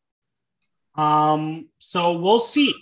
Um, 0.95 1.69
so 1.77 2.19
we'll 2.19 2.39
see. 2.39 2.75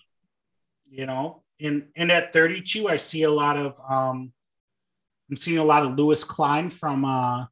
You 0.89 1.05
know, 1.05 1.43
and 1.61 1.89
and 1.95 2.11
at 2.11 2.33
32, 2.33 2.89
I 2.89 2.95
see 2.95 3.21
a 3.21 3.29
lot 3.29 3.55
of 3.55 3.79
um, 3.87 4.33
I'm 5.29 5.35
seeing 5.35 5.57
a 5.57 5.63
lot 5.63 5.83
of 5.83 5.97
Lewis 5.97 6.23
Klein 6.23 6.69
from 6.69 7.05
uh 7.05 7.45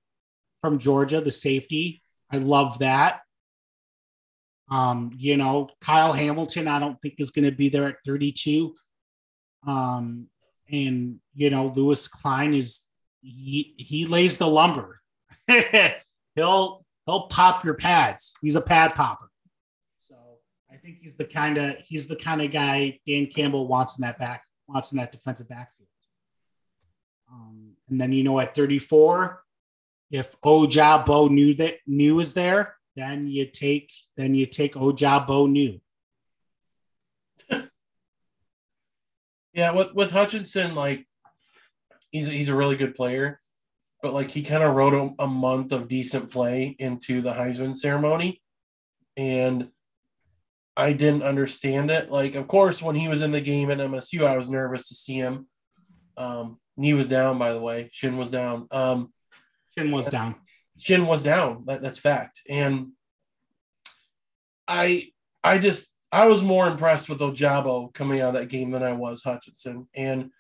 from 0.61 0.79
Georgia, 0.79 1.21
the 1.21 1.31
safety. 1.31 2.01
I 2.31 2.37
love 2.37 2.79
that. 2.79 3.21
Um, 4.69 5.11
you 5.15 5.37
know, 5.37 5.69
Kyle 5.79 6.11
Hamilton, 6.11 6.67
I 6.67 6.79
don't 6.79 6.99
think 7.01 7.15
is 7.19 7.31
going 7.31 7.45
to 7.45 7.51
be 7.51 7.69
there 7.69 7.87
at 7.87 7.97
32. 8.05 8.73
Um, 9.65 10.27
and 10.69 11.19
you 11.33 11.49
know, 11.49 11.71
Lewis 11.73 12.07
Klein 12.07 12.53
is 12.53 12.81
he 13.21 13.75
he 13.77 14.05
lays 14.05 14.37
the 14.37 14.47
lumber. 14.47 14.99
he'll 16.35 16.85
he'll 17.05 17.27
pop 17.27 17.63
your 17.63 17.75
pads. 17.75 18.33
He's 18.41 18.55
a 18.55 18.61
pad 18.61 18.95
popper. 18.95 19.29
So 19.97 20.15
I 20.71 20.75
think 20.77 20.97
he's 21.01 21.15
the 21.15 21.25
kind 21.25 21.57
of 21.57 21.77
he's 21.85 22.07
the 22.07 22.15
kind 22.15 22.41
of 22.41 22.51
guy 22.51 22.99
Dan 23.07 23.27
Campbell 23.27 23.67
wants 23.67 23.97
in 23.97 24.03
that 24.03 24.19
back 24.19 24.43
wants 24.67 24.91
in 24.91 24.97
that 24.97 25.11
defensive 25.11 25.47
backfield. 25.47 25.87
Um, 27.31 27.66
and 27.89 27.99
then 27.99 28.11
you 28.11 28.23
know 28.23 28.39
at 28.39 28.55
34, 28.55 29.41
if 30.11 30.39
Ojabo 30.41 31.29
knew 31.29 31.53
that 31.55 31.75
new 31.85 32.19
is 32.19 32.33
there, 32.33 32.75
then 32.95 33.27
you 33.27 33.45
take 33.45 33.91
then 34.15 34.33
you 34.33 34.45
take 34.45 34.73
Ojabo 34.73 35.49
new. 35.49 35.79
yeah, 39.53 39.71
with 39.71 39.93
with 39.93 40.11
Hutchinson, 40.11 40.75
like 40.75 41.05
he's 42.11 42.27
he's 42.27 42.49
a 42.49 42.55
really 42.55 42.75
good 42.75 42.95
player 42.95 43.39
but 44.01 44.13
like 44.13 44.31
he 44.31 44.43
kind 44.43 44.63
of 44.63 44.75
wrote 44.75 44.93
a, 44.93 45.23
a 45.23 45.27
month 45.27 45.71
of 45.71 45.87
decent 45.87 46.31
play 46.31 46.75
into 46.79 47.21
the 47.21 47.33
Heisman 47.33 47.75
ceremony. 47.75 48.41
And 49.15 49.69
I 50.75 50.93
didn't 50.93 51.23
understand 51.23 51.89
it. 51.89 52.11
Like, 52.11 52.35
of 52.35 52.47
course, 52.47 52.81
when 52.81 52.95
he 52.95 53.07
was 53.07 53.21
in 53.21 53.31
the 53.31 53.41
game 53.41 53.71
at 53.71 53.79
MSU, 53.79 54.25
I 54.25 54.37
was 54.37 54.49
nervous 54.49 54.89
to 54.89 54.95
see 54.95 55.15
him. 55.15 55.47
Um, 56.15 56.59
knee 56.77 56.93
was 56.93 57.09
down, 57.09 57.37
by 57.37 57.53
the 57.53 57.59
way. 57.59 57.89
Shin 57.91 58.17
was 58.17 58.31
down. 58.31 58.67
Um, 58.71 59.11
Shin 59.77 59.91
was 59.91 60.07
down. 60.07 60.35
Shin 60.77 61.07
was 61.07 61.23
down. 61.23 61.63
That, 61.65 61.81
that's 61.81 61.99
fact. 61.99 62.41
And 62.49 62.91
I 64.67 65.09
I 65.43 65.57
just 65.57 65.95
I 66.11 66.27
was 66.27 66.41
more 66.41 66.67
impressed 66.67 67.09
with 67.09 67.19
Ojabo 67.19 67.93
coming 67.93 68.21
out 68.21 68.29
of 68.29 68.33
that 68.35 68.49
game 68.49 68.71
than 68.71 68.83
I 68.83 68.93
was 68.93 69.23
Hutchinson. 69.23 69.87
And 69.95 70.31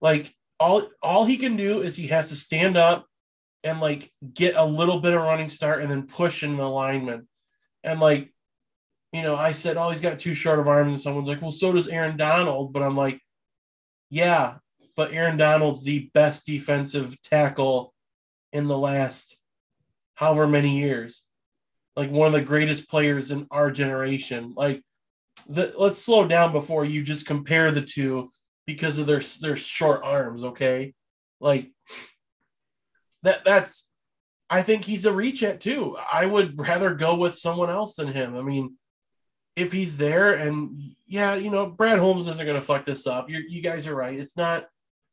like 0.00 0.34
all 0.60 0.82
all 1.02 1.24
he 1.24 1.36
can 1.36 1.56
do 1.56 1.80
is 1.80 1.96
he 1.96 2.08
has 2.08 2.28
to 2.28 2.36
stand 2.36 2.76
up 2.76 3.06
and 3.64 3.80
like 3.80 4.12
get 4.34 4.54
a 4.56 4.64
little 4.64 5.00
bit 5.00 5.14
of 5.14 5.22
running 5.22 5.48
start 5.48 5.82
and 5.82 5.90
then 5.90 6.06
push 6.06 6.42
in 6.42 6.56
the 6.56 6.64
alignment. 6.64 7.26
And 7.84 8.00
like, 8.00 8.32
you 9.12 9.22
know, 9.22 9.36
I 9.36 9.52
said, 9.52 9.76
oh, 9.76 9.90
he's 9.90 10.00
got 10.00 10.20
too 10.20 10.34
short 10.34 10.58
of 10.58 10.68
arms, 10.68 10.92
and 10.92 11.00
someone's 11.00 11.28
like, 11.28 11.42
well, 11.42 11.52
so 11.52 11.72
does 11.72 11.88
Aaron 11.88 12.16
Donald. 12.16 12.72
But 12.72 12.82
I'm 12.82 12.96
like, 12.96 13.20
yeah, 14.10 14.54
but 14.96 15.12
Aaron 15.12 15.36
Donald's 15.36 15.84
the 15.84 16.10
best 16.14 16.46
defensive 16.46 17.20
tackle 17.22 17.94
in 18.52 18.68
the 18.68 18.78
last 18.78 19.38
however 20.14 20.46
many 20.46 20.78
years. 20.78 21.26
Like 21.96 22.10
one 22.10 22.26
of 22.26 22.32
the 22.32 22.42
greatest 22.42 22.88
players 22.88 23.30
in 23.30 23.46
our 23.50 23.70
generation. 23.70 24.54
Like, 24.56 24.82
the, 25.48 25.74
let's 25.76 25.98
slow 25.98 26.26
down 26.26 26.52
before 26.52 26.84
you 26.84 27.02
just 27.02 27.26
compare 27.26 27.70
the 27.70 27.82
two 27.82 28.30
because 28.66 28.98
of 28.98 29.06
their 29.06 29.20
their 29.40 29.56
short 29.56 30.02
arms. 30.04 30.44
Okay, 30.44 30.94
like 31.40 31.70
that 33.22 33.44
that's 33.44 33.90
I 34.48 34.62
think 34.62 34.84
he's 34.84 35.06
a 35.06 35.12
reach 35.12 35.42
at 35.42 35.60
too. 35.60 35.96
I 36.12 36.26
would 36.26 36.58
rather 36.58 36.94
go 36.94 37.16
with 37.16 37.36
someone 37.36 37.70
else 37.70 37.96
than 37.96 38.08
him. 38.08 38.36
I 38.36 38.42
mean, 38.42 38.76
if 39.56 39.72
he's 39.72 39.96
there 39.96 40.34
and 40.34 40.76
yeah, 41.06 41.34
you 41.34 41.50
know, 41.50 41.66
Brad 41.66 41.98
Holmes 41.98 42.28
isn't 42.28 42.46
going 42.46 42.60
to 42.60 42.64
fuck 42.64 42.84
this 42.84 43.06
up. 43.06 43.28
you 43.28 43.42
you 43.48 43.62
guys 43.62 43.86
are 43.86 43.94
right. 43.94 44.18
It's 44.18 44.36
not 44.36 44.66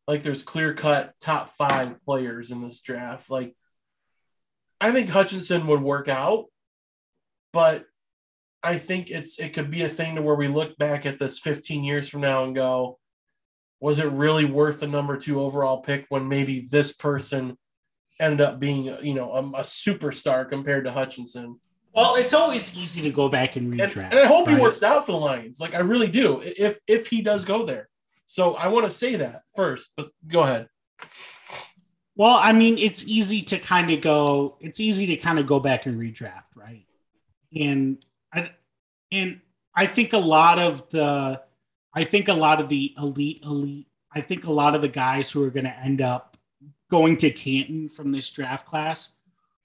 like 0.09 0.23
there's 0.23 0.41
clear 0.41 0.73
cut 0.73 1.13
top 1.21 1.51
five 1.51 2.03
players 2.03 2.49
in 2.49 2.61
this 2.61 2.81
draft. 2.81 3.29
Like, 3.29 3.55
I 4.81 4.91
think 4.91 5.07
Hutchinson 5.07 5.67
would 5.67 5.81
work 5.81 6.07
out, 6.09 6.45
but 7.53 7.85
I 8.63 8.79
think 8.79 9.11
it's 9.11 9.39
it 9.39 9.53
could 9.53 9.69
be 9.69 9.83
a 9.83 9.87
thing 9.87 10.15
to 10.15 10.23
where 10.23 10.33
we 10.33 10.47
look 10.47 10.75
back 10.79 11.05
at 11.05 11.19
this 11.19 11.37
15 11.37 11.83
years 11.83 12.09
from 12.09 12.21
now 12.21 12.43
and 12.43 12.55
go, 12.55 12.97
was 13.79 13.99
it 13.99 14.11
really 14.11 14.45
worth 14.45 14.79
the 14.79 14.87
number 14.87 15.15
two 15.15 15.39
overall 15.39 15.81
pick 15.81 16.07
when 16.09 16.27
maybe 16.27 16.67
this 16.71 16.91
person 16.91 17.55
ended 18.19 18.41
up 18.41 18.59
being, 18.59 18.85
you 19.03 19.13
know, 19.13 19.31
a, 19.33 19.59
a 19.59 19.61
superstar 19.61 20.49
compared 20.49 20.85
to 20.85 20.91
Hutchinson. 20.91 21.59
Well, 21.93 22.15
it's 22.15 22.33
always 22.33 22.75
easy 22.75 23.03
to 23.03 23.11
go 23.11 23.29
back 23.29 23.57
and 23.57 23.71
redraft. 23.71 24.05
And, 24.05 24.13
and 24.13 24.19
I 24.21 24.25
hope 24.25 24.47
right? 24.47 24.55
he 24.55 24.61
works 24.61 24.81
out 24.81 25.05
for 25.05 25.11
the 25.11 25.19
Lions. 25.19 25.59
Like 25.59 25.75
I 25.75 25.81
really 25.81 26.09
do. 26.09 26.41
If 26.43 26.79
if 26.87 27.05
he 27.05 27.21
does 27.21 27.45
go 27.45 27.63
there. 27.63 27.89
So 28.29 28.53
I 28.53 28.67
want 28.67 28.85
to 28.85 28.91
say 28.91 29.15
that 29.15 29.41
first, 29.55 29.93
but 29.97 30.11
go 30.27 30.41
ahead. 30.41 30.69
Well, 32.15 32.35
I 32.35 32.51
mean, 32.51 32.77
it's 32.77 33.07
easy 33.07 33.41
to 33.41 33.57
kind 33.57 33.89
of 33.89 34.01
go. 34.01 34.55
It's 34.61 34.79
easy 34.79 35.07
to 35.07 35.17
kind 35.17 35.39
of 35.39 35.47
go 35.47 35.59
back 35.59 35.87
and 35.87 35.99
redraft, 35.99 36.55
right? 36.55 36.85
And 37.59 38.05
I 38.31 38.51
and 39.11 39.41
I 39.73 39.87
think 39.87 40.13
a 40.13 40.19
lot 40.19 40.59
of 40.59 40.87
the, 40.91 41.41
I 41.91 42.03
think 42.03 42.27
a 42.27 42.35
lot 42.35 42.61
of 42.61 42.69
the 42.69 42.93
elite 42.99 43.41
elite. 43.43 43.87
I 44.13 44.21
think 44.21 44.45
a 44.45 44.51
lot 44.51 44.75
of 44.75 44.83
the 44.83 44.89
guys 44.89 45.31
who 45.31 45.43
are 45.43 45.49
going 45.49 45.65
to 45.65 45.79
end 45.79 45.99
up 45.99 46.37
going 46.91 47.17
to 47.17 47.31
Canton 47.31 47.89
from 47.89 48.11
this 48.11 48.29
draft 48.29 48.67
class 48.67 49.09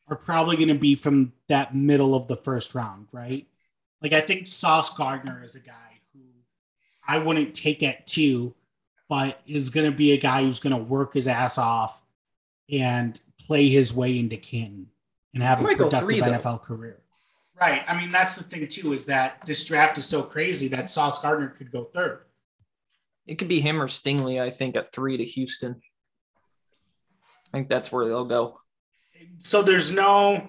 are 0.08 0.16
probably 0.16 0.56
going 0.56 0.68
to 0.68 0.74
be 0.74 0.94
from 0.94 1.34
that 1.50 1.74
middle 1.74 2.14
of 2.14 2.28
the 2.28 2.36
first 2.36 2.74
round, 2.74 3.08
right? 3.12 3.46
Like 4.00 4.14
I 4.14 4.22
think 4.22 4.46
Sauce 4.46 4.96
Gardner 4.96 5.44
is 5.44 5.54
a 5.54 5.60
guy 5.60 5.83
I 7.06 7.18
wouldn't 7.18 7.54
take 7.54 7.82
at 7.82 8.06
two, 8.06 8.54
but 9.08 9.40
is 9.46 9.70
going 9.70 9.90
to 9.90 9.96
be 9.96 10.12
a 10.12 10.18
guy 10.18 10.42
who's 10.42 10.60
going 10.60 10.76
to 10.76 10.82
work 10.82 11.14
his 11.14 11.28
ass 11.28 11.58
off 11.58 12.02
and 12.70 13.20
play 13.38 13.68
his 13.68 13.92
way 13.92 14.18
into 14.18 14.36
Canton 14.36 14.88
and 15.34 15.42
have 15.42 15.60
a 15.60 15.64
productive 15.64 16.00
three, 16.00 16.20
NFL 16.20 16.62
career. 16.62 17.00
Right. 17.60 17.82
I 17.86 17.96
mean, 17.96 18.10
that's 18.10 18.36
the 18.36 18.44
thing 18.44 18.66
too, 18.68 18.92
is 18.92 19.06
that 19.06 19.44
this 19.46 19.64
draft 19.64 19.98
is 19.98 20.06
so 20.06 20.22
crazy 20.22 20.68
that 20.68 20.90
Sauce 20.90 21.20
Gardner 21.20 21.48
could 21.48 21.70
go 21.70 21.84
third. 21.84 22.24
It 23.26 23.36
could 23.36 23.48
be 23.48 23.60
him 23.60 23.80
or 23.80 23.88
Stingley, 23.88 24.40
I 24.40 24.50
think, 24.50 24.76
at 24.76 24.92
three 24.92 25.16
to 25.16 25.24
Houston. 25.24 25.80
I 27.52 27.58
think 27.58 27.68
that's 27.68 27.92
where 27.92 28.06
they'll 28.06 28.24
go. 28.24 28.60
So 29.38 29.62
there's 29.62 29.92
no 29.92 30.48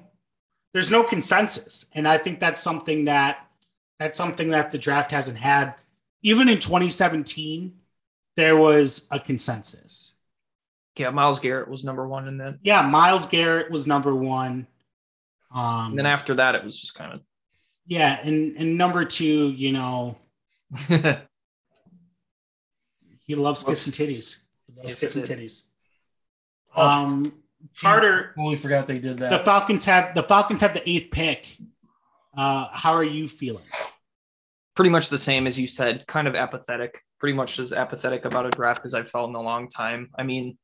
there's 0.74 0.92
no 0.92 1.04
consensus, 1.04 1.86
and 1.94 2.08
I 2.08 2.18
think 2.18 2.40
that's 2.40 2.60
something 2.60 3.06
that 3.06 3.48
that's 4.00 4.18
something 4.18 4.50
that 4.50 4.72
the 4.72 4.78
draft 4.78 5.12
hasn't 5.12 5.38
had. 5.38 5.76
Even 6.26 6.50
in 6.50 6.58
2017, 6.58 7.72
there 8.36 8.58
was 8.58 9.08
a 9.12 9.20
consensus. 9.20 10.16
Yeah, 10.98 11.12
Myles 11.12 11.40
Garrett 11.40 11.70
was 11.70 11.84
number 11.84 12.08
one, 12.08 12.28
and 12.28 12.42
then 12.42 12.58
yeah, 12.64 12.82
Myles 12.82 13.28
Garrett 13.28 13.70
was 13.70 13.86
number 13.86 14.16
one. 14.16 14.66
Um, 15.54 15.90
and 15.90 16.00
then 16.00 16.08
after 16.08 16.34
that, 16.34 16.56
it 16.56 16.64
was 16.64 16.82
just 16.82 16.96
kind 16.96 17.14
of 17.14 17.22
yeah, 17.86 18.20
and 18.24 18.58
and 18.58 18.76
number 18.76 19.06
two, 19.06 19.50
you 19.52 19.72
know, 19.72 20.18
he 23.28 23.36
loves 23.36 23.64
kissing 23.64 23.94
titties. 23.94 24.38
He 24.66 24.82
loves 24.82 25.00
kissing 25.00 25.22
titties. 25.22 25.62
Oh, 26.76 26.88
um, 26.88 27.34
Carter. 27.80 28.34
Totally 28.36 28.56
forgot 28.56 28.88
they 28.88 28.98
did 28.98 29.20
that. 29.20 29.30
The 29.30 29.46
Falcons 29.46 29.86
have 29.86 30.16
the 30.16 30.24
Falcons 30.24 30.62
have 30.62 30.74
the 30.74 30.90
eighth 30.90 31.12
pick. 31.12 31.46
Uh, 32.36 32.70
how 32.72 32.94
are 32.94 33.04
you 33.04 33.28
feeling? 33.28 33.64
Pretty 34.76 34.90
much 34.90 35.10
the 35.10 35.18
same 35.18 35.48
as 35.48 35.60
you 35.60 35.68
said. 35.68 36.06
Kind 36.08 36.28
of 36.28 36.36
apathetic. 36.36 37.02
Pretty 37.20 37.36
much 37.36 37.60
as 37.60 37.74
apathetic 37.74 38.26
about 38.26 38.46
a 38.46 38.50
draft 38.50 38.86
as 38.86 38.94
I've 38.94 39.10
felt 39.10 39.30
in 39.30 39.36
a 39.36 39.42
long 39.42 39.70
time. 39.70 40.10
I 40.18 40.24
mean, 40.24 40.58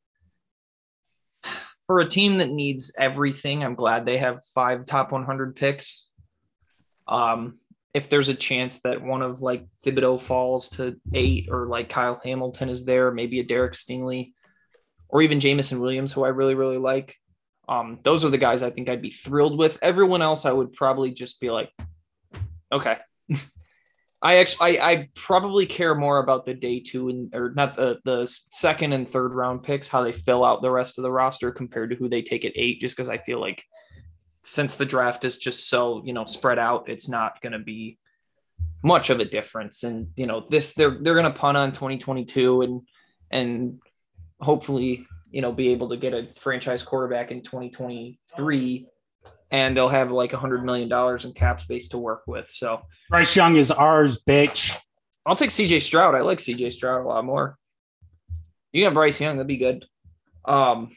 for 1.87 1.99
a 1.99 2.07
team 2.07 2.37
that 2.37 2.51
needs 2.51 2.93
everything, 2.97 3.63
I'm 3.63 3.75
glad 3.75 4.05
they 4.05 4.17
have 4.17 4.43
five 4.53 4.85
top 4.85 5.11
100 5.11 5.55
picks. 5.55 6.07
Um, 7.07 7.59
if 7.93 8.09
there's 8.09 8.29
a 8.29 8.35
chance 8.35 8.81
that 8.83 9.01
one 9.01 9.21
of 9.21 9.41
like 9.41 9.65
Thibodeaux 9.85 10.21
falls 10.21 10.69
to 10.71 10.97
eight, 11.13 11.49
or 11.51 11.67
like 11.67 11.89
Kyle 11.89 12.19
Hamilton 12.23 12.69
is 12.69 12.85
there, 12.85 13.11
maybe 13.11 13.39
a 13.39 13.43
Derek 13.43 13.73
Stingley 13.73 14.33
or 15.11 15.21
even 15.21 15.39
Jameson 15.39 15.79
Williams, 15.79 16.13
who 16.13 16.23
I 16.23 16.29
really, 16.29 16.55
really 16.55 16.77
like. 16.77 17.17
Um, 17.67 17.99
those 18.03 18.25
are 18.25 18.29
the 18.29 18.37
guys 18.37 18.63
I 18.63 18.69
think 18.69 18.89
I'd 18.89 19.01
be 19.01 19.11
thrilled 19.11 19.57
with. 19.57 19.77
Everyone 19.81 20.21
else, 20.21 20.45
I 20.45 20.51
would 20.51 20.73
probably 20.73 21.11
just 21.11 21.39
be 21.39 21.51
like, 21.51 21.69
okay. 22.71 22.97
I 24.21 24.37
actually, 24.37 24.79
I, 24.79 24.91
I, 24.91 25.09
probably 25.15 25.65
care 25.65 25.95
more 25.95 26.19
about 26.19 26.45
the 26.45 26.53
day 26.53 26.79
two 26.79 27.09
and 27.09 27.33
or 27.33 27.53
not 27.55 27.75
the 27.75 27.97
the 28.05 28.31
second 28.51 28.93
and 28.93 29.09
third 29.09 29.33
round 29.33 29.63
picks, 29.63 29.87
how 29.87 30.03
they 30.03 30.11
fill 30.11 30.45
out 30.45 30.61
the 30.61 30.69
rest 30.69 30.99
of 30.99 31.03
the 31.03 31.11
roster 31.11 31.51
compared 31.51 31.89
to 31.89 31.95
who 31.95 32.07
they 32.07 32.21
take 32.21 32.45
at 32.45 32.51
eight. 32.55 32.81
Just 32.81 32.95
because 32.95 33.09
I 33.09 33.17
feel 33.17 33.39
like 33.39 33.63
since 34.43 34.75
the 34.75 34.85
draft 34.85 35.25
is 35.25 35.39
just 35.39 35.69
so 35.69 36.03
you 36.05 36.13
know 36.13 36.25
spread 36.25 36.59
out, 36.59 36.87
it's 36.87 37.09
not 37.09 37.41
going 37.41 37.53
to 37.53 37.59
be 37.59 37.97
much 38.83 39.09
of 39.09 39.19
a 39.19 39.25
difference. 39.25 39.83
And 39.83 40.09
you 40.15 40.27
know 40.27 40.45
this, 40.49 40.73
they're 40.73 40.99
they're 41.01 41.15
going 41.15 41.31
to 41.31 41.39
punt 41.39 41.57
on 41.57 41.71
2022 41.71 42.61
and 42.61 42.81
and 43.31 43.79
hopefully, 44.39 45.07
you 45.31 45.41
know, 45.41 45.51
be 45.51 45.69
able 45.69 45.89
to 45.89 45.97
get 45.97 46.13
a 46.13 46.27
franchise 46.37 46.83
quarterback 46.83 47.31
in 47.31 47.41
2023 47.41 48.87
and 49.51 49.75
they'll 49.75 49.89
have 49.89 50.11
like 50.11 50.33
a 50.33 50.37
hundred 50.37 50.63
million 50.63 50.89
dollars 50.89 51.25
in 51.25 51.33
cap 51.33 51.61
space 51.61 51.89
to 51.89 51.97
work 51.97 52.23
with. 52.27 52.49
So 52.49 52.81
Bryce 53.09 53.35
Young 53.35 53.57
is 53.57 53.71
ours, 53.71 54.21
bitch. 54.21 54.75
I'll 55.25 55.35
take 55.35 55.49
CJ 55.49 55.81
Stroud. 55.81 56.15
I 56.15 56.21
like 56.21 56.39
CJ 56.39 56.73
Stroud 56.73 57.05
a 57.05 57.07
lot 57.07 57.25
more. 57.25 57.57
You 58.71 58.85
got 58.85 58.93
Bryce 58.93 59.19
Young, 59.19 59.35
that'd 59.35 59.47
be 59.47 59.57
good. 59.57 59.85
Um, 60.45 60.95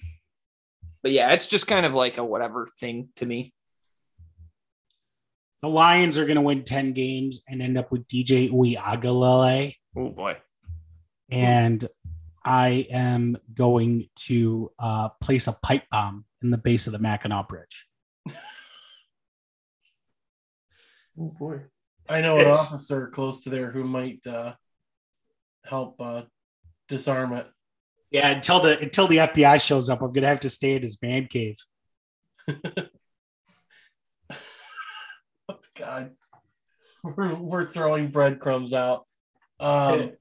but 1.03 1.13
yeah, 1.13 1.33
it's 1.33 1.49
just 1.49 1.67
kind 1.67 1.85
of 1.85 1.93
like 1.93 2.17
a 2.17 2.25
whatever 2.25 2.69
thing 2.81 3.09
to 3.17 3.27
me. 3.27 3.53
The 5.61 5.69
Lions 5.69 6.19
are 6.19 6.25
going 6.25 6.37
to 6.37 6.43
win 6.43 6.63
10 6.63 6.93
games 6.93 7.43
and 7.49 7.61
end 7.61 7.77
up 7.77 7.91
with 7.91 8.07
DJ 8.07 8.51
Uiagalelei. 8.51 9.75
Oh 9.97 10.11
boy. 10.11 10.37
And 11.31 11.85
I 12.45 12.87
am 12.91 13.39
going 13.53 14.09
to 14.27 14.71
uh, 14.79 15.09
place 15.21 15.47
a 15.47 15.53
pipe 15.53 15.85
bomb 15.91 16.27
in 16.43 16.51
the 16.51 16.59
base 16.59 16.87
of 16.87 16.93
the 16.93 16.99
Mackinac 16.99 17.49
Bridge. 17.49 17.87
Oh 21.19 21.35
boy! 21.39 21.61
I 22.09 22.21
know 22.21 22.39
an 22.39 22.47
officer 22.47 23.09
close 23.09 23.43
to 23.43 23.51
there 23.51 23.71
who 23.71 23.85
might 23.85 24.27
uh, 24.27 24.55
help 25.65 26.01
uh, 26.01 26.23
disarm 26.89 27.33
it. 27.33 27.47
Yeah, 28.11 28.31
until 28.31 28.61
the 28.61 28.79
until 28.79 29.09
the 29.09 29.17
FBI 29.19 29.61
shows 29.61 29.91
up, 29.91 30.03
I'm 30.03 30.13
gonna 30.13 30.29
have 30.29 30.41
to 30.41 30.51
stay 30.51 30.75
in 30.77 30.83
his 30.83 31.01
man 31.03 31.27
cave. 31.27 31.57
oh, 32.49 32.55
God, 35.77 36.13
we're, 37.03 37.35
we're 37.35 37.65
throwing 37.65 38.09
breadcrumbs 38.09 38.73
out. 38.73 39.07
Um, 39.59 40.13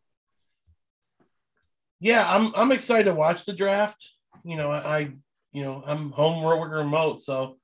yeah, 2.00 2.26
I'm 2.28 2.52
I'm 2.56 2.72
excited 2.72 3.06
to 3.06 3.14
watch 3.14 3.46
the 3.46 3.54
draft. 3.54 4.06
You 4.44 4.58
know, 4.58 4.72
I, 4.72 4.98
I 4.98 5.00
you 5.52 5.64
know 5.64 5.84
I'm 5.86 6.12
home 6.12 6.44
working 6.44 6.74
remote, 6.74 7.22
so 7.22 7.58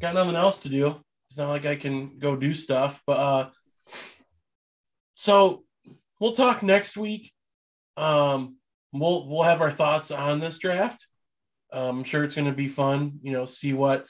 got 0.00 0.14
nothing 0.14 0.36
else 0.36 0.62
to 0.62 0.68
do. 0.68 0.96
It's 1.28 1.38
not 1.38 1.48
like 1.48 1.66
I 1.66 1.76
can 1.76 2.18
go 2.18 2.36
do 2.36 2.54
stuff, 2.54 3.02
but 3.06 3.18
uh, 3.18 3.50
so 5.14 5.64
we'll 6.20 6.32
talk 6.32 6.62
next 6.62 6.96
week. 6.96 7.32
Um, 7.96 8.56
we'll 8.92 9.28
we'll 9.28 9.42
have 9.42 9.60
our 9.60 9.72
thoughts 9.72 10.10
on 10.10 10.40
this 10.40 10.58
draft. 10.58 11.06
Um, 11.72 11.98
I'm 11.98 12.04
sure 12.04 12.24
it's 12.24 12.34
going 12.34 12.48
to 12.48 12.54
be 12.54 12.68
fun. 12.68 13.18
You 13.22 13.32
know, 13.32 13.46
see 13.46 13.72
what 13.72 14.06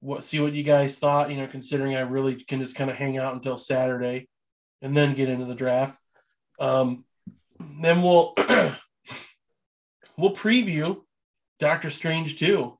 what 0.00 0.24
see 0.24 0.40
what 0.40 0.52
you 0.52 0.62
guys 0.62 0.98
thought. 0.98 1.30
You 1.30 1.38
know, 1.38 1.46
considering 1.46 1.94
I 1.94 2.02
really 2.02 2.34
can 2.34 2.60
just 2.60 2.76
kind 2.76 2.90
of 2.90 2.96
hang 2.96 3.16
out 3.16 3.34
until 3.34 3.56
Saturday, 3.56 4.28
and 4.82 4.96
then 4.96 5.14
get 5.14 5.30
into 5.30 5.46
the 5.46 5.54
draft. 5.54 5.98
Um, 6.58 7.04
then 7.80 8.02
we'll 8.02 8.34
we'll 10.18 10.36
preview 10.36 11.00
Doctor 11.58 11.90
Strange 11.90 12.38
too. 12.38 12.78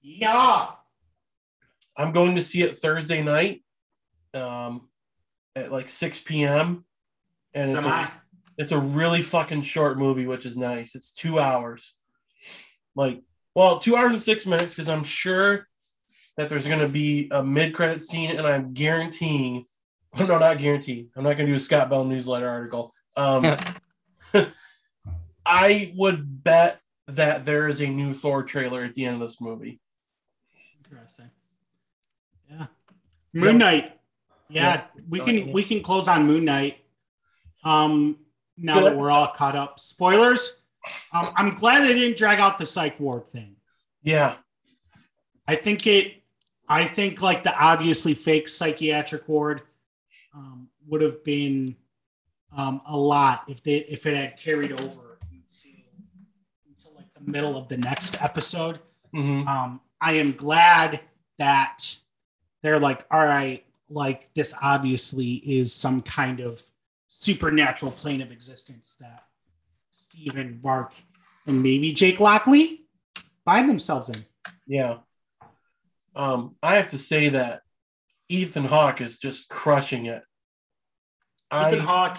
Yeah. 0.00 0.70
I'm 1.96 2.12
going 2.12 2.34
to 2.34 2.42
see 2.42 2.62
it 2.62 2.78
Thursday 2.78 3.22
night, 3.22 3.62
um, 4.34 4.88
at 5.56 5.72
like 5.72 5.88
6 5.88 6.20
p.m. 6.20 6.84
And 7.52 7.70
it's 7.70 7.84
Am 7.84 7.90
a, 7.90 7.94
I? 7.94 8.10
it's 8.58 8.72
a 8.72 8.78
really 8.78 9.22
fucking 9.22 9.62
short 9.62 9.98
movie, 9.98 10.26
which 10.26 10.46
is 10.46 10.56
nice. 10.56 10.94
It's 10.94 11.12
two 11.12 11.38
hours. 11.38 11.96
Like, 12.96 13.22
well, 13.54 13.78
two 13.78 13.96
hours 13.96 14.12
and 14.12 14.22
six 14.22 14.46
minutes, 14.46 14.74
because 14.74 14.88
I'm 14.88 15.04
sure 15.04 15.66
that 16.36 16.48
there's 16.48 16.66
going 16.66 16.80
to 16.80 16.88
be 16.88 17.28
a 17.30 17.42
mid 17.42 17.74
credit 17.74 18.02
scene, 18.02 18.36
and 18.36 18.46
I'm 18.46 18.72
guaranteeing, 18.72 19.66
oh, 20.18 20.26
no, 20.26 20.38
not 20.38 20.58
guaranteeing. 20.58 21.10
I'm 21.16 21.22
not 21.22 21.36
going 21.36 21.46
to 21.46 21.52
do 21.52 21.56
a 21.56 21.60
Scott 21.60 21.90
Bell 21.90 22.04
newsletter 22.04 22.48
article. 22.48 22.92
Um, 23.16 23.56
I 25.46 25.92
would 25.96 26.42
bet 26.42 26.80
that 27.06 27.44
there 27.44 27.68
is 27.68 27.80
a 27.80 27.86
new 27.86 28.14
Thor 28.14 28.42
trailer 28.42 28.82
at 28.82 28.94
the 28.94 29.04
end 29.04 29.16
of 29.16 29.20
this 29.20 29.40
movie. 29.40 29.80
Interesting. 30.84 31.30
Yeah. 32.54 32.66
Moon 33.32 33.58
Knight. 33.58 33.92
Yeah, 34.48 34.84
we 35.08 35.20
can 35.20 35.52
we 35.52 35.64
can 35.64 35.82
close 35.82 36.06
on 36.08 36.26
Moon 36.26 36.44
Knight. 36.44 36.78
Um, 37.64 38.18
now 38.56 38.80
Good 38.80 38.92
that 38.92 38.96
we're 38.98 39.10
all 39.10 39.28
caught 39.28 39.56
up. 39.56 39.80
Spoilers. 39.80 40.60
Um, 41.12 41.30
I'm 41.36 41.54
glad 41.54 41.82
they 41.82 41.94
didn't 41.94 42.16
drag 42.16 42.38
out 42.38 42.58
the 42.58 42.66
psych 42.66 43.00
ward 43.00 43.28
thing. 43.28 43.56
Yeah. 44.02 44.34
I 45.48 45.56
think 45.56 45.86
it. 45.86 46.22
I 46.68 46.84
think 46.84 47.20
like 47.20 47.44
the 47.44 47.54
obviously 47.54 48.14
fake 48.14 48.48
psychiatric 48.48 49.28
ward 49.28 49.62
um, 50.34 50.68
would 50.86 51.02
have 51.02 51.22
been 51.24 51.76
um, 52.56 52.80
a 52.86 52.96
lot 52.96 53.44
if 53.48 53.62
they 53.62 53.76
if 53.76 54.06
it 54.06 54.16
had 54.16 54.38
carried 54.38 54.72
over 54.72 55.18
into, 55.30 55.68
into 56.68 56.88
like 56.94 57.12
the 57.14 57.30
middle 57.30 57.56
of 57.56 57.68
the 57.68 57.76
next 57.76 58.22
episode. 58.22 58.78
hmm 59.12 59.46
um, 59.46 59.80
I 60.00 60.12
am 60.14 60.32
glad 60.32 61.00
that 61.38 61.96
they're 62.64 62.80
like, 62.80 63.04
all 63.10 63.24
right, 63.24 63.62
like 63.90 64.32
this 64.34 64.54
obviously 64.60 65.34
is 65.34 65.72
some 65.74 66.00
kind 66.00 66.40
of 66.40 66.62
supernatural 67.08 67.92
plane 67.92 68.22
of 68.22 68.32
existence 68.32 68.96
that 69.00 69.24
Stephen, 69.92 70.60
Mark, 70.64 70.94
and 71.46 71.62
maybe 71.62 71.92
Jake 71.92 72.20
Lockley 72.20 72.86
find 73.44 73.68
themselves 73.68 74.08
in. 74.08 74.24
Yeah. 74.66 75.00
Um, 76.16 76.56
I 76.62 76.76
have 76.76 76.88
to 76.88 76.98
say 76.98 77.28
that 77.28 77.60
Ethan 78.30 78.64
Hawke 78.64 79.02
is 79.02 79.18
just 79.18 79.50
crushing 79.50 80.06
it. 80.06 80.22
Ethan 81.52 81.80
I, 81.80 81.84
Hawke. 81.84 82.18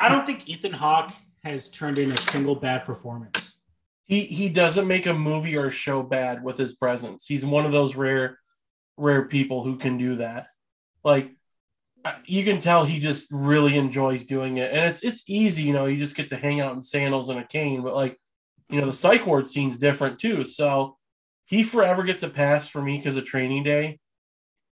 I 0.00 0.08
don't 0.08 0.26
think 0.26 0.48
Ethan 0.48 0.72
Hawke 0.72 1.12
has 1.44 1.68
turned 1.68 1.98
in 1.98 2.10
a 2.10 2.16
single 2.16 2.56
bad 2.56 2.84
performance. 2.84 3.41
He 4.06 4.22
he 4.22 4.48
doesn't 4.48 4.88
make 4.88 5.06
a 5.06 5.14
movie 5.14 5.56
or 5.56 5.66
a 5.66 5.72
show 5.72 6.02
bad 6.02 6.42
with 6.42 6.58
his 6.58 6.74
presence. 6.74 7.26
He's 7.26 7.44
one 7.44 7.66
of 7.66 7.72
those 7.72 7.94
rare 7.94 8.38
rare 8.96 9.26
people 9.26 9.64
who 9.64 9.76
can 9.76 9.98
do 9.98 10.16
that. 10.16 10.48
Like 11.04 11.32
uh, 12.04 12.14
you 12.24 12.44
can 12.44 12.58
tell 12.58 12.84
he 12.84 12.98
just 12.98 13.30
really 13.30 13.76
enjoys 13.76 14.26
doing 14.26 14.56
it, 14.56 14.72
and 14.72 14.88
it's 14.88 15.04
it's 15.04 15.28
easy. 15.28 15.62
You 15.62 15.72
know, 15.72 15.86
you 15.86 15.98
just 15.98 16.16
get 16.16 16.28
to 16.30 16.36
hang 16.36 16.60
out 16.60 16.74
in 16.74 16.82
sandals 16.82 17.28
and 17.28 17.38
a 17.38 17.46
cane. 17.46 17.82
But 17.82 17.94
like, 17.94 18.18
you 18.68 18.80
know, 18.80 18.86
the 18.86 18.92
psych 18.92 19.26
ward 19.26 19.46
scene's 19.46 19.78
different 19.78 20.18
too. 20.18 20.44
So 20.44 20.96
he 21.46 21.62
forever 21.62 22.02
gets 22.02 22.22
a 22.22 22.28
pass 22.28 22.68
for 22.68 22.82
me 22.82 22.96
because 22.96 23.16
of 23.16 23.24
Training 23.24 23.62
Day. 23.62 24.00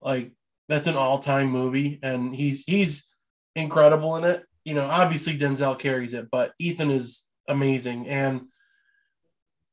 Like 0.02 0.32
that's 0.68 0.86
an 0.86 0.96
all 0.96 1.18
time 1.18 1.50
movie, 1.50 2.00
and 2.02 2.34
he's 2.34 2.64
he's 2.64 3.08
incredible 3.54 4.16
in 4.16 4.24
it. 4.24 4.44
You 4.64 4.74
know, 4.74 4.86
obviously 4.86 5.38
Denzel 5.38 5.78
carries 5.78 6.14
it, 6.14 6.28
but 6.30 6.52
Ethan 6.58 6.90
is 6.90 7.28
amazing, 7.48 8.08
and 8.08 8.42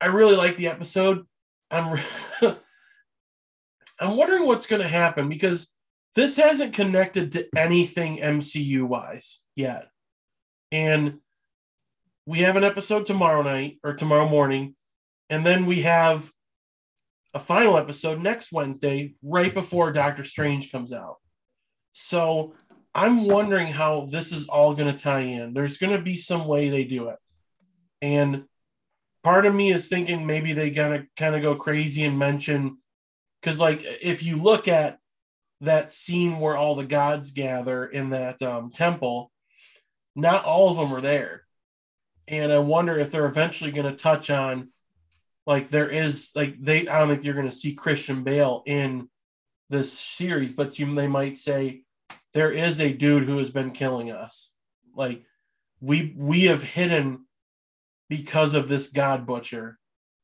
I 0.00 0.06
really 0.06 0.36
like 0.36 0.56
the 0.56 0.68
episode. 0.68 1.26
I'm 1.70 2.00
I'm 4.00 4.16
wondering 4.16 4.46
what's 4.46 4.66
going 4.66 4.82
to 4.82 4.88
happen 4.88 5.28
because 5.28 5.74
this 6.14 6.36
hasn't 6.36 6.74
connected 6.74 7.32
to 7.32 7.48
anything 7.56 8.18
MCU 8.18 8.84
wise 8.84 9.40
yet. 9.56 9.88
And 10.70 11.18
we 12.26 12.40
have 12.40 12.56
an 12.56 12.64
episode 12.64 13.06
tomorrow 13.06 13.42
night 13.42 13.78
or 13.82 13.94
tomorrow 13.94 14.28
morning 14.28 14.76
and 15.30 15.44
then 15.44 15.66
we 15.66 15.82
have 15.82 16.30
a 17.34 17.38
final 17.38 17.76
episode 17.76 18.20
next 18.20 18.50
Wednesday 18.52 19.14
right 19.22 19.52
before 19.52 19.92
Doctor 19.92 20.24
Strange 20.24 20.72
comes 20.72 20.92
out. 20.92 21.16
So 21.92 22.54
I'm 22.94 23.26
wondering 23.26 23.72
how 23.72 24.06
this 24.10 24.32
is 24.32 24.48
all 24.48 24.74
going 24.74 24.94
to 24.94 25.02
tie 25.02 25.20
in. 25.20 25.52
There's 25.52 25.78
going 25.78 25.94
to 25.94 26.02
be 26.02 26.16
some 26.16 26.46
way 26.46 26.68
they 26.68 26.84
do 26.84 27.08
it. 27.08 27.16
And 28.00 28.44
part 29.28 29.44
of 29.44 29.54
me 29.54 29.70
is 29.70 29.90
thinking 29.90 30.26
maybe 30.26 30.54
they 30.54 30.70
gotta 30.70 31.06
kind 31.18 31.34
of 31.34 31.42
go 31.42 31.54
crazy 31.54 32.02
and 32.04 32.18
mention 32.18 32.78
because 33.42 33.60
like 33.60 33.82
if 34.00 34.22
you 34.22 34.36
look 34.36 34.68
at 34.68 34.98
that 35.60 35.90
scene 35.90 36.38
where 36.38 36.56
all 36.56 36.74
the 36.74 36.82
gods 36.82 37.32
gather 37.32 37.84
in 37.84 38.08
that 38.08 38.40
um, 38.40 38.70
temple 38.70 39.30
not 40.16 40.46
all 40.46 40.70
of 40.70 40.78
them 40.78 40.94
are 40.94 41.02
there. 41.02 41.42
And 42.26 42.50
i 42.50 42.58
wonder 42.58 42.98
if 42.98 43.10
they're 43.10 43.26
eventually 43.26 43.70
going 43.70 43.90
to 43.90 44.02
touch 44.02 44.30
on 44.30 44.70
like 45.46 45.68
there 45.68 45.90
is 45.90 46.32
like 46.34 46.58
they 46.58 46.88
i 46.88 46.98
don't 46.98 47.08
think 47.08 47.22
you're 47.22 47.34
going 47.34 47.50
to 47.50 47.52
see 47.52 47.74
christian 47.74 48.22
bale 48.22 48.62
in 48.64 49.10
this 49.68 49.92
series 49.92 50.52
but 50.52 50.78
you 50.78 50.94
they 50.94 51.06
might 51.06 51.36
say 51.36 51.82
there 52.32 52.50
is 52.50 52.80
a 52.80 52.94
dude 52.94 53.24
who 53.24 53.36
has 53.36 53.50
been 53.50 53.72
killing 53.72 54.10
us. 54.10 54.54
Like 54.94 55.22
we 55.80 56.14
we 56.16 56.44
have 56.44 56.62
hidden 56.62 57.26
because 58.08 58.54
of 58.54 58.68
this 58.68 58.88
god 58.88 59.26
butcher 59.26 59.78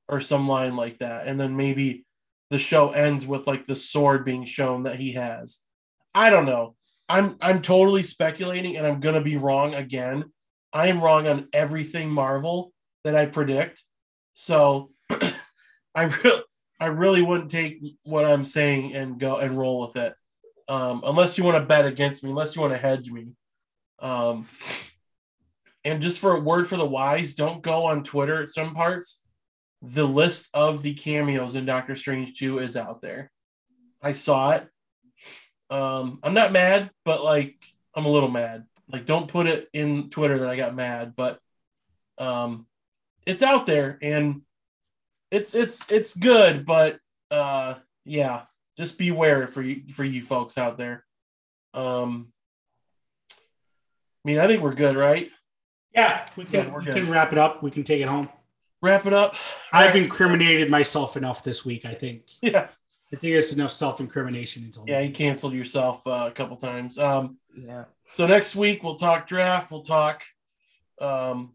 or 0.08 0.20
some 0.20 0.48
line 0.48 0.76
like 0.76 0.98
that. 0.98 1.26
And 1.26 1.40
then 1.40 1.56
maybe 1.56 2.04
the 2.50 2.58
show 2.58 2.90
ends 2.90 3.26
with 3.26 3.46
like 3.46 3.66
the 3.66 3.74
sword 3.74 4.24
being 4.24 4.44
shown 4.44 4.84
that 4.84 5.00
he 5.00 5.12
has. 5.12 5.60
I 6.14 6.30
don't 6.30 6.46
know. 6.46 6.76
I'm 7.08 7.36
i'm 7.40 7.60
totally 7.60 8.02
speculating 8.02 8.76
and 8.76 8.86
i'm 8.86 9.00
to 9.00 9.20
be 9.20 9.36
wrong 9.36 9.74
again. 9.74 10.24
I 10.72 10.88
am 10.88 11.02
wrong 11.02 11.26
on 11.26 11.48
everything 11.52 12.10
marvel 12.10 12.72
that 13.04 13.14
i 13.14 13.26
predict. 13.26 13.82
So 14.34 14.90
i 15.10 16.04
really 16.04 16.42
i 16.80 16.86
really 16.86 17.22
wouldn't 17.22 17.50
take 17.50 17.78
what 18.04 18.24
i'm 18.24 18.44
saying 18.44 18.94
and 18.94 19.18
go 19.18 19.38
and 19.38 19.56
roll 19.56 19.80
with 19.80 19.96
it. 19.96 20.14
Um, 20.66 21.02
unless 21.04 21.36
you 21.36 21.44
want 21.44 21.58
to 21.58 21.66
bet 21.66 21.84
against 21.84 22.24
me 22.24 22.30
unless 22.30 22.56
you 22.56 22.62
want 22.62 22.72
to 22.72 22.78
hedge 22.78 23.10
me. 23.10 23.32
Um, 23.98 24.46
and 25.84 26.02
just 26.02 26.18
for 26.18 26.34
a 26.34 26.40
word 26.40 26.68
for 26.68 26.76
the 26.76 26.86
wise, 26.86 27.34
don't 27.34 27.62
go 27.62 27.84
on 27.84 28.04
Twitter 28.04 28.42
at 28.42 28.48
some 28.48 28.74
parts. 28.74 29.22
The 29.82 30.06
list 30.06 30.48
of 30.54 30.82
the 30.82 30.94
cameos 30.94 31.56
in 31.56 31.66
Doctor 31.66 31.94
Strange 31.94 32.38
2 32.38 32.60
is 32.60 32.76
out 32.76 33.02
there. 33.02 33.30
I 34.00 34.12
saw 34.12 34.52
it. 34.52 34.68
Um, 35.70 36.20
I'm 36.22 36.34
not 36.34 36.52
mad, 36.52 36.90
but 37.04 37.22
like 37.22 37.56
I'm 37.94 38.06
a 38.06 38.10
little 38.10 38.30
mad. 38.30 38.64
Like, 38.90 39.06
don't 39.06 39.28
put 39.28 39.46
it 39.46 39.68
in 39.72 40.10
Twitter 40.10 40.38
that 40.38 40.48
I 40.48 40.56
got 40.56 40.74
mad, 40.74 41.14
but 41.16 41.38
um, 42.18 42.66
it's 43.26 43.42
out 43.42 43.66
there 43.66 43.98
and 44.02 44.42
it's 45.30 45.54
it's 45.54 45.90
it's 45.90 46.16
good, 46.16 46.64
but 46.64 46.98
uh, 47.30 47.74
yeah, 48.04 48.42
just 48.78 48.98
beware 48.98 49.48
for 49.48 49.62
you 49.62 49.82
for 49.92 50.04
you 50.04 50.22
folks 50.22 50.58
out 50.58 50.78
there. 50.78 51.04
Um, 51.72 52.32
I 53.30 53.34
mean, 54.24 54.38
I 54.38 54.46
think 54.46 54.62
we're 54.62 54.74
good, 54.74 54.96
right? 54.96 55.30
Yeah, 55.94 56.26
we 56.36 56.44
can, 56.44 56.52
Yeah, 56.66 56.72
we're 56.72 56.78
we 56.80 56.84
good. 56.86 56.94
can 56.96 57.10
wrap 57.10 57.32
it 57.32 57.38
up. 57.38 57.62
We 57.62 57.70
can 57.70 57.84
take 57.84 58.00
it 58.00 58.08
home. 58.08 58.28
Wrap 58.82 59.06
it 59.06 59.12
up. 59.12 59.34
I've 59.72 59.96
incriminated 59.96 60.70
myself 60.70 61.16
enough 61.16 61.42
this 61.44 61.64
week. 61.64 61.84
I 61.84 61.94
think. 61.94 62.22
yeah, 62.42 62.68
I 63.12 63.16
think 63.16 63.34
it's 63.34 63.52
enough 63.54 63.72
self-incrimination 63.72 64.64
until 64.64 64.84
yeah. 64.86 65.00
You 65.00 65.12
canceled 65.12 65.54
yourself 65.54 66.06
uh, 66.06 66.24
a 66.26 66.30
couple 66.32 66.56
times. 66.56 66.98
Um, 66.98 67.38
Yeah. 67.56 67.84
so 68.12 68.26
next 68.26 68.54
week 68.56 68.82
we'll 68.82 68.96
talk 68.96 69.26
draft. 69.26 69.70
We'll 69.70 69.82
talk 69.84 70.22
um, 71.00 71.54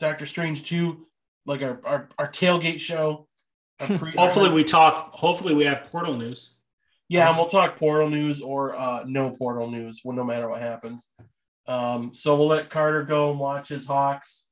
Doctor 0.00 0.26
Strange 0.26 0.62
two, 0.68 1.06
like 1.46 1.62
our 1.62 1.80
our, 1.84 2.08
our 2.18 2.28
tailgate 2.30 2.80
show. 2.80 3.28
Our 3.80 3.86
pre- 3.98 4.12
Hopefully 4.12 4.50
we 4.50 4.64
talk. 4.64 5.12
Hopefully 5.12 5.54
we 5.54 5.64
have 5.64 5.84
portal 5.92 6.14
news. 6.16 6.54
Yeah, 7.10 7.28
and 7.28 7.36
we'll 7.38 7.46
talk 7.46 7.76
portal 7.78 8.10
news 8.10 8.42
or 8.42 8.74
uh, 8.76 9.04
no 9.06 9.30
portal 9.30 9.70
news, 9.70 10.02
well, 10.04 10.14
no 10.16 10.24
matter 10.24 10.46
what 10.48 10.60
happens. 10.60 11.10
Um, 11.68 12.14
so 12.14 12.36
we'll 12.36 12.48
let 12.48 12.70
Carter 12.70 13.04
go 13.04 13.30
and 13.30 13.38
watch 13.38 13.68
his 13.68 13.86
Hawks 13.86 14.48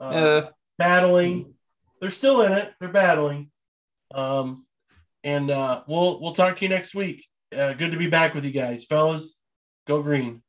uh, 0.00 0.04
Uh, 0.04 0.50
battling. 0.76 1.54
They're 2.00 2.10
still 2.10 2.42
in 2.42 2.52
it. 2.52 2.72
They're 2.78 2.90
battling. 2.92 3.50
Um, 4.14 4.64
and 5.24 5.50
uh, 5.50 5.82
we'll 5.88 6.20
we'll 6.20 6.34
talk 6.34 6.56
to 6.58 6.64
you 6.64 6.68
next 6.68 6.94
week. 6.94 7.26
Uh, 7.56 7.72
good 7.72 7.90
to 7.92 7.96
be 7.98 8.08
back 8.08 8.34
with 8.34 8.44
you 8.44 8.52
guys, 8.52 8.84
fellas. 8.84 9.40
Go 9.86 10.02
green. 10.02 10.42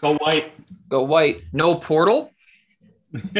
Go 0.00 0.14
white. 0.16 0.52
go 0.88 1.02
white. 1.02 1.42
No 1.52 1.74
portal. 1.76 2.30